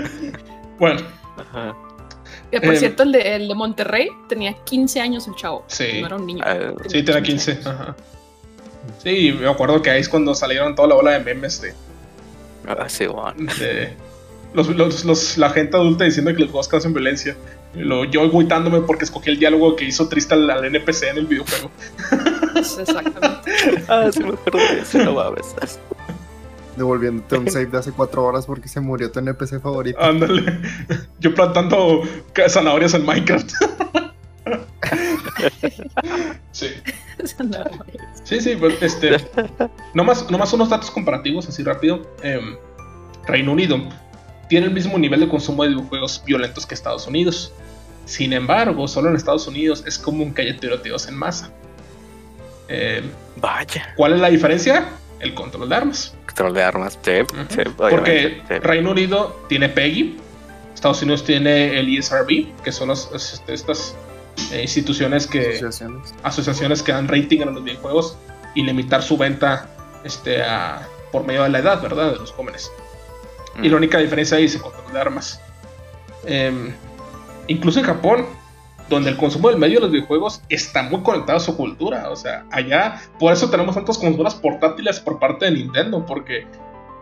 Bueno, 0.80 1.02
Ajá. 1.38 1.76
Que 2.52 2.62
por 2.62 2.74
Eh, 2.76 2.78
cierto, 2.78 3.04
el 3.04 3.12
de, 3.12 3.36
el 3.36 3.48
de 3.48 3.56
Monterrey 3.56 4.10
tenía 4.30 4.54
15 4.64 5.02
años 5.02 5.28
el 5.28 5.36
chavo. 5.36 5.64
Sí. 5.68 6.02
No 6.02 6.08
era 6.08 6.16
un 6.18 6.26
niño. 6.28 6.44
Ah, 6.46 6.74
sí, 6.88 7.02
tenía 7.04 7.22
15. 7.24 7.60
Ajá. 7.66 7.96
Sí, 9.02 9.36
me 9.40 9.48
acuerdo 9.50 9.82
que 9.82 9.90
ahí 9.90 10.02
es 10.02 10.10
cuando 10.10 10.34
salieron 10.36 10.76
toda 10.76 10.88
la 10.90 10.96
ola 10.96 11.12
de 11.12 11.20
memes 11.20 11.62
de, 11.62 11.74
Ah, 12.68 12.88
sí, 12.88 13.06
bueno. 13.08 13.34
de 13.60 13.94
los, 14.54 14.68
los- 14.70 15.06
los- 15.06 15.38
la 15.38 15.50
gente 15.50 15.76
adulta 15.78 16.04
diciendo 16.06 16.32
que 16.34 16.40
los 16.42 16.50
juegos 16.52 16.68
causan 16.68 16.94
violencia. 16.94 17.36
Luego 17.76 18.06
yo 18.06 18.22
agüitándome 18.22 18.82
porque 18.82 19.04
escogí 19.06 19.32
el 19.32 19.40
diálogo 19.40 19.76
que 19.76 19.86
hizo 19.86 20.08
triste 20.08 20.36
al, 20.36 20.50
al 20.50 20.64
NPC 20.66 21.10
en 21.10 21.18
el 21.18 21.26
videojuego. 21.26 21.72
Exactamente. 22.56 23.84
Ah, 23.88 24.10
sí 24.12 24.20
me 24.24 24.30
acuerdo 24.30 24.60
de 24.60 24.80
eso, 24.82 24.98
no 25.00 25.14
mames. 25.14 25.56
Devolviéndote 26.78 27.38
un 27.38 27.50
save 27.52 27.68
de 27.68 27.78
hace 27.78 27.92
cuatro 27.92 28.24
horas 28.26 28.46
porque 28.48 28.68
se 28.68 28.80
murió 28.80 29.12
tu 29.12 29.20
NPC 29.20 29.60
favorito. 29.62 30.00
Ándale. 30.02 30.44
Yo 31.20 31.34
plantando 31.36 32.02
zanahorias 32.50 32.94
en 32.96 33.06
Minecraft. 33.06 33.52
sí. 36.52 36.68
Sí, 38.24 38.42
sí, 38.42 38.56
pues, 38.56 38.82
este. 38.82 39.18
Nomás, 39.94 40.30
nomás 40.30 40.54
unos 40.54 40.70
datos 40.70 40.92
comparativos, 40.92 41.48
así 41.48 41.64
rápido. 41.64 42.02
Em, 42.22 42.56
Reino 43.26 43.52
Unido 43.52 43.78
tiene 44.50 44.68
el 44.68 44.74
mismo 44.74 44.98
nivel 44.98 45.22
de 45.22 45.28
consumo 45.28 45.64
de 45.64 45.70
videojuegos 45.70 46.24
violentos 46.26 46.66
que 46.66 46.74
Estados 46.74 47.08
Unidos. 47.08 47.54
Sin 48.06 48.34
embargo, 48.34 48.88
solo 48.88 49.10
en 49.10 49.16
Estados 49.16 49.48
Unidos 49.48 49.84
es 49.88 49.98
común 49.98 50.34
que 50.34 50.42
haya 50.42 50.58
tiroteos 50.58 51.08
en 51.08 51.16
masa. 51.16 51.52
Em, 52.68 53.10
Vaya. 53.38 53.94
¿Cuál 53.96 54.14
es 54.14 54.20
la 54.20 54.30
diferencia? 54.30 54.90
El 55.20 55.34
control 55.34 55.70
de 55.70 55.76
armas. 55.76 56.16
Control 56.26 56.54
de 56.54 56.64
armas. 56.64 57.00
Sí, 57.02 57.12
sí, 57.50 57.62
Porque 57.78 58.42
sí. 58.48 58.54
Reino 58.60 58.92
Unido 58.92 59.46
tiene 59.48 59.70
PEGI, 59.70 60.18
Estados 60.74 61.02
Unidos 61.02 61.24
tiene 61.24 61.80
el 61.80 61.98
ESRB, 61.98 62.62
que 62.62 62.72
son 62.72 62.92
este, 62.92 63.54
estas 63.54 63.96
eh, 64.52 64.62
instituciones 64.62 65.28
que 65.28 65.40
Asociaciones. 65.50 66.14
asociaciones 66.24 66.84
que 66.84 66.92
dan 66.92 67.08
rating 67.08 67.42
a 67.42 67.46
los 67.46 67.64
videojuegos 67.64 68.18
y 68.56 68.64
limitar 68.64 69.02
su 69.04 69.18
venta 69.18 69.70
este, 70.04 70.42
a- 70.44 70.88
por 71.12 71.26
medio 71.26 71.44
de 71.44 71.50
la 71.50 71.60
edad, 71.60 71.82
¿verdad? 71.82 72.12
De 72.12 72.18
los 72.18 72.32
jóvenes. 72.32 72.72
Y 73.62 73.68
la 73.70 73.76
Mm. 73.76 73.78
única 73.78 73.98
diferencia 74.00 74.38
ahí 74.38 74.46
es 74.46 74.56
el 74.56 74.62
control 74.62 74.92
de 74.94 75.00
armas. 75.00 75.40
Em, 76.26 76.74
incluso 77.48 77.80
en 77.80 77.86
Japón, 77.86 78.26
donde 78.90 79.10
el 79.12 79.18
consumo 79.18 79.50
del 79.50 79.58
medio 79.58 79.76
de 79.76 79.82
los 79.82 79.92
videojuegos 79.92 80.42
está 80.50 80.84
muy 80.84 81.02
conectado 81.02 81.38
a 81.38 81.42
su 81.42 81.56
cultura. 81.56 82.10
O 82.10 82.16
sea, 82.16 82.46
allá, 82.52 83.02
por 83.20 83.32
eso 83.34 83.50
tenemos 83.50 83.76
tantas 83.76 83.98
consolas 83.98 84.36
portátiles 84.36 85.00
por 85.00 85.20
parte 85.20 85.46
de 85.46 85.52
Nintendo, 85.52 86.06
porque 86.06 86.46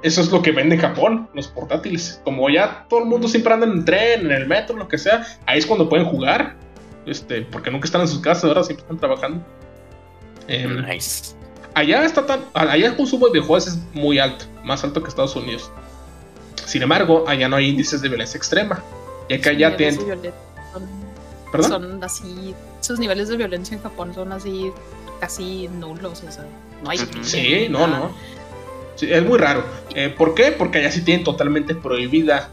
eso 0.04 0.22
es 0.22 0.32
lo 0.32 0.42
que 0.42 0.52
vende 0.52 0.76
en 0.76 0.82
Japón, 0.82 1.30
los 1.34 1.48
portátiles. 1.48 2.22
Como 2.24 2.50
ya 2.50 2.86
todo 2.90 3.00
el 3.02 3.06
mundo 3.06 3.28
siempre 3.28 3.54
anda 3.54 3.66
en 3.66 3.74
el 3.74 3.86
tren, 3.86 4.22
en 4.26 4.32
el 4.32 4.48
metro, 4.48 4.76
lo 4.76 4.88
que 4.88 4.98
sea, 4.98 5.26
ahí 5.46 5.60
es 5.60 5.66
cuando 5.66 5.90
pueden 5.90 6.06
jugar. 6.06 6.56
Este, 7.06 7.42
porque 7.44 7.72
nunca 7.72 7.86
están 7.86 8.02
en 8.02 8.08
sus 8.08 8.20
casas, 8.20 8.46
ahora 8.46 8.64
siempre 8.64 8.84
están 8.84 9.00
trabajando. 9.00 9.44
Em, 10.48 10.86
Nice. 10.86 11.34
allá 11.74 12.04
está 12.06 12.26
tan, 12.26 12.46
allá 12.54 12.88
el 12.88 12.96
consumo 12.96 13.28
de 13.28 13.34
videojuegos 13.34 13.68
es 13.68 13.78
muy 13.94 14.20
alto, 14.20 14.46
más 14.64 14.84
alto 14.84 15.02
que 15.02 15.10
Estados 15.10 15.36
Unidos. 15.36 15.72
Sin 16.66 16.82
embargo, 16.84 17.26
allá 17.28 17.48
no 17.50 17.56
hay 17.56 17.70
índices 17.70 18.02
de 18.02 18.10
violencia 18.10 18.38
extrema. 18.38 18.84
Y 19.30 19.36
acá 19.36 19.52
ya 19.54 19.76
tienen. 19.76 20.00
Son, 20.00 20.88
¿Perdón? 21.52 21.70
son 21.72 22.04
así, 22.04 22.56
sus 22.82 23.00
niveles 23.00 23.30
de 23.30 23.38
violencia 23.38 23.76
en 23.76 23.84
Japón 23.84 24.14
son 24.14 24.32
así 24.32 24.72
casi 25.20 25.68
nulos, 25.70 26.24
o 26.28 26.32
sea, 26.32 26.46
no 26.84 26.90
hay. 26.90 26.98
Sí, 27.22 27.68
no, 27.70 27.88
no. 27.88 28.12
Sí, 28.96 29.08
es 29.12 29.24
muy 29.24 29.38
raro. 29.40 29.64
Eh, 29.96 30.10
¿Por 30.16 30.36
qué? 30.36 30.52
Porque 30.52 30.80
allá 30.80 30.92
sí 30.92 31.02
tienen 31.02 31.24
totalmente 31.24 31.76
prohibida 31.76 32.52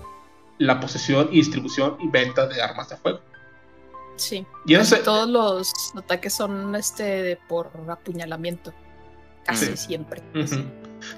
la 0.58 0.80
posesión 0.80 1.28
y 1.30 1.36
distribución 1.36 1.96
y 2.00 2.08
venta 2.08 2.46
de 2.46 2.60
armas 2.62 2.88
de 2.88 2.96
fuego. 2.96 3.20
Sí. 4.18 4.44
Y 4.66 4.74
eso 4.74 4.82
Casi 4.82 4.94
se- 4.96 5.02
todos 5.02 5.28
los 5.28 5.72
ataques 5.96 6.34
son 6.34 6.74
este 6.74 7.38
por 7.48 7.70
apuñalamiento. 7.88 8.72
Casi 9.44 9.66
Sí. 9.66 9.76
siempre. 9.76 10.22
Ujú. 10.34 10.64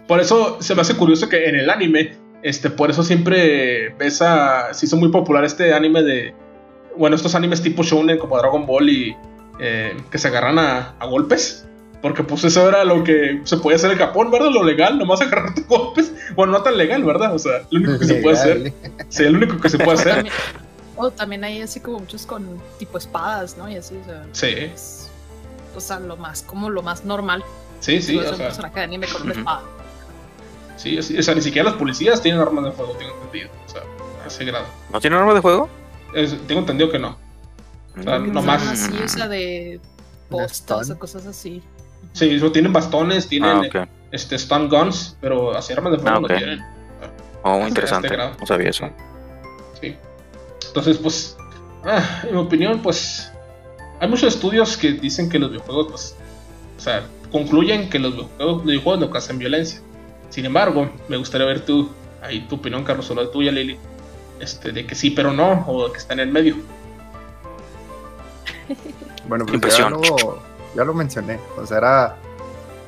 Por 0.06 0.20
eso 0.20 0.58
se 0.60 0.74
me 0.74 0.82
hace 0.82 0.94
curioso 0.94 1.28
que 1.28 1.48
en 1.48 1.56
el 1.56 1.68
anime, 1.70 2.16
este, 2.42 2.70
por 2.70 2.90
eso 2.90 3.02
siempre 3.02 3.88
ves 3.98 4.22
a. 4.22 4.72
Se 4.74 4.86
hizo 4.86 4.96
muy 4.96 5.08
popular 5.10 5.44
este 5.44 5.72
anime 5.74 6.02
de. 6.02 6.34
Bueno, 6.96 7.16
estos 7.16 7.34
animes 7.34 7.62
tipo 7.62 7.82
Shonen 7.82 8.18
como 8.18 8.38
Dragon 8.38 8.66
Ball 8.66 8.88
y. 8.88 9.16
eh, 9.62 9.96
que 10.10 10.16
se 10.18 10.28
agarran 10.28 10.58
a, 10.58 10.94
a 10.98 11.06
golpes. 11.06 11.66
Porque 12.00 12.22
pues 12.24 12.44
eso 12.44 12.66
era 12.66 12.82
lo 12.82 13.04
que 13.04 13.42
se 13.44 13.58
podía 13.58 13.76
hacer 13.76 13.90
en 13.90 13.98
Japón, 13.98 14.30
¿verdad? 14.30 14.48
Lo 14.50 14.62
legal, 14.64 14.96
nomás 14.98 15.20
agarrarte 15.22 15.62
golpes. 15.68 16.10
Bueno, 16.34 16.52
no 16.54 16.62
tan 16.62 16.78
legal, 16.78 17.04
¿verdad? 17.04 17.34
O 17.34 17.38
sea, 17.38 17.60
lo 17.70 17.78
único 17.80 17.98
que 17.98 18.06
se 18.06 18.14
puede 18.22 18.36
hacer. 18.38 18.58
Legal. 18.60 18.92
Sí, 19.10 19.24
lo 19.24 19.36
único 19.36 19.58
que 19.60 19.68
se 19.68 19.78
puede 19.78 19.92
hacer. 20.00 20.26
También, 21.00 21.04
o 21.04 21.10
también 21.10 21.44
hay 21.44 21.62
así 21.62 21.80
como 21.80 21.98
muchos 22.00 22.26
con 22.26 22.60
tipo 22.78 22.98
espadas, 22.98 23.56
¿no? 23.56 23.68
Y 23.70 23.76
así, 23.76 23.96
o 23.96 24.04
sea. 24.04 24.24
Sí, 24.32 24.46
es- 24.46 25.10
o 25.74 25.80
sea, 25.80 26.00
lo 26.00 26.16
más, 26.16 26.42
como 26.42 26.68
lo 26.70 26.82
más 26.82 27.04
normal. 27.04 27.44
sí, 27.80 28.02
sí. 28.02 28.18
O 28.18 28.22
sea, 28.22 28.36
personaje 28.36 28.74
de 28.80 28.84
anime 28.84 29.06
con 29.06 29.22
una 29.22 29.32
espada. 29.32 29.62
sí, 30.76 31.00
sí, 31.02 31.18
o 31.18 31.22
sea, 31.22 31.34
ni 31.34 31.42
siquiera 31.42 31.70
los 31.70 31.78
policías 31.78 32.20
tienen 32.22 32.40
armas 32.40 32.64
de 32.64 32.72
fuego, 32.72 32.92
tengo 32.94 33.12
entendido. 33.14 33.50
O 33.66 33.70
sea, 33.70 33.82
a 34.24 34.26
ese 34.26 34.44
grado. 34.44 34.66
¿No 34.92 35.00
tiene 35.00 35.16
arma 35.16 35.34
de 35.34 35.40
juego? 35.40 35.68
Es- 36.14 36.36
tengo 36.46 36.60
entendido 36.60 36.90
que 36.90 36.98
no. 36.98 37.16
sea, 38.02 38.18
Mm. 38.18 38.32
no 38.32 38.42
más. 38.42 38.62
Son 38.62 38.72
así, 38.94 39.02
o 39.04 39.08
sea, 39.08 39.28
de 39.28 39.80
postas 40.28 40.90
o 40.90 40.98
cosas 40.98 41.26
así. 41.26 41.62
Sí, 42.12 42.30
eso, 42.34 42.50
tienen 42.52 42.72
bastones, 42.72 43.28
tienen 43.28 43.70
Ah, 43.74 43.88
este, 44.10 44.38
stun 44.38 44.68
guns, 44.68 45.16
pero 45.20 45.56
así 45.56 45.72
armas 45.72 45.92
de 45.92 45.98
fuego 45.98 46.16
Ah, 46.16 46.20
no 46.20 46.26
ok. 46.26 46.36
tienen. 46.36 46.60
Oh, 47.42 47.50
muy 47.52 47.58
Hasta 47.58 47.68
interesante. 47.68 48.06
este. 48.08 48.16
No 48.40 48.46
sabía 48.46 48.70
eso. 48.70 48.88
Sí. 49.80 49.96
Entonces, 50.70 50.98
pues, 50.98 51.36
ah, 51.84 52.22
en 52.24 52.34
mi 52.34 52.40
opinión, 52.40 52.80
pues, 52.82 53.30
hay 54.00 54.08
muchos 54.08 54.34
estudios 54.34 54.76
que 54.76 54.92
dicen 54.92 55.28
que 55.28 55.38
los 55.38 55.50
videojuegos, 55.50 55.86
pues, 55.90 56.16
o 56.78 56.80
sea, 56.80 57.06
concluyen 57.30 57.90
que 57.90 57.98
los 57.98 58.12
videojuegos, 58.14 58.64
videojuegos 58.64 59.00
no 59.00 59.10
causan 59.10 59.38
violencia. 59.38 59.80
Sin 60.30 60.44
embargo, 60.46 60.88
me 61.08 61.16
gustaría 61.16 61.46
ver 61.46 61.64
tú, 61.64 61.90
ahí 62.22 62.40
tu 62.48 62.54
opinión, 62.56 62.84
Carlos, 62.84 63.10
o 63.10 63.14
la 63.14 63.30
tuya, 63.30 63.50
Lili, 63.52 63.76
este, 64.40 64.72
de 64.72 64.86
que 64.86 64.94
sí, 64.94 65.10
pero 65.10 65.32
no, 65.32 65.64
o 65.66 65.90
que 65.92 65.98
está 65.98 66.14
en 66.14 66.20
el 66.20 66.30
medio. 66.30 66.56
Bueno, 69.28 69.44
pues 69.46 69.60
ya 69.76 69.88
Impresión. 69.88 69.92
lo, 69.92 70.38
ya 70.74 70.84
lo 70.84 70.92
mencioné. 70.94 71.38
O 71.56 71.64
sea, 71.66 71.78
era 71.78 72.16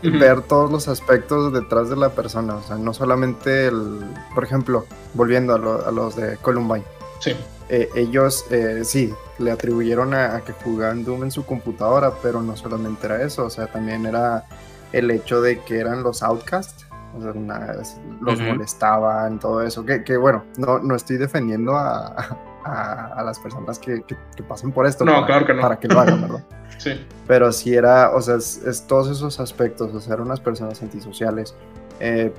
ver 0.03 0.43
todos 0.43 0.73
los 0.73 0.89
aspectos 0.89 1.53
detrás 1.53 1.89
de 1.89 1.95
la 1.97 2.09
persona. 2.11 2.57
O 2.57 2.63
sea, 2.63 2.77
no 2.77 2.93
solamente 2.93 3.67
el. 3.67 4.01
Por 4.35 4.43
ejemplo, 4.43 4.87
volviendo 5.15 5.55
a, 5.55 5.59
lo- 5.59 5.87
a 5.87 5.93
los 5.93 6.17
de 6.17 6.37
Columbine. 6.39 6.85
Sí, 7.21 7.33
eh, 7.75 7.89
ellos 7.97 8.45
eh, 8.51 8.83
sí 8.85 9.13
le 9.39 9.51
atribuyeron 9.51 10.13
a, 10.15 10.37
a 10.37 10.41
que 10.43 10.53
jugaban 10.53 11.05
Doom 11.05 11.25
en 11.25 11.31
su 11.31 11.45
computadora, 11.47 12.13
pero 12.23 12.43
no 12.43 12.55
solamente 12.57 13.07
era 13.07 13.23
eso, 13.23 13.47
o 13.47 13.51
sea, 13.51 13.67
también 13.67 14.05
era 14.07 14.45
el 14.93 15.11
hecho 15.11 15.41
de 15.41 15.59
que 15.61 15.81
eran 15.81 16.03
los 16.03 16.23
outcasts, 16.23 16.87
o 17.19 17.23
sea, 17.23 17.33
una- 17.33 17.75
los 18.21 18.39
Ujú. 18.41 18.49
molestaban, 18.49 19.39
todo 19.41 19.63
eso, 19.63 19.85
que, 19.87 20.05
que, 20.05 20.17
bueno, 20.19 20.45
no, 20.59 20.79
no 20.81 20.95
estoy 20.95 21.17
defendiendo 21.17 21.75
a, 21.75 22.39
a- 22.65 23.07
a 23.17 23.23
las 23.25 23.39
personas 23.39 23.79
que, 23.79 24.03
que- 24.03 24.17
que 24.37 24.43
pasen 24.43 24.71
por 24.71 24.87
esto 24.87 25.05
No, 25.05 25.15
para, 25.15 25.27
claro 25.27 25.47
que 25.47 25.55
no. 25.55 25.63
para 25.63 25.79
que 25.81 25.89
lo 25.89 25.99
hagan, 25.99 26.21
¿verdad? 26.21 26.45
sí. 26.79 27.07
Pero 27.27 27.51
sí 27.53 27.75
era, 27.75 28.11
o 28.15 28.21
sea, 28.21 28.37
es, 28.37 28.59
es 28.67 28.87
todos 28.87 29.09
esos 29.11 29.41
aspectos, 29.41 29.95
o 29.95 30.01
sea, 30.01 30.13
eran 30.15 30.27
unas 30.27 30.41
personas 30.41 30.81
antisociales. 30.83 31.55
Eh, 32.01 32.33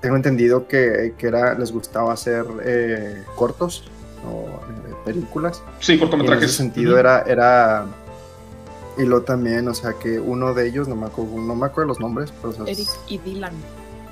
tengo 0.00 0.16
entendido 0.16 0.66
que, 0.66 1.14
que 1.18 1.26
era, 1.26 1.54
les 1.54 1.72
gustaba 1.72 2.12
hacer 2.14 2.46
eh, 2.64 3.22
cortos 3.36 3.90
o 4.26 4.46
eh, 4.88 4.94
películas. 5.04 5.62
Sí, 5.80 5.92
Y 5.92 5.94
en 5.94 6.00
cortometrajes. 6.00 6.44
ese 6.44 6.54
sentido 6.54 6.98
era, 6.98 7.22
era, 7.22 7.86
y 8.96 9.04
lo 9.04 9.22
también, 9.22 9.68
o 9.68 9.74
sea, 9.74 9.92
que 9.94 10.18
uno 10.18 10.54
de 10.54 10.66
ellos, 10.68 10.88
no 10.88 10.96
me 10.96 11.06
acuerdo, 11.06 11.38
no 11.38 11.54
me 11.54 11.66
acuerdo 11.66 11.88
los 11.88 12.00
nombres, 12.00 12.32
pero 12.40 12.50
o 12.50 12.52
sea, 12.52 12.64
Eric 12.66 12.88
y 13.08 13.18
Dylan. 13.18 13.52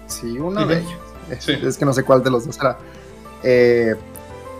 sí, 0.07 0.39
uno 0.39 0.65
de 0.67 0.79
ellos. 0.79 0.93
Es, 1.31 1.45
Sí. 1.45 1.53
es 1.61 1.77
que 1.77 1.85
no 1.85 1.93
sé 1.93 2.05
cuál 2.05 2.23
de 2.23 2.31
los 2.31 2.47
dos 2.47 2.57
era. 2.59 2.79
Eh, 3.43 3.97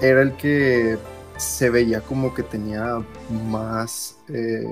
era 0.01 0.23
el 0.23 0.37
que 0.37 0.99
se 1.37 1.71
veía 1.71 2.01
como 2.01 2.35
que 2.35 2.43
tenía 2.43 2.99
más, 3.49 4.17
eh, 4.29 4.65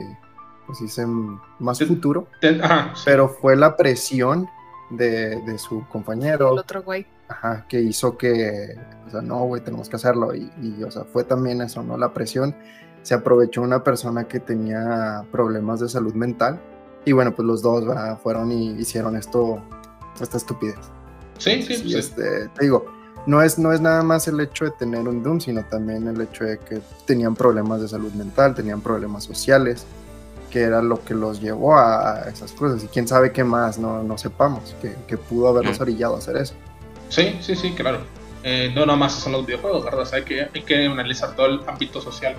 pues 0.66 0.80
dicen, 0.80 1.38
más 1.60 1.78
futuro, 1.78 2.26
Ten- 2.40 2.62
Ajá, 2.64 2.92
sí. 2.94 3.02
pero 3.04 3.28
fue 3.28 3.54
la 3.54 3.76
presión 3.76 4.48
de, 4.90 5.40
de 5.42 5.58
su 5.58 5.78
El 5.80 5.86
compañero 5.88 6.52
otro 6.52 6.82
güey. 6.82 7.06
Ajá, 7.28 7.66
que 7.68 7.80
hizo 7.80 8.16
que, 8.16 8.76
o 9.06 9.10
sea, 9.10 9.22
no, 9.22 9.44
güey, 9.44 9.62
tenemos 9.62 9.88
que 9.88 9.96
hacerlo. 9.96 10.34
Y, 10.34 10.50
y, 10.62 10.82
o 10.82 10.90
sea, 10.90 11.04
fue 11.04 11.24
también 11.24 11.60
eso, 11.60 11.82
¿no? 11.82 11.96
La 11.96 12.12
presión. 12.12 12.54
Se 13.02 13.14
aprovechó 13.14 13.60
una 13.60 13.84
persona 13.84 14.24
que 14.24 14.40
tenía 14.40 15.24
problemas 15.30 15.80
de 15.80 15.88
salud 15.88 16.14
mental. 16.14 16.60
Y 17.04 17.12
bueno, 17.12 17.34
pues 17.34 17.46
los 17.46 17.60
dos 17.60 17.86
¿verdad? 17.86 18.18
fueron 18.18 18.50
y 18.50 18.70
hicieron 18.72 19.14
esto, 19.16 19.62
esta 20.20 20.38
estupidez. 20.38 20.78
sí, 21.38 21.62
sí, 21.62 21.76
sí. 21.76 21.96
este, 21.96 22.48
te 22.48 22.64
digo, 22.64 22.86
no 23.26 23.42
es, 23.42 23.58
no 23.58 23.72
es 23.72 23.80
nada 23.80 24.02
más 24.02 24.28
el 24.28 24.38
hecho 24.40 24.66
de 24.66 24.70
tener 24.72 25.08
un 25.08 25.22
Doom, 25.22 25.40
sino 25.40 25.64
también 25.64 26.06
el 26.08 26.20
hecho 26.20 26.44
de 26.44 26.58
que 26.58 26.80
tenían 27.06 27.34
problemas 27.34 27.80
de 27.80 27.88
salud 27.88 28.12
mental, 28.12 28.54
tenían 28.54 28.80
problemas 28.80 29.24
sociales, 29.24 29.86
que 30.50 30.60
era 30.60 30.82
lo 30.82 31.02
que 31.02 31.14
los 31.14 31.40
llevó 31.40 31.76
a, 31.76 32.28
esas 32.28 32.52
cosas. 32.52 32.84
Y 32.84 32.88
quién 32.88 33.08
sabe 33.08 33.32
qué 33.32 33.42
más 33.42 33.78
no, 33.78 34.02
no 34.02 34.18
sepamos, 34.18 34.76
que, 35.06 35.16
pudo 35.16 35.48
haberlos 35.48 35.80
orillado 35.80 36.16
a 36.16 36.18
hacer 36.18 36.36
eso. 36.36 36.54
Sí, 37.08 37.36
sí, 37.40 37.54
sí, 37.54 37.72
claro. 37.72 38.00
Eh, 38.42 38.70
no 38.74 38.84
nada 38.84 38.98
más 38.98 39.14
son 39.14 39.32
los 39.32 39.46
videojuegos, 39.46 39.84
¿verdad? 39.84 40.06
hay, 40.12 40.22
que, 40.22 40.48
hay 40.54 40.62
que 40.62 40.86
analizar 40.86 41.34
todo 41.34 41.46
el 41.46 41.60
ámbito 41.66 42.00
social 42.00 42.34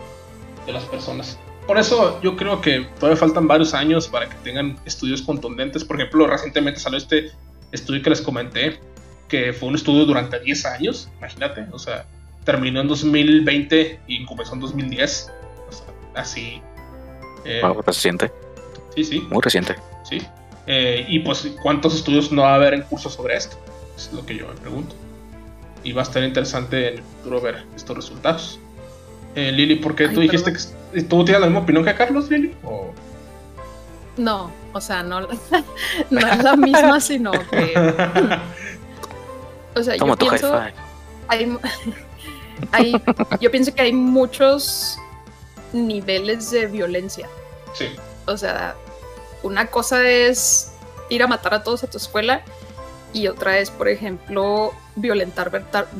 de 0.66 0.74
las 0.74 0.84
personas. 0.86 1.40
Por 1.66 1.80
eso 1.80 2.22
yo 2.22 2.36
creo 2.36 2.62
que 2.62 2.88
todavía 3.00 3.18
faltan 3.18 3.48
varios 3.48 3.74
años 3.74 4.08
para 4.08 4.30
que 4.30 4.36
tengan 4.44 4.78
estudios 4.86 5.22
contundentes. 5.24 5.84
Por 5.84 5.96
ejemplo, 5.96 6.28
recientemente 6.28 6.80
salió 6.80 6.98
este 6.98 7.32
estudio 7.72 8.04
que 8.04 8.12
les 8.12 8.22
comenté, 8.22 8.80
que 9.28 9.52
fue 9.52 9.70
un 9.70 9.76
estudio 9.76 10.06
durante 10.06 10.40
10 10.40 10.66
años, 10.68 11.10
imagínate, 11.18 11.66
o 11.72 11.80
sea, 11.80 12.06
terminó 12.44 12.82
en 12.82 12.88
2020 12.88 14.00
y 14.06 14.26
comenzó 14.26 14.54
en 14.54 14.60
2010, 14.60 15.32
o 15.68 15.72
sea, 15.72 15.86
así. 16.14 16.62
Eh, 17.46 17.62
reciente. 17.86 18.32
Sí, 18.96 19.04
sí. 19.04 19.28
Muy 19.30 19.42
reciente. 19.42 19.76
Sí. 20.08 20.22
Eh, 20.68 21.06
y 21.08 21.20
pues, 21.20 21.52
¿cuántos 21.62 21.96
estudios 21.96 22.32
no 22.32 22.44
va 22.44 22.52
a 22.52 22.56
haber 22.56 22.76
en 22.76 22.82
curso 22.84 23.10
sobre 23.10 23.36
esto? 23.36 23.58
Es 23.96 24.12
lo 24.14 24.26
que 24.26 24.38
yo 24.38 24.48
me 24.48 24.54
pregunto. 24.56 24.96
Y 25.84 25.94
va 25.94 26.02
a 26.02 26.06
estar 26.06 26.24
interesante 26.24 26.90
en 26.90 26.94
el 26.96 27.04
futuro 27.04 27.42
ver 27.42 27.64
estos 27.76 27.96
resultados. 27.96 28.60
Eh, 29.36 29.52
Lili, 29.52 29.76
¿por 29.76 29.96
qué 29.96 30.08
tú 30.10 30.22
dijiste 30.22 30.54
que 30.54 31.02
tú 31.04 31.26
tienes 31.26 31.42
la 31.42 31.48
misma 31.48 31.62
opinión 31.62 31.84
que 31.84 31.94
Carlos, 31.94 32.30
Lili? 32.30 32.56
No, 34.18 34.52
o 34.74 34.82
sea, 34.82 35.04
no, 35.04 35.22
no 36.10 36.20
es 36.20 36.44
la 36.44 36.56
misma, 36.56 37.00
sino 37.00 37.32
que 37.32 37.74
O 39.76 39.84
sea, 39.84 39.98
yo 39.98 40.16
pienso, 40.16 40.58
hay, 42.72 43.02
yo 43.42 43.52
pienso 43.52 43.76
que 43.76 43.82
hay 43.82 43.94
muchos 43.94 44.98
niveles 45.74 46.52
de 46.52 46.68
violencia. 46.68 47.28
Sí. 47.74 47.90
O 48.26 48.38
sea, 48.38 48.76
una 49.44 49.68
cosa 49.68 50.08
es 50.08 50.72
ir 51.10 51.22
a 51.22 51.28
matar 51.28 51.54
a 51.56 51.64
todos 51.64 51.84
a 51.84 51.88
tu 51.88 51.98
escuela 51.98 52.42
y 53.14 53.28
otra 53.28 53.60
es, 53.60 53.72
por 53.72 53.88
ejemplo, 53.88 54.74
violentar 54.96 55.52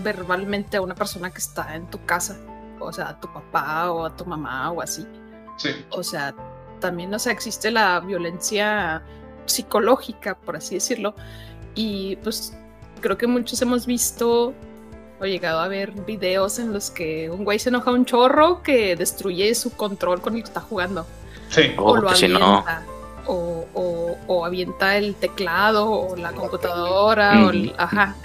verbalmente 0.04 0.78
a 0.78 0.82
una 0.82 0.96
persona 0.96 1.32
que 1.32 1.40
está 1.40 1.76
en 1.76 1.90
tu 1.90 2.04
casa. 2.06 2.38
O 2.80 2.92
sea, 2.92 3.10
a 3.10 3.20
tu 3.20 3.32
papá 3.32 3.92
o 3.92 4.06
a 4.06 4.16
tu 4.16 4.26
mamá 4.26 4.72
o 4.72 4.82
así. 4.82 5.06
Sí. 5.58 5.70
O 5.90 6.04
sea, 6.04 6.36
también, 6.80 7.14
o 7.14 7.20
sea, 7.20 7.32
existe 7.32 7.72
la 7.72 8.00
violencia 8.02 9.02
psicológica, 9.46 10.36
por 10.36 10.58
así 10.58 10.76
decirlo. 10.76 11.16
Y 11.74 12.18
pues 12.18 12.58
creo 13.02 13.18
que 13.18 13.28
muchos 13.28 13.62
hemos 13.62 13.86
visto 13.86 14.54
o 15.20 15.26
llegado 15.26 15.60
a 15.60 15.68
ver 15.68 15.92
videos 15.92 16.60
en 16.60 16.74
los 16.74 16.92
que 16.92 17.30
un 17.30 17.46
güey 17.46 17.60
se 17.60 17.70
enoja 17.70 17.92
un 17.92 18.06
chorro 18.06 18.62
que 18.62 18.96
destruye 18.96 19.56
su 19.56 19.72
control 19.72 20.22
con 20.22 20.36
el 20.36 20.42
que 20.42 20.48
está 20.48 20.62
jugando. 20.62 21.06
Sí, 21.50 21.74
o 21.78 21.84
oh, 21.84 21.98
lo 21.98 22.10
avienta. 22.10 22.84
O, 23.28 23.66
avienta 24.46 24.98
el 24.98 25.16
teclado 25.16 25.90
o 25.90 26.16
la 26.16 26.32
computadora 26.32 27.46
o 27.46 27.50
el, 27.50 27.74
ajá. 27.78 28.16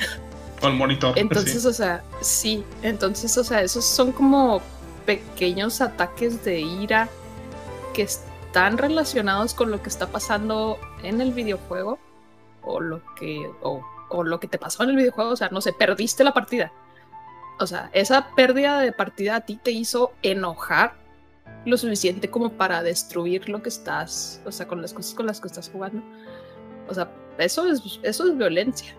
O 0.62 0.68
el 0.68 0.74
monitor. 0.74 1.18
Entonces, 1.18 1.64
o 1.64 1.72
sea, 1.72 2.03
sí. 2.20 2.64
Entonces, 2.82 3.36
o 3.38 3.44
sea, 3.44 3.62
esos 3.62 3.84
son 3.84 4.12
como 4.12 4.62
pequeños 5.07 5.80
ataques 5.80 6.44
de 6.44 6.61
ira 6.61 7.09
que 7.94 8.03
están 8.03 8.78
relacionados 8.78 9.55
con 9.55 9.70
lo 9.70 9.82
que 9.82 9.88
está 9.88 10.07
pasando 10.09 10.78
en 11.03 11.20
el 11.20 11.32
videojuego 11.32 11.98
o 12.62 12.80
lo 12.80 13.03
que 13.14 13.51
o 13.62 14.24
lo 14.24 14.40
que 14.40 14.48
te 14.48 14.59
pasó 14.59 14.82
en 14.82 14.90
el 14.90 14.96
videojuego, 14.96 15.30
o 15.30 15.36
sea, 15.36 15.48
no 15.51 15.61
sé, 15.61 15.72
perdiste 15.72 16.24
la 16.24 16.34
partida. 16.34 16.72
O 17.61 17.66
sea, 17.66 17.90
esa 17.92 18.28
pérdida 18.34 18.80
de 18.80 18.90
partida 18.90 19.36
a 19.36 19.40
ti 19.42 19.57
te 19.62 19.70
hizo 19.70 20.12
enojar 20.22 20.94
lo 21.64 21.76
suficiente 21.76 22.28
como 22.28 22.52
para 22.52 22.82
destruir 22.82 23.48
lo 23.48 23.62
que 23.62 23.68
estás, 23.68 24.40
o 24.44 24.52
sea, 24.52 24.66
con 24.66 24.80
las 24.80 24.92
cosas 24.92 25.14
con 25.14 25.26
las 25.26 25.40
que 25.40 25.48
estás 25.48 25.70
jugando. 25.70 26.02
O 26.88 26.94
sea, 26.94 27.11
eso 27.38 27.66
es, 27.66 28.00
eso 28.02 28.28
es 28.28 28.36
violencia. 28.36 28.94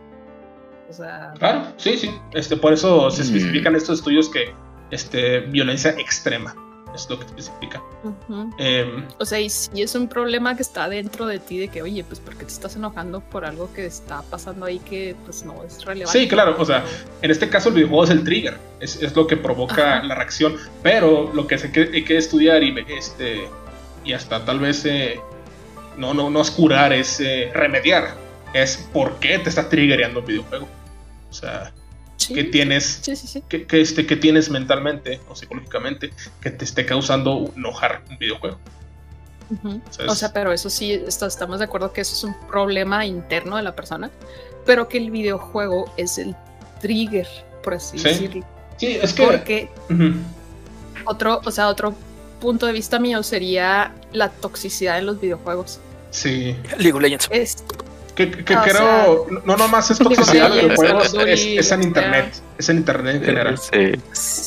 O 0.89 0.93
sea, 0.93 1.33
claro, 1.39 1.73
sí, 1.77 1.97
sí. 1.97 2.11
Este, 2.33 2.57
por 2.57 2.73
eso 2.73 3.09
se 3.11 3.21
mm. 3.21 3.25
especifican 3.25 3.75
estos 3.75 3.99
estudios 3.99 4.29
que 4.29 4.53
este, 4.91 5.39
violencia 5.41 5.91
extrema 5.91 6.55
es 6.93 7.09
lo 7.09 7.17
que 7.17 7.25
especifica. 7.25 7.81
Em, 8.57 9.05
o 9.19 9.25
sea, 9.25 9.39
y 9.39 9.49
si 9.49 9.81
es 9.81 9.95
un 9.95 10.07
problema 10.07 10.55
que 10.55 10.61
está 10.61 10.89
dentro 10.89 11.25
de 11.25 11.39
ti 11.39 11.59
de 11.59 11.67
que, 11.67 11.81
oye, 11.81 12.03
pues 12.03 12.19
porque 12.19 12.45
te 12.45 12.51
estás 12.51 12.75
enojando 12.75 13.21
por 13.21 13.45
algo 13.45 13.71
que 13.73 13.85
está 13.85 14.21
pasando 14.23 14.65
ahí 14.65 14.79
que 14.79 15.15
pues 15.25 15.43
no 15.43 15.63
es 15.63 15.83
relevante. 15.85 16.19
Sí, 16.19 16.27
claro, 16.27 16.55
o 16.57 16.65
sea, 16.65 16.83
en 17.21 17.31
este 17.31 17.49
caso 17.49 17.69
el 17.69 17.75
videojuego 17.75 18.03
es 18.05 18.09
el 18.09 18.23
trigger, 18.23 18.57
es, 18.79 19.01
es 19.01 19.15
lo 19.15 19.27
que 19.27 19.37
provoca 19.37 20.03
la 20.03 20.15
reacción, 20.15 20.55
pero 20.83 21.31
lo 21.33 21.47
que 21.47 21.55
hay 21.55 22.03
que 22.03 22.17
estudiar 22.17 22.63
y, 22.63 22.75
este, 22.89 23.47
y 24.03 24.13
hasta 24.13 24.43
tal 24.43 24.59
vez 24.59 24.85
eh, 24.85 25.19
no, 25.97 26.13
no, 26.13 26.29
no 26.29 26.41
es 26.41 26.51
curar, 26.51 26.93
es 26.93 27.19
eh, 27.19 27.51
remediar, 27.53 28.15
es 28.53 28.77
por 28.91 29.19
qué 29.19 29.39
te 29.39 29.49
está 29.49 29.69
triggerando 29.69 30.19
el 30.19 30.25
videojuego. 30.25 30.67
O 31.29 31.33
sea, 31.33 31.71
que 32.27 32.43
tienes 32.43 33.01
que, 33.47 33.65
este, 33.71 34.05
que 34.05 34.15
tienes 34.15 34.49
mentalmente 34.49 35.19
o 35.29 35.35
psicológicamente 35.35 36.11
que 36.41 36.51
te 36.51 36.65
esté 36.65 36.85
causando 36.85 37.51
enojar 37.55 38.03
un 38.09 38.17
videojuego. 38.17 38.59
o 40.07 40.15
sea, 40.15 40.31
pero 40.33 40.51
eso 40.51 40.69
sí, 40.69 40.93
estamos 40.93 41.59
de 41.59 41.65
acuerdo 41.65 41.91
que 41.93 42.01
eso 42.01 42.15
es 42.15 42.23
un 42.23 42.35
problema 42.47 43.05
interno 43.05 43.57
de 43.57 43.63
la 43.63 43.75
persona, 43.75 44.09
pero 44.65 44.87
que 44.87 44.97
el 44.97 45.11
videojuego 45.11 45.91
es 45.97 46.17
el 46.17 46.35
trigger, 46.81 47.27
por 47.63 47.75
así 47.75 47.97
decirlo. 47.97 48.45
Sí, 48.77 48.97
es 49.01 49.13
que... 49.13 49.23
Porque 49.23 49.69
otro, 51.05 51.41
o 51.43 51.51
sea, 51.51 51.67
otro 51.67 51.95
punto 52.39 52.65
de 52.65 52.73
vista 52.73 52.99
mío 52.99 53.23
sería 53.23 53.93
la 54.11 54.29
toxicidad 54.29 54.99
en 54.99 55.05
los 55.05 55.21
videojuegos. 55.21 55.79
Sí. 56.09 56.55
League 56.77 56.93
of 56.93 57.01
Legends. 57.01 57.29
Que, 58.29 58.43
creo, 58.43 59.27
no 59.45 59.57
nomás 59.57 59.91
es 59.91 59.97
toxicidad 59.97 60.51
de 60.53 60.75
juegos, 60.75 61.13
es, 61.13 61.71
en 61.71 61.83
internet, 61.83 62.41
es 62.57 62.69
en 62.69 62.77
internet 62.77 63.15
en 63.15 63.23
general. 63.23 63.59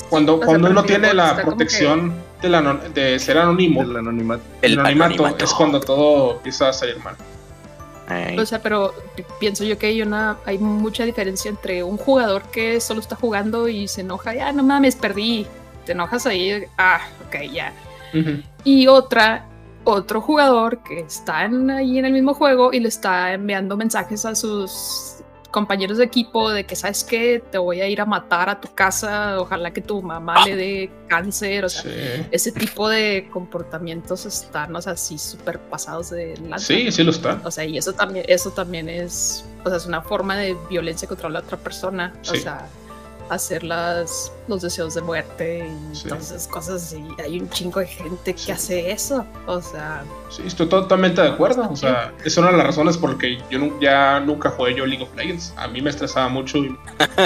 Cuando, 0.09 0.41
cuando 0.41 0.71
uno 0.71 0.85
tiene 0.85 1.15
la 1.15 1.37
protección 1.37 2.15
de, 2.43 2.49
la, 2.49 2.63
de 2.95 3.19
ser 3.19 3.39
anónimo, 3.39 3.83
el 3.83 3.97
anonimato, 3.97 4.43
el 4.63 4.79
anonimato, 4.79 5.37
es 5.39 5.53
cuando 5.53 5.81
todo 5.81 6.37
empieza 6.37 6.69
a 6.69 6.73
salir 6.73 6.99
mal. 6.99 7.17
O 8.39 8.45
sea, 8.45 8.61
pero 8.61 8.95
pienso 9.41 9.65
yo 9.65 9.79
que 9.79 9.87
hay 9.87 10.03
una 10.03 10.37
hay 10.45 10.59
mucha 10.59 11.05
diferencia 11.05 11.49
entre 11.49 11.83
un 11.83 11.97
jugador 11.97 12.43
que 12.43 12.81
solo 12.81 13.01
está 13.01 13.17
jugando 13.17 13.69
y 13.69 13.89
se 13.89 14.03
enoja, 14.03 14.35
ya 14.35 14.53
no 14.53 14.63
mames, 14.63 14.97
perdí. 14.97 15.47
Te 15.87 15.93
enojas 15.93 16.27
ahí, 16.27 16.65
ah, 16.79 17.01
ok, 17.27 17.51
ya. 17.53 17.73
Y 18.63 18.87
otra 18.87 19.45
otro 19.85 20.21
jugador 20.21 20.83
que 20.83 21.01
está 21.01 21.41
ahí 21.41 21.99
en 21.99 22.05
el 22.05 22.13
mismo 22.13 22.35
juego 22.35 22.73
y 22.73 22.81
le 22.81 22.89
está 22.89 23.33
enviando 23.33 23.77
mensajes 23.77 24.25
a 24.25 24.35
sus 24.35 25.15
compañeros 25.55 25.99
de 25.99 26.05
equipo 26.05 26.51
de 26.51 26.65
que 26.65 26.75
sabes 26.75 27.05
que 27.05 27.41
te 27.53 27.59
voy 27.59 27.81
a 27.81 27.87
ir 27.87 28.01
a 28.01 28.05
matar 28.05 28.49
a 28.49 28.61
tu 28.61 28.75
casa, 28.75 29.41
ojalá 29.41 29.73
que 29.73 29.81
tu 29.81 30.03
mamá 30.03 30.45
le 30.45 30.57
dé 30.57 30.91
cáncer, 31.07 31.65
o 31.65 31.69
sea, 31.69 31.85
ese 32.33 32.51
tipo 32.51 32.89
de 32.89 33.29
comportamientos 33.33 34.27
están, 34.27 34.75
o 34.75 34.83
sea, 34.83 34.95
así 34.95 35.17
súper 35.17 35.61
pasados 35.61 36.11
de 36.11 36.37
lanza. 36.39 36.67
Sí, 36.67 36.91
sí 36.91 37.05
lo 37.05 37.13
está. 37.13 37.41
O 37.45 37.53
sea, 37.53 37.65
y 37.65 37.79
eso 37.79 37.93
también, 37.93 38.25
eso 38.29 38.51
también 38.51 38.89
es, 38.89 39.45
o 39.65 39.69
sea, 39.69 39.77
es 39.77 39.87
una 39.87 40.03
forma 40.03 40.37
de 40.37 40.57
violencia 40.69 41.07
contra 41.07 41.29
la 41.29 41.39
otra 41.39 41.57
persona, 41.57 42.13
o 42.23 42.35
sea, 42.35 42.67
hacer 43.31 43.63
las, 43.63 44.33
los 44.49 44.63
deseos 44.63 44.95
de 44.95 45.03
muerte 45.03 45.69
y 45.93 46.09
todas 46.09 46.31
esas 46.31 46.49
cosas. 46.49 46.95
Y 46.95 47.21
hay 47.21 47.41
un 47.41 47.49
chingo 47.51 47.81
de 47.81 47.87
gente 47.87 48.35
que 48.35 48.53
hace 48.53 48.91
eso. 48.91 49.27
O 49.47 49.61
sea. 49.61 50.05
Sí, 50.31 50.43
estoy 50.47 50.69
totalmente 50.69 51.23
de 51.23 51.29
acuerdo. 51.29 51.69
O 51.71 51.77
sea, 51.77 52.13
es 52.25 52.37
una 52.37 52.51
de 52.51 52.57
las 52.57 52.67
razones 52.67 52.97
por 52.97 53.11
las 53.11 53.19
que 53.19 53.39
yo 53.51 53.81
ya 53.81 54.21
nunca 54.21 54.51
jugué 54.51 54.75
yo 54.75 54.87
League 54.87 55.03
of 55.03 55.15
Legends. 55.15 55.55
A 55.57 55.69
mí 55.69 55.81
me 55.81 55.91
estresaba 55.91 56.29
mucho 56.29 56.59
y 56.59 56.77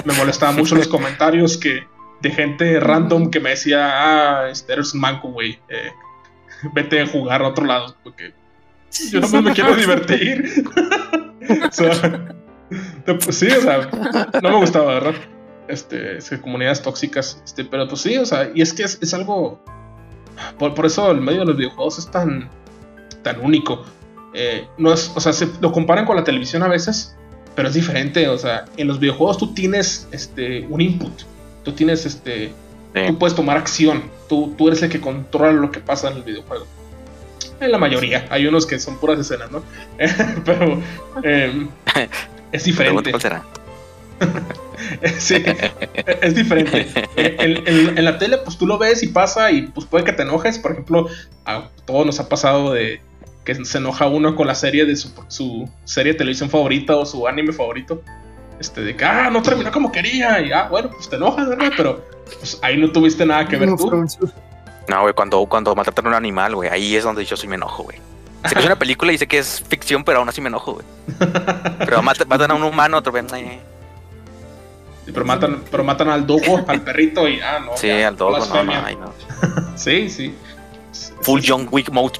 me 0.04 0.14
molestaba 0.14 0.52
mucho 0.52 0.74
los 0.74 0.88
comentarios 0.88 1.56
que 1.56 1.86
de 2.20 2.30
gente 2.30 2.80
random 2.80 3.30
que 3.30 3.40
me 3.40 3.50
decía, 3.50 3.90
ah, 3.92 4.48
este 4.50 4.72
eres 4.72 4.94
un 4.94 5.00
manco, 5.00 5.28
güey. 5.28 5.58
Eh, 5.68 5.92
vete 6.74 7.00
a 7.00 7.06
jugar 7.06 7.42
a 7.42 7.48
otro 7.48 7.64
lado. 7.64 7.94
Porque 8.02 8.32
yo 9.10 9.20
no 9.20 9.42
me 9.42 9.52
quiero 9.52 9.74
divertir. 9.74 10.64
o 11.68 11.72
sea, 11.72 12.34
pues 13.04 13.36
sí, 13.36 13.46
o 13.46 13.60
sea, 13.60 13.88
no 14.42 14.50
me 14.50 14.56
gustaba, 14.56 14.94
¿verdad? 14.94 15.14
Este, 15.68 16.18
comunidades 16.40 16.82
tóxicas, 16.82 17.42
este, 17.44 17.64
pero 17.64 17.88
pues 17.88 18.00
sí, 18.00 18.16
o 18.16 18.26
sea, 18.26 18.50
y 18.54 18.62
es 18.62 18.72
que 18.72 18.82
es, 18.84 19.14
algo, 19.14 19.62
por, 20.58 20.86
eso 20.86 21.10
el 21.10 21.20
medio 21.20 21.40
de 21.40 21.46
los 21.46 21.56
videojuegos 21.56 21.98
es 21.98 22.10
tan, 22.10 22.48
tan 23.22 23.40
único. 23.40 23.84
Eh, 24.34 24.66
no 24.76 24.92
es, 24.92 25.12
o 25.14 25.20
sea, 25.20 25.32
se 25.32 25.48
lo 25.60 25.72
comparan 25.72 26.04
con 26.04 26.16
la 26.16 26.24
televisión 26.24 26.62
a 26.62 26.68
veces, 26.68 27.16
pero 27.54 27.68
es 27.68 27.74
diferente, 27.74 28.28
o 28.28 28.38
sea, 28.38 28.66
en 28.76 28.86
los 28.86 29.00
videojuegos 29.00 29.38
tú 29.38 29.54
tienes 29.54 30.08
este, 30.12 30.66
un 30.68 30.80
input, 30.80 31.22
tú 31.64 31.72
tienes 31.72 32.06
este, 32.06 32.52
tú 33.06 33.18
puedes 33.18 33.34
tomar 33.34 33.56
acción, 33.56 34.04
tú, 34.28 34.54
tú 34.56 34.68
eres 34.68 34.82
el 34.82 34.90
que 34.90 35.00
controla 35.00 35.52
lo 35.52 35.70
que 35.70 35.80
pasa 35.80 36.10
en 36.10 36.18
el 36.18 36.22
videojuego. 36.22 36.66
En 37.60 37.72
la 37.72 37.78
mayoría, 37.78 38.26
hay 38.30 38.46
unos 38.46 38.66
que 38.66 38.78
son 38.78 38.98
puras 38.98 39.18
escenas, 39.18 39.50
¿no? 39.50 39.62
pero 40.44 40.80
em, 41.22 41.68
es 42.52 42.64
diferente. 42.64 43.12
sí, 45.18 45.42
es 46.22 46.34
diferente. 46.34 46.86
En, 47.16 47.66
en- 47.66 47.98
en 47.98 48.04
la 48.04 48.18
tele, 48.18 48.38
pues 48.38 48.56
tú 48.58 48.66
lo 48.66 48.78
ves 48.78 49.02
y 49.02 49.08
pasa 49.08 49.50
y 49.50 49.62
pues 49.62 49.86
puede 49.86 50.04
que 50.04 50.12
te 50.12 50.22
enojes. 50.22 50.58
Por 50.58 50.72
ejemplo, 50.72 51.08
a 51.44 51.68
todos 51.86 52.06
nos 52.06 52.20
ha 52.20 52.28
pasado 52.28 52.72
de 52.72 53.00
que 53.44 53.54
se 53.64 53.78
enoja 53.78 54.06
uno 54.06 54.36
con 54.36 54.46
la 54.46 54.54
serie 54.54 54.84
de 54.84 54.94
su, 54.96 55.10
su 55.28 55.68
serie 55.84 56.12
de 56.12 56.18
televisión 56.18 56.50
favorita 56.50 56.96
o 56.96 57.06
su 57.06 57.26
anime 57.26 57.52
favorito. 57.52 58.02
Este, 58.60 58.80
de 58.82 58.96
que, 58.96 59.04
ah, 59.04 59.30
no 59.30 59.40
terminó 59.42 59.70
como 59.72 59.90
quería. 59.92 60.40
Y, 60.40 60.52
ah, 60.52 60.68
bueno, 60.70 60.90
pues 60.90 61.08
te 61.08 61.16
enojas, 61.16 61.48
¿verdad? 61.48 61.72
Pero 61.76 62.04
pues 62.38 62.58
ahí 62.62 62.76
no 62.76 62.90
tuviste 62.90 63.24
nada 63.24 63.46
que 63.46 63.56
ver 63.56 63.68
tú. 63.76 63.90
No, 64.88 65.02
güey, 65.02 65.14
cuando, 65.14 65.44
cuando 65.46 65.74
maltratan 65.74 66.06
a 66.06 66.08
un 66.08 66.14
animal, 66.14 66.54
güey, 66.54 66.68
ahí 66.70 66.94
es 66.96 67.04
donde 67.04 67.24
yo 67.24 67.36
sí 67.36 67.46
me 67.46 67.54
enojo, 67.56 67.84
güey. 67.84 67.98
Sé 68.46 68.54
que 68.54 68.60
es 68.60 68.66
una 68.66 68.78
película 68.78 69.12
y 69.12 69.18
sé 69.18 69.26
que 69.26 69.38
es 69.38 69.62
ficción, 69.68 70.04
pero 70.04 70.18
aún 70.20 70.28
así 70.28 70.40
me 70.40 70.48
enojo, 70.48 70.74
güey. 70.74 70.86
Pero 71.80 72.02
mat- 72.02 72.24
matan 72.26 72.50
a 72.52 72.54
un 72.54 72.62
humano, 72.62 72.96
otro 72.96 73.12
vez. 73.12 73.24
Pero 75.12 75.24
matan, 75.24 75.64
pero 75.70 75.84
matan 75.84 76.08
al 76.10 76.26
dogo, 76.26 76.64
al 76.68 76.82
perrito 76.82 77.26
y, 77.28 77.40
ah, 77.40 77.60
no. 77.60 77.76
Sí, 77.76 77.88
ya, 77.88 78.08
al 78.08 78.16
dogo, 78.16 78.38
no, 78.38 78.64
no, 78.64 78.72
ay, 78.84 78.96
no. 78.96 79.12
Sí, 79.76 80.08
sí. 80.10 80.34
Full 81.22 81.40
John 81.46 81.68
Wick 81.70 81.90
mode. 81.90 82.18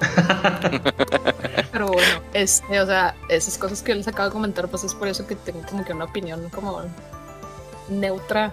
Pero 1.72 1.88
bueno, 1.88 2.20
este, 2.32 2.80
o 2.80 2.86
sea, 2.86 3.14
esas 3.28 3.56
cosas 3.58 3.82
que 3.82 3.94
les 3.94 4.06
acabo 4.08 4.28
de 4.28 4.32
comentar, 4.32 4.68
pues 4.68 4.84
es 4.84 4.94
por 4.94 5.08
eso 5.08 5.26
que 5.26 5.34
tengo 5.34 5.62
como 5.62 5.84
que 5.84 5.92
una 5.92 6.04
opinión 6.04 6.48
como 6.50 6.82
neutra, 7.88 8.52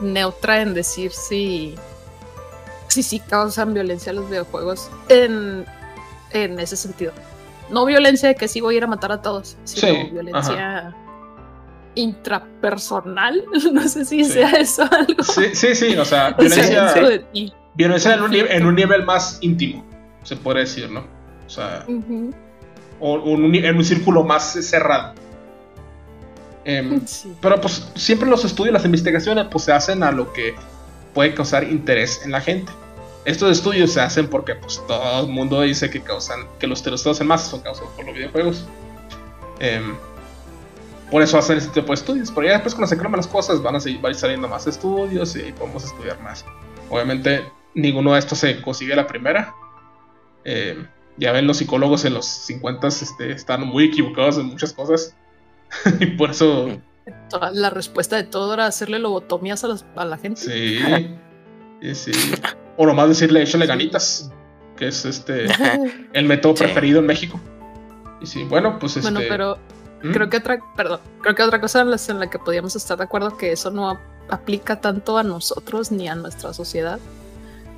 neutra 0.00 0.62
en 0.62 0.74
decir 0.74 1.12
si, 1.12 1.74
si 2.88 3.02
sí 3.02 3.20
causan 3.20 3.74
violencia 3.74 4.12
los 4.12 4.28
videojuegos 4.30 4.90
en, 5.08 5.66
en 6.30 6.58
ese 6.58 6.76
sentido. 6.76 7.12
No 7.70 7.84
violencia 7.84 8.28
de 8.28 8.34
que 8.34 8.48
sí 8.48 8.60
voy 8.60 8.76
a 8.76 8.78
ir 8.78 8.84
a 8.84 8.86
matar 8.86 9.12
a 9.12 9.20
todos, 9.20 9.56
sino 9.64 9.94
Sí, 9.94 10.10
violencia 10.10 10.94
intrapersonal. 11.98 13.44
No 13.72 13.86
sé 13.88 14.04
si 14.04 14.24
Sí. 14.24 14.32
sea 14.32 14.50
eso 14.52 14.82
algo. 14.90 15.22
Sí, 15.22 15.54
sí, 15.54 15.74
sí, 15.74 15.96
o 15.96 16.04
sea, 16.04 16.28
O 16.38 16.42
sea, 16.42 16.48
violencia, 16.48 16.84
dentro 16.84 17.08
de 17.08 17.18
ti. 17.20 17.52
violencia 17.74 18.14
en, 18.14 18.22
un, 18.22 18.30
ni- 18.30 18.38
en 18.40 18.66
un 18.66 18.74
nivel 18.74 19.04
más 19.04 19.38
íntimo, 19.40 19.84
se 20.22 20.36
puede 20.36 20.60
decir, 20.60 20.90
¿no? 20.90 21.00
O 21.46 21.50
sea, 21.50 21.84
o, 23.00 23.12
o 23.14 23.34
en, 23.34 23.44
un, 23.44 23.54
en 23.54 23.76
un 23.76 23.84
círculo 23.84 24.22
más 24.24 24.52
cerrado. 24.52 25.14
Em, 26.64 27.00
Sí. 27.06 27.32
pero 27.40 27.60
pues 27.60 27.88
siempre 27.94 28.28
los 28.28 28.44
estudios, 28.44 28.72
las 28.72 28.84
investigaciones, 28.84 29.46
pues 29.50 29.64
se 29.64 29.72
hacen 29.72 30.02
a 30.02 30.12
lo 30.12 30.32
que 30.32 30.54
puede 31.14 31.34
causar 31.34 31.64
interés 31.64 32.20
en 32.24 32.32
la 32.32 32.40
gente. 32.40 32.70
Estos 33.24 33.50
estudios 33.52 33.92
se 33.92 34.00
hacen 34.00 34.28
porque 34.28 34.54
pues 34.54 34.80
todo 34.86 35.20
el 35.26 35.28
mundo 35.32 35.60
dice 35.60 35.90
que 35.90 36.00
causan, 36.00 36.46
que 36.58 36.66
los 36.66 36.82
tiroteos 36.82 37.20
en 37.20 37.26
masa 37.26 37.50
son 37.50 37.60
causados 37.60 37.90
por 37.96 38.06
los 38.06 38.14
videojuegos. 38.14 38.64
Em, 39.60 39.96
por 41.10 41.22
eso 41.22 41.38
hacen 41.38 41.58
este 41.58 41.70
tipo 41.80 41.88
de 41.88 41.94
estudios. 41.94 42.30
Pero 42.30 42.46
ya 42.46 42.52
después 42.54 42.74
cuando 42.74 42.88
se 42.88 42.98
creman 42.98 43.18
las 43.18 43.26
cosas 43.26 43.62
van 43.62 43.76
a 43.76 43.80
seguir, 43.80 44.00
van 44.00 44.10
a 44.10 44.14
ir 44.14 44.20
saliendo 44.20 44.48
más 44.48 44.66
estudios 44.66 45.34
y 45.36 45.52
podemos 45.52 45.84
estudiar 45.84 46.20
más. 46.20 46.44
Obviamente 46.90 47.44
ninguno 47.74 48.12
de 48.14 48.18
estos 48.18 48.38
se 48.38 48.60
consigue 48.62 48.92
a 48.92 48.96
la 48.96 49.06
primera. 49.06 49.54
Em, 50.44 50.86
ya 51.16 51.32
ven, 51.32 51.46
los 51.46 51.56
psicólogos 51.58 52.04
en 52.04 52.14
los 52.14 52.26
50 52.26 52.86
este, 52.88 53.32
están 53.32 53.66
muy 53.66 53.84
equivocados 53.86 54.38
en 54.38 54.46
muchas 54.46 54.72
cosas. 54.72 55.14
y 56.00 56.06
por 56.06 56.30
eso 56.30 56.80
La 57.52 57.70
respuesta 57.70 58.16
de 58.16 58.24
todo 58.24 58.54
era 58.54 58.66
hacerle 58.66 58.98
lobotomías 58.98 59.64
a, 59.64 59.68
las- 59.68 59.84
a 59.96 60.04
la 60.04 60.16
gente. 60.18 60.40
Sí. 60.40 60.78
sí, 61.94 62.12
sí. 62.12 62.32
O 62.76 62.86
nomás 62.86 63.08
decirle 63.08 63.42
échale 63.42 63.66
ganitas. 63.66 64.30
Que 64.76 64.86
es 64.88 65.04
este 65.04 65.46
el 66.12 66.24
método 66.26 66.54
Sí. 66.56 66.62
preferido 66.64 67.00
en 67.00 67.06
México. 67.06 67.40
Y 68.20 68.26
sí, 68.26 68.44
bueno, 68.44 68.78
pues 68.78 68.96
este. 68.96 69.10
Bueno, 69.10 69.26
pero 69.28 69.58
¿Mm? 70.02 70.12
creo 70.12 70.30
que 70.30 70.36
otra, 70.38 70.58
perdón, 70.76 71.00
creo 71.22 71.34
que 71.34 71.42
otra 71.42 71.60
cosa 71.60 71.80
en 71.80 71.90
la, 71.90 71.98
en 72.08 72.20
la 72.20 72.30
que 72.30 72.38
podíamos 72.38 72.76
estar 72.76 72.96
de 72.98 73.04
acuerdo 73.04 73.36
que 73.36 73.52
eso 73.52 73.70
no 73.70 73.90
ap- 73.90 73.98
aplica 74.30 74.80
tanto 74.80 75.18
a 75.18 75.22
nosotros 75.22 75.90
ni 75.90 76.08
a 76.08 76.14
nuestra 76.14 76.52
sociedad. 76.54 76.98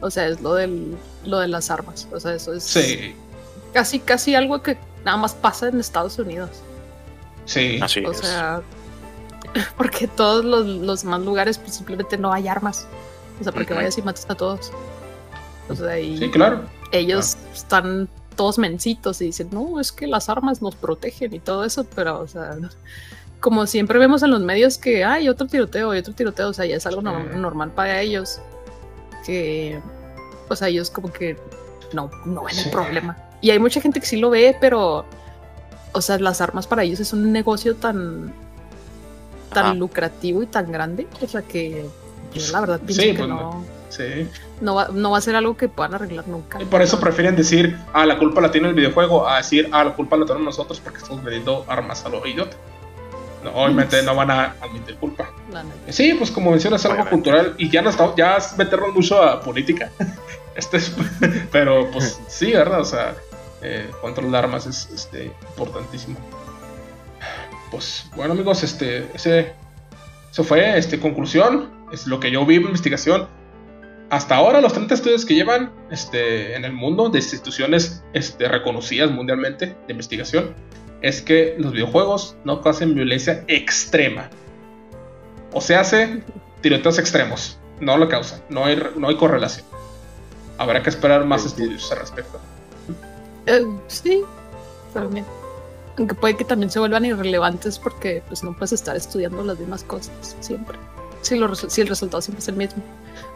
O 0.03 0.11
sea, 0.11 0.27
es 0.29 0.41
lo 0.41 0.55
del 0.55 0.97
lo 1.25 1.39
de 1.39 1.49
las 1.49 1.71
armas. 1.71 2.09
O 2.13 2.19
sea, 2.21 2.35
eso 2.35 2.53
es 2.55 2.65
Sí, 2.65 3.15
casi 3.75 4.01
casi 4.01 4.35
algo 4.35 4.63
que 4.63 4.79
nada 5.05 5.17
más 5.17 5.35
pasa 5.35 5.69
en 5.69 5.79
Estados 5.81 6.19
Unidos. 6.19 6.51
sí. 7.45 7.79
Así 7.83 8.05
O 8.05 8.11
es. 8.13 8.19
sea, 8.19 8.63
porque 9.77 10.07
todos 10.09 10.45
los, 10.45 10.65
los 10.67 11.03
demás 11.03 11.21
lugares 11.23 11.59
pues, 11.59 11.75
simplemente 11.75 12.17
no 12.19 12.33
hay 12.33 12.49
armas. 12.49 12.87
O 13.41 13.43
sea, 13.45 13.53
porque 13.53 13.73
vayas 13.75 13.97
y 13.99 14.03
matas 14.03 14.27
a 14.29 14.35
todos. 14.35 14.71
O 15.69 15.75
sea, 15.75 15.99
y 15.99 16.19
Sí, 16.19 16.31
claro. 16.31 16.63
ellos 16.93 17.37
están 17.55 18.09
todos 18.41 18.57
mencitos 18.57 19.21
y 19.21 19.27
dicen, 19.27 19.49
no, 19.53 19.79
es 19.81 19.93
que 19.93 20.07
las 20.07 20.31
armas 20.31 20.63
nos 20.63 20.75
protegen 20.75 21.35
y 21.35 21.41
todo 21.41 21.63
eso, 21.67 21.85
pero, 21.95 22.21
o 22.21 22.27
sea, 22.27 22.57
como 23.39 23.67
siempre 23.67 23.99
vemos 23.99 24.23
en 24.23 24.31
los 24.31 24.41
medios 24.41 24.79
que 24.79 25.05
hay 25.05 25.29
otro 25.29 25.47
tiroteo 25.47 25.95
y 25.95 25.99
otro 25.99 26.15
tiroteo, 26.15 26.49
o 26.49 26.53
sea, 26.55 26.65
ya 26.65 26.77
es 26.77 26.87
algo 26.87 27.03
no- 27.03 27.23
normal 27.23 27.71
para 27.73 28.01
ellos, 28.01 28.41
que, 29.27 29.79
o 30.49 30.57
sea, 30.57 30.69
ellos 30.69 30.89
como 30.89 31.13
que 31.13 31.37
no, 31.93 32.11
no 32.25 32.45
ven 32.45 32.59
el 32.59 32.71
problema. 32.71 33.15
Y 33.43 33.51
hay 33.51 33.59
mucha 33.59 33.79
gente 33.83 34.01
que 34.01 34.07
sí 34.07 34.17
lo 34.17 34.31
ve, 34.31 34.57
pero, 34.59 35.05
o 35.93 36.01
sea, 36.01 36.19
las 36.19 36.41
armas 36.41 36.67
para 36.67 36.83
ellos 36.83 36.99
es 37.01 37.13
un 37.13 37.33
negocio 37.33 37.77
tan, 37.77 38.33
tan 39.53 39.65
Ajá. 39.67 39.75
lucrativo 39.75 40.43
y 40.43 40.47
tan 40.47 40.73
grande, 40.73 41.07
o 41.21 41.29
sea, 41.29 41.43
que 41.43 41.85
yo 42.33 42.53
la 42.53 42.61
verdad 42.61 42.81
pienso 42.81 43.03
Sí, 43.03 43.09
que 43.13 43.19
pues, 43.19 43.29
no, 43.29 43.65
Sí. 43.91 44.27
No, 44.61 44.75
va, 44.75 44.89
no 44.93 45.11
va 45.11 45.19
a 45.19 45.21
ser 45.21 45.37
algo 45.37 45.57
que 45.57 45.69
puedan 45.69 45.95
arreglar 45.95 46.29
nunca. 46.29 46.61
Y 46.61 46.65
por 46.65 46.83
eso 46.83 47.01
prefieren 47.01 47.37
decir, 47.37 47.79
ah, 47.93 48.07
la 48.07 48.19
culpa 48.19 48.41
la 48.41 48.51
tiene 48.51 48.69
el 48.69 48.75
videojuego, 48.75 49.29
a 49.29 49.39
decir, 49.39 49.69
ah, 49.73 49.85
la 49.85 49.95
culpa 49.95 50.17
la 50.17 50.27
tenemos 50.27 50.45
nosotros 50.47 50.81
porque 50.81 50.99
estamos 50.99 51.23
vendiendo 51.25 51.65
armas 51.69 52.05
a 52.05 52.09
lo 52.09 52.27
idiota. 52.27 52.57
No, 53.43 53.53
obviamente 53.55 54.03
no 54.03 54.15
van 54.15 54.31
a 54.31 54.55
admitir 54.61 54.97
culpa. 54.97 55.31
La 55.51 55.63
neta. 55.63 55.91
Sí, 55.93 56.13
pues 56.13 56.31
como 56.31 56.51
mencionas, 56.51 56.81
es 56.83 56.85
algo 56.91 57.03
Obviamente. 57.03 57.31
cultural 57.31 57.55
y 57.57 57.71
ya 57.71 57.81
no 57.81 57.89
estamos, 57.89 58.15
ya 58.15 58.37
es 58.37 58.57
meternos 58.59 58.95
mucho 58.95 59.23
a 59.23 59.41
política. 59.41 59.91
Este 60.57 60.77
es- 60.79 60.93
pero 61.53 61.91
pues 61.93 62.21
sí, 62.29 62.53
¿verdad? 62.53 62.81
O 62.81 62.85
sea, 62.85 63.15
eh, 63.63 63.89
control 64.03 64.31
de 64.33 64.37
armas 64.37 64.67
es 64.67 64.91
este, 64.93 65.33
importantísimo. 65.49 66.19
Pues 67.71 68.07
bueno, 68.17 68.33
amigos, 68.33 68.63
este, 68.63 69.09
ese, 69.15 69.53
eso 70.31 70.45
fue 70.45 70.77
este, 70.77 70.99
conclusión. 70.99 71.71
Es 71.93 72.07
lo 72.07 72.19
que 72.21 72.31
yo 72.31 72.45
vi 72.45 72.57
en 72.57 72.63
investigación. 72.63 73.29
Hasta 74.11 74.35
ahora, 74.35 74.61
los 74.61 74.73
30 74.73 74.93
estudios 74.95 75.25
que 75.25 75.35
llevan 75.35 75.73
este, 75.91 76.57
en 76.57 76.65
el 76.65 76.73
mundo 76.73 77.09
de 77.09 77.19
instituciones 77.21 78.03
este, 78.13 78.49
reconocidas 78.49 79.11
mundialmente 79.13 79.67
de 79.67 79.93
investigación 79.93 80.55
es 81.01 81.23
que 81.23 81.55
los 81.59 81.73
videojuegos 81.73 82.37
no 82.45 82.61
causan 82.61 82.95
violencia 82.95 83.45
extrema. 83.47 84.29
O 85.53 85.61
se 85.61 85.77
hace 85.77 86.23
tiroteos 86.61 86.99
extremos. 86.99 87.59
No 87.81 87.97
lo 87.97 88.09
causan. 88.09 88.43
No 88.51 88.65
hay, 88.65 88.83
no 88.97 89.09
hay 89.09 89.17
correlación. 89.17 89.65
Habrá 90.59 90.83
que 90.83 90.91
esperar 90.91 91.25
más 91.25 91.43
Sí. 91.43 91.49
estudios 91.49 91.91
al 91.93 91.99
respecto. 92.01 92.41
Eh, 93.47 93.65
sí, 93.87 94.23
también. 94.93 95.25
Aunque 95.97 96.15
puede 96.15 96.37
que 96.37 96.45
también 96.45 96.71
se 96.71 96.79
vuelvan 96.79 97.05
irrelevantes 97.05 97.79
porque 97.79 98.23
pues 98.29 98.43
no 98.43 98.53
puedes 98.55 98.73
estar 98.73 98.97
estudiando 98.97 99.43
las 99.45 99.59
mismas 99.59 99.85
cosas 99.85 100.37
siempre. 100.41 100.77
Si, 101.23 101.37
lo 101.37 101.47
el 101.47 101.89
resultado 101.89 102.21
siempre 102.23 102.41
es 102.41 102.49
el 102.49 102.57
mismo. 102.57 102.83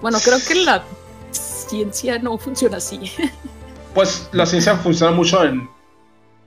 Bueno, 0.01 0.18
creo 0.22 0.39
que 0.47 0.55
la 0.57 0.82
ciencia 1.30 2.18
no 2.18 2.37
funciona 2.39 2.76
así. 2.78 3.01
Pues 3.95 4.28
la 4.32 4.45
ciencia 4.45 4.74
funciona 4.76 5.12
mucho 5.14 5.45
en 5.45 5.68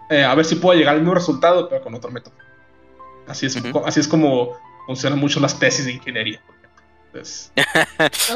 eh, 0.09 0.21
a 0.25 0.35
ver 0.35 0.43
si 0.43 0.55
puedo 0.55 0.77
llegar 0.77 0.95
al 0.95 0.99
mismo 0.99 1.15
resultado, 1.15 1.69
pero 1.69 1.81
con 1.81 1.95
otro 1.95 2.11
método. 2.11 2.33
Así 3.25 3.45
es, 3.45 3.55
Ujú. 3.55 3.71
co- 3.71 3.83
así 3.85 4.01
es 4.01 4.07
como 4.09 4.51
funcionan 4.85 5.17
mucho 5.17 5.39
las 5.39 5.57
tesis 5.57 5.85
de 5.85 5.93
ingeniería. 5.93 6.41
por 6.45 6.55
ejemplo. 6.55 6.83
Entonces, 7.13 7.51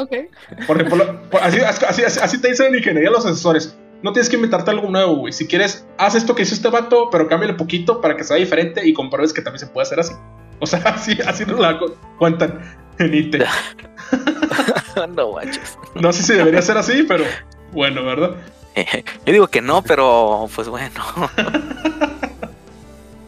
ok. 0.00 0.66
por 0.66 1.28
por- 1.28 1.42
así, 1.42 1.58
así, 1.60 2.02
así- 2.04 2.20
así 2.22 2.40
te 2.40 2.48
dicen 2.48 2.68
en 2.68 2.76
ingeniería 2.76 3.10
los 3.10 3.26
asesores. 3.26 3.76
No 4.02 4.14
tienes 4.14 4.30
que 4.30 4.36
inventarte 4.36 4.70
algo 4.70 4.88
nuevo, 4.88 5.16
güey. 5.16 5.32
Si 5.34 5.46
quieres, 5.46 5.84
haz 5.98 6.14
esto 6.14 6.34
que 6.34 6.42
hizo 6.44 6.54
este 6.54 6.68
vato, 6.70 7.10
pero 7.10 7.28
cámbiale 7.28 7.52
poquito 7.52 8.00
para 8.00 8.16
que 8.16 8.24
sea 8.24 8.36
diferente 8.38 8.86
y 8.88 8.94
compruebes 8.94 9.34
que 9.34 9.42
también 9.42 9.60
se 9.60 9.66
puede 9.66 9.86
hacer 9.86 10.00
así. 10.00 10.14
O 10.58 10.66
sea, 10.66 10.78
así, 10.86 11.18
así 11.26 11.44
nos 11.44 11.60
la 11.60 11.78
cu- 11.78 11.94
cuentan 12.18 12.62
en 13.04 13.14
IT. 13.14 13.36
no 15.14 15.26
guachos. 15.28 15.78
No 15.94 16.12
sé 16.12 16.22
si 16.22 16.32
debería 16.34 16.62
ser 16.62 16.76
así, 16.78 17.04
pero 17.04 17.24
bueno, 17.72 18.04
¿verdad? 18.04 18.36
Yo 19.26 19.32
digo 19.32 19.46
que 19.48 19.60
no, 19.60 19.82
pero 19.82 20.48
pues 20.54 20.68
bueno. 20.68 21.00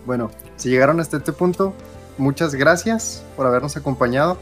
Bueno, 0.07 0.31
si 0.57 0.69
llegaron 0.69 1.01
hasta 1.01 1.17
este 1.17 1.33
punto, 1.33 1.73
muchas 2.19 2.55
gracias 2.55 3.25
por 3.37 3.47
habernos 3.47 3.79
acompañado. 3.79 4.37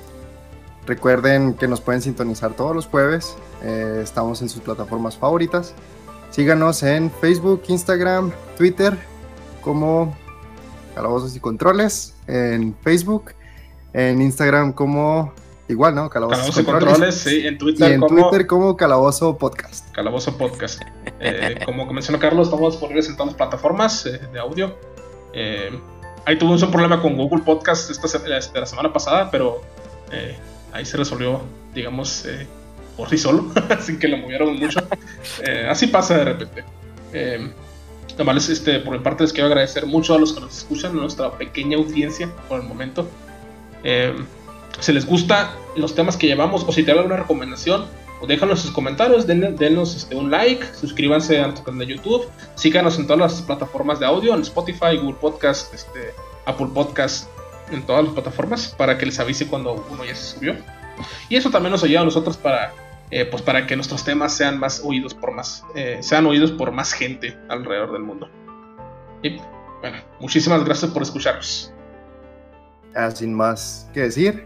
Recuerden 0.87 1.55
que 1.55 1.69
nos 1.69 1.81
pueden 1.81 2.03
sintonizar 2.03 2.55
todos 2.55 2.75
los 2.75 2.87
jueves. 2.87 3.37
eh, 3.63 4.01
estamos 4.03 4.43
en 4.43 4.49
sus 4.49 4.61
plataformas 4.61 5.17
favoritas. 5.17 5.73
Síganos 6.31 6.83
en 6.83 7.13
Facebook, 7.13 7.63
Instagram, 7.69 8.33
Twitter 8.59 8.99
como 9.61 10.17
Calabozos 10.97 11.37
y 11.37 11.39
Controles. 11.39 12.15
En 12.27 12.75
Facebook, 12.83 13.33
en 13.93 14.21
Instagram 14.21 14.73
como 14.73 15.33
igual, 15.69 15.95
¿no? 15.95 16.09
Calabozo 16.11 16.61
y 16.61 16.65
controles, 16.65 17.15
sí, 17.15 17.47
en 17.47 17.55
Y 17.55 17.59
Twitter 17.59 17.93
en 17.93 18.01
como 18.01 18.31
Twitter 18.31 18.47
como 18.47 18.77
Calabozo 18.77 19.37
Podcast. 19.39 19.91
Calabozo 19.93 20.37
Podcast. 20.37 20.83
Eh, 21.21 21.59
como 21.65 21.87
mencionó 21.93 22.19
Carlos, 22.19 22.49
estamos 22.49 22.73
disponibles 22.73 23.09
en 23.09 23.17
todas 23.17 23.29
las 23.29 23.37
plataformas 23.37 24.07
eh, 24.07 24.21
de 24.33 24.39
audio. 24.39 24.75
Eh, 25.33 25.71
ahí 26.25 26.37
tuvimos 26.37 26.63
un 26.63 26.71
problema 26.71 27.01
con 27.01 27.17
Google 27.17 27.43
Podcast 27.43 27.91
esta, 27.91 28.07
este, 28.37 28.61
la 28.61 28.67
semana 28.67 28.93
pasada, 28.93 29.31
pero 29.31 29.63
eh, 30.11 30.37
ahí 30.73 30.85
se 30.85 30.97
resolvió, 30.97 31.43
digamos, 31.75 32.25
eh, 32.27 32.47
por 32.97 33.09
sí 33.09 33.19
solo, 33.19 33.51
sin 33.81 33.99
que 33.99 34.09
lo 34.09 34.19
movieron 34.19 34.57
mucho. 34.59 34.81
Así 35.69 35.87
pasa 35.87 36.19
de 36.19 36.25
repente. 36.25 36.65
Además, 38.15 38.49
este, 38.49 38.79
por 38.81 38.97
mi 38.97 39.03
parte 39.03 39.25
les 39.25 39.33
quiero 39.33 39.47
agradecer 39.47 39.87
mucho 39.87 40.15
a 40.15 40.19
los 40.19 40.35
que 40.35 40.41
nos 40.41 40.59
escuchan, 40.59 40.93
a 40.93 41.01
nuestra 41.01 41.31
pequeña 41.33 41.79
audiencia 41.79 42.29
por 42.49 42.61
el 42.61 42.67
momento. 42.67 43.09
Si 43.83 44.93
les 44.93 45.07
gusta 45.07 45.55
los 45.77 45.95
temas 45.95 46.17
que 46.17 46.27
llevamos 46.27 46.65
o 46.67 46.73
si 46.73 46.83
tienen 46.83 46.99
alguna 47.03 47.17
recomendación, 47.17 47.87
déjanos 48.27 48.61
sus 48.61 48.71
comentarios, 48.71 49.27
denos 49.27 49.97
este, 49.97 50.15
un 50.15 50.31
like, 50.31 50.65
suscríbanse 50.75 51.41
a 51.41 51.47
nuestro 51.47 51.65
canal 51.65 51.87
de 51.87 51.95
YouTube, 51.95 52.29
síganos 52.55 52.99
en 52.99 53.07
todas 53.07 53.21
las 53.21 53.43
plataformas 53.43 54.01
de 54.01 54.07
audio, 54.07 54.35
en 54.35 54.43
Spotify, 54.43 54.97
Google 54.97 55.17
Podcast, 55.21 55.73
este, 55.75 56.15
Apple 56.47 56.69
Podcast, 56.73 57.29
en 57.71 57.83
todas 57.85 58.05
las 58.05 58.13
plataformas, 58.13 58.75
para 58.77 58.99
que 58.99 59.07
les 59.07 59.19
avise 59.19 59.47
cuando 59.47 59.85
uno 59.91 60.05
ya 60.05 60.15
se 60.15 60.37
subió. 60.37 60.57
Y 61.29 61.37
eso 61.37 61.51
también 61.51 61.73
nos 61.73 61.83
ayuda 61.83 62.03
a 62.03 62.05
nosotros 62.05 62.37
para, 62.37 62.73
eh, 63.11 63.25
pues 63.25 63.43
para 63.43 63.67
que 63.67 63.77
nuestros 63.77 64.05
temas 64.05 64.37
sean 64.37 64.59
más 64.59 64.83
oídos 64.85 65.15
por 65.15 65.33
más, 65.33 65.65
eh, 65.75 65.99
sean 66.01 66.27
oídos 66.27 66.53
por 66.53 66.71
más 66.71 66.93
gente 66.93 67.37
alrededor 67.49 67.93
del 67.93 68.03
mundo. 68.03 68.29
Y 69.23 69.39
bueno, 69.81 69.99
muchísimas 70.21 70.65
gracias 70.65 70.91
por 70.91 71.03
escucharnos. 71.03 71.72
Ah, 72.95 73.11
sin 73.11 73.33
más 73.33 73.89
que 73.95 74.01
decir, 74.01 74.45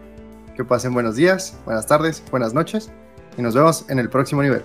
que 0.55 0.63
pasen 0.63 0.93
buenos 0.93 1.15
días, 1.15 1.57
buenas 1.65 1.85
tardes, 1.85 2.23
buenas 2.31 2.53
noches 2.53 2.89
y 3.37 3.41
nos 3.41 3.53
vemos 3.53 3.85
en 3.89 3.99
el 3.99 4.09
próximo 4.09 4.41
nivel. 4.41 4.63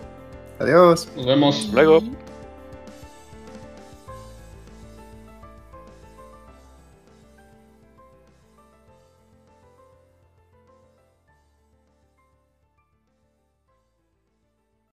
Adiós. 0.59 1.09
Nos 1.16 1.26
vemos 1.26 1.70
luego. 1.72 2.01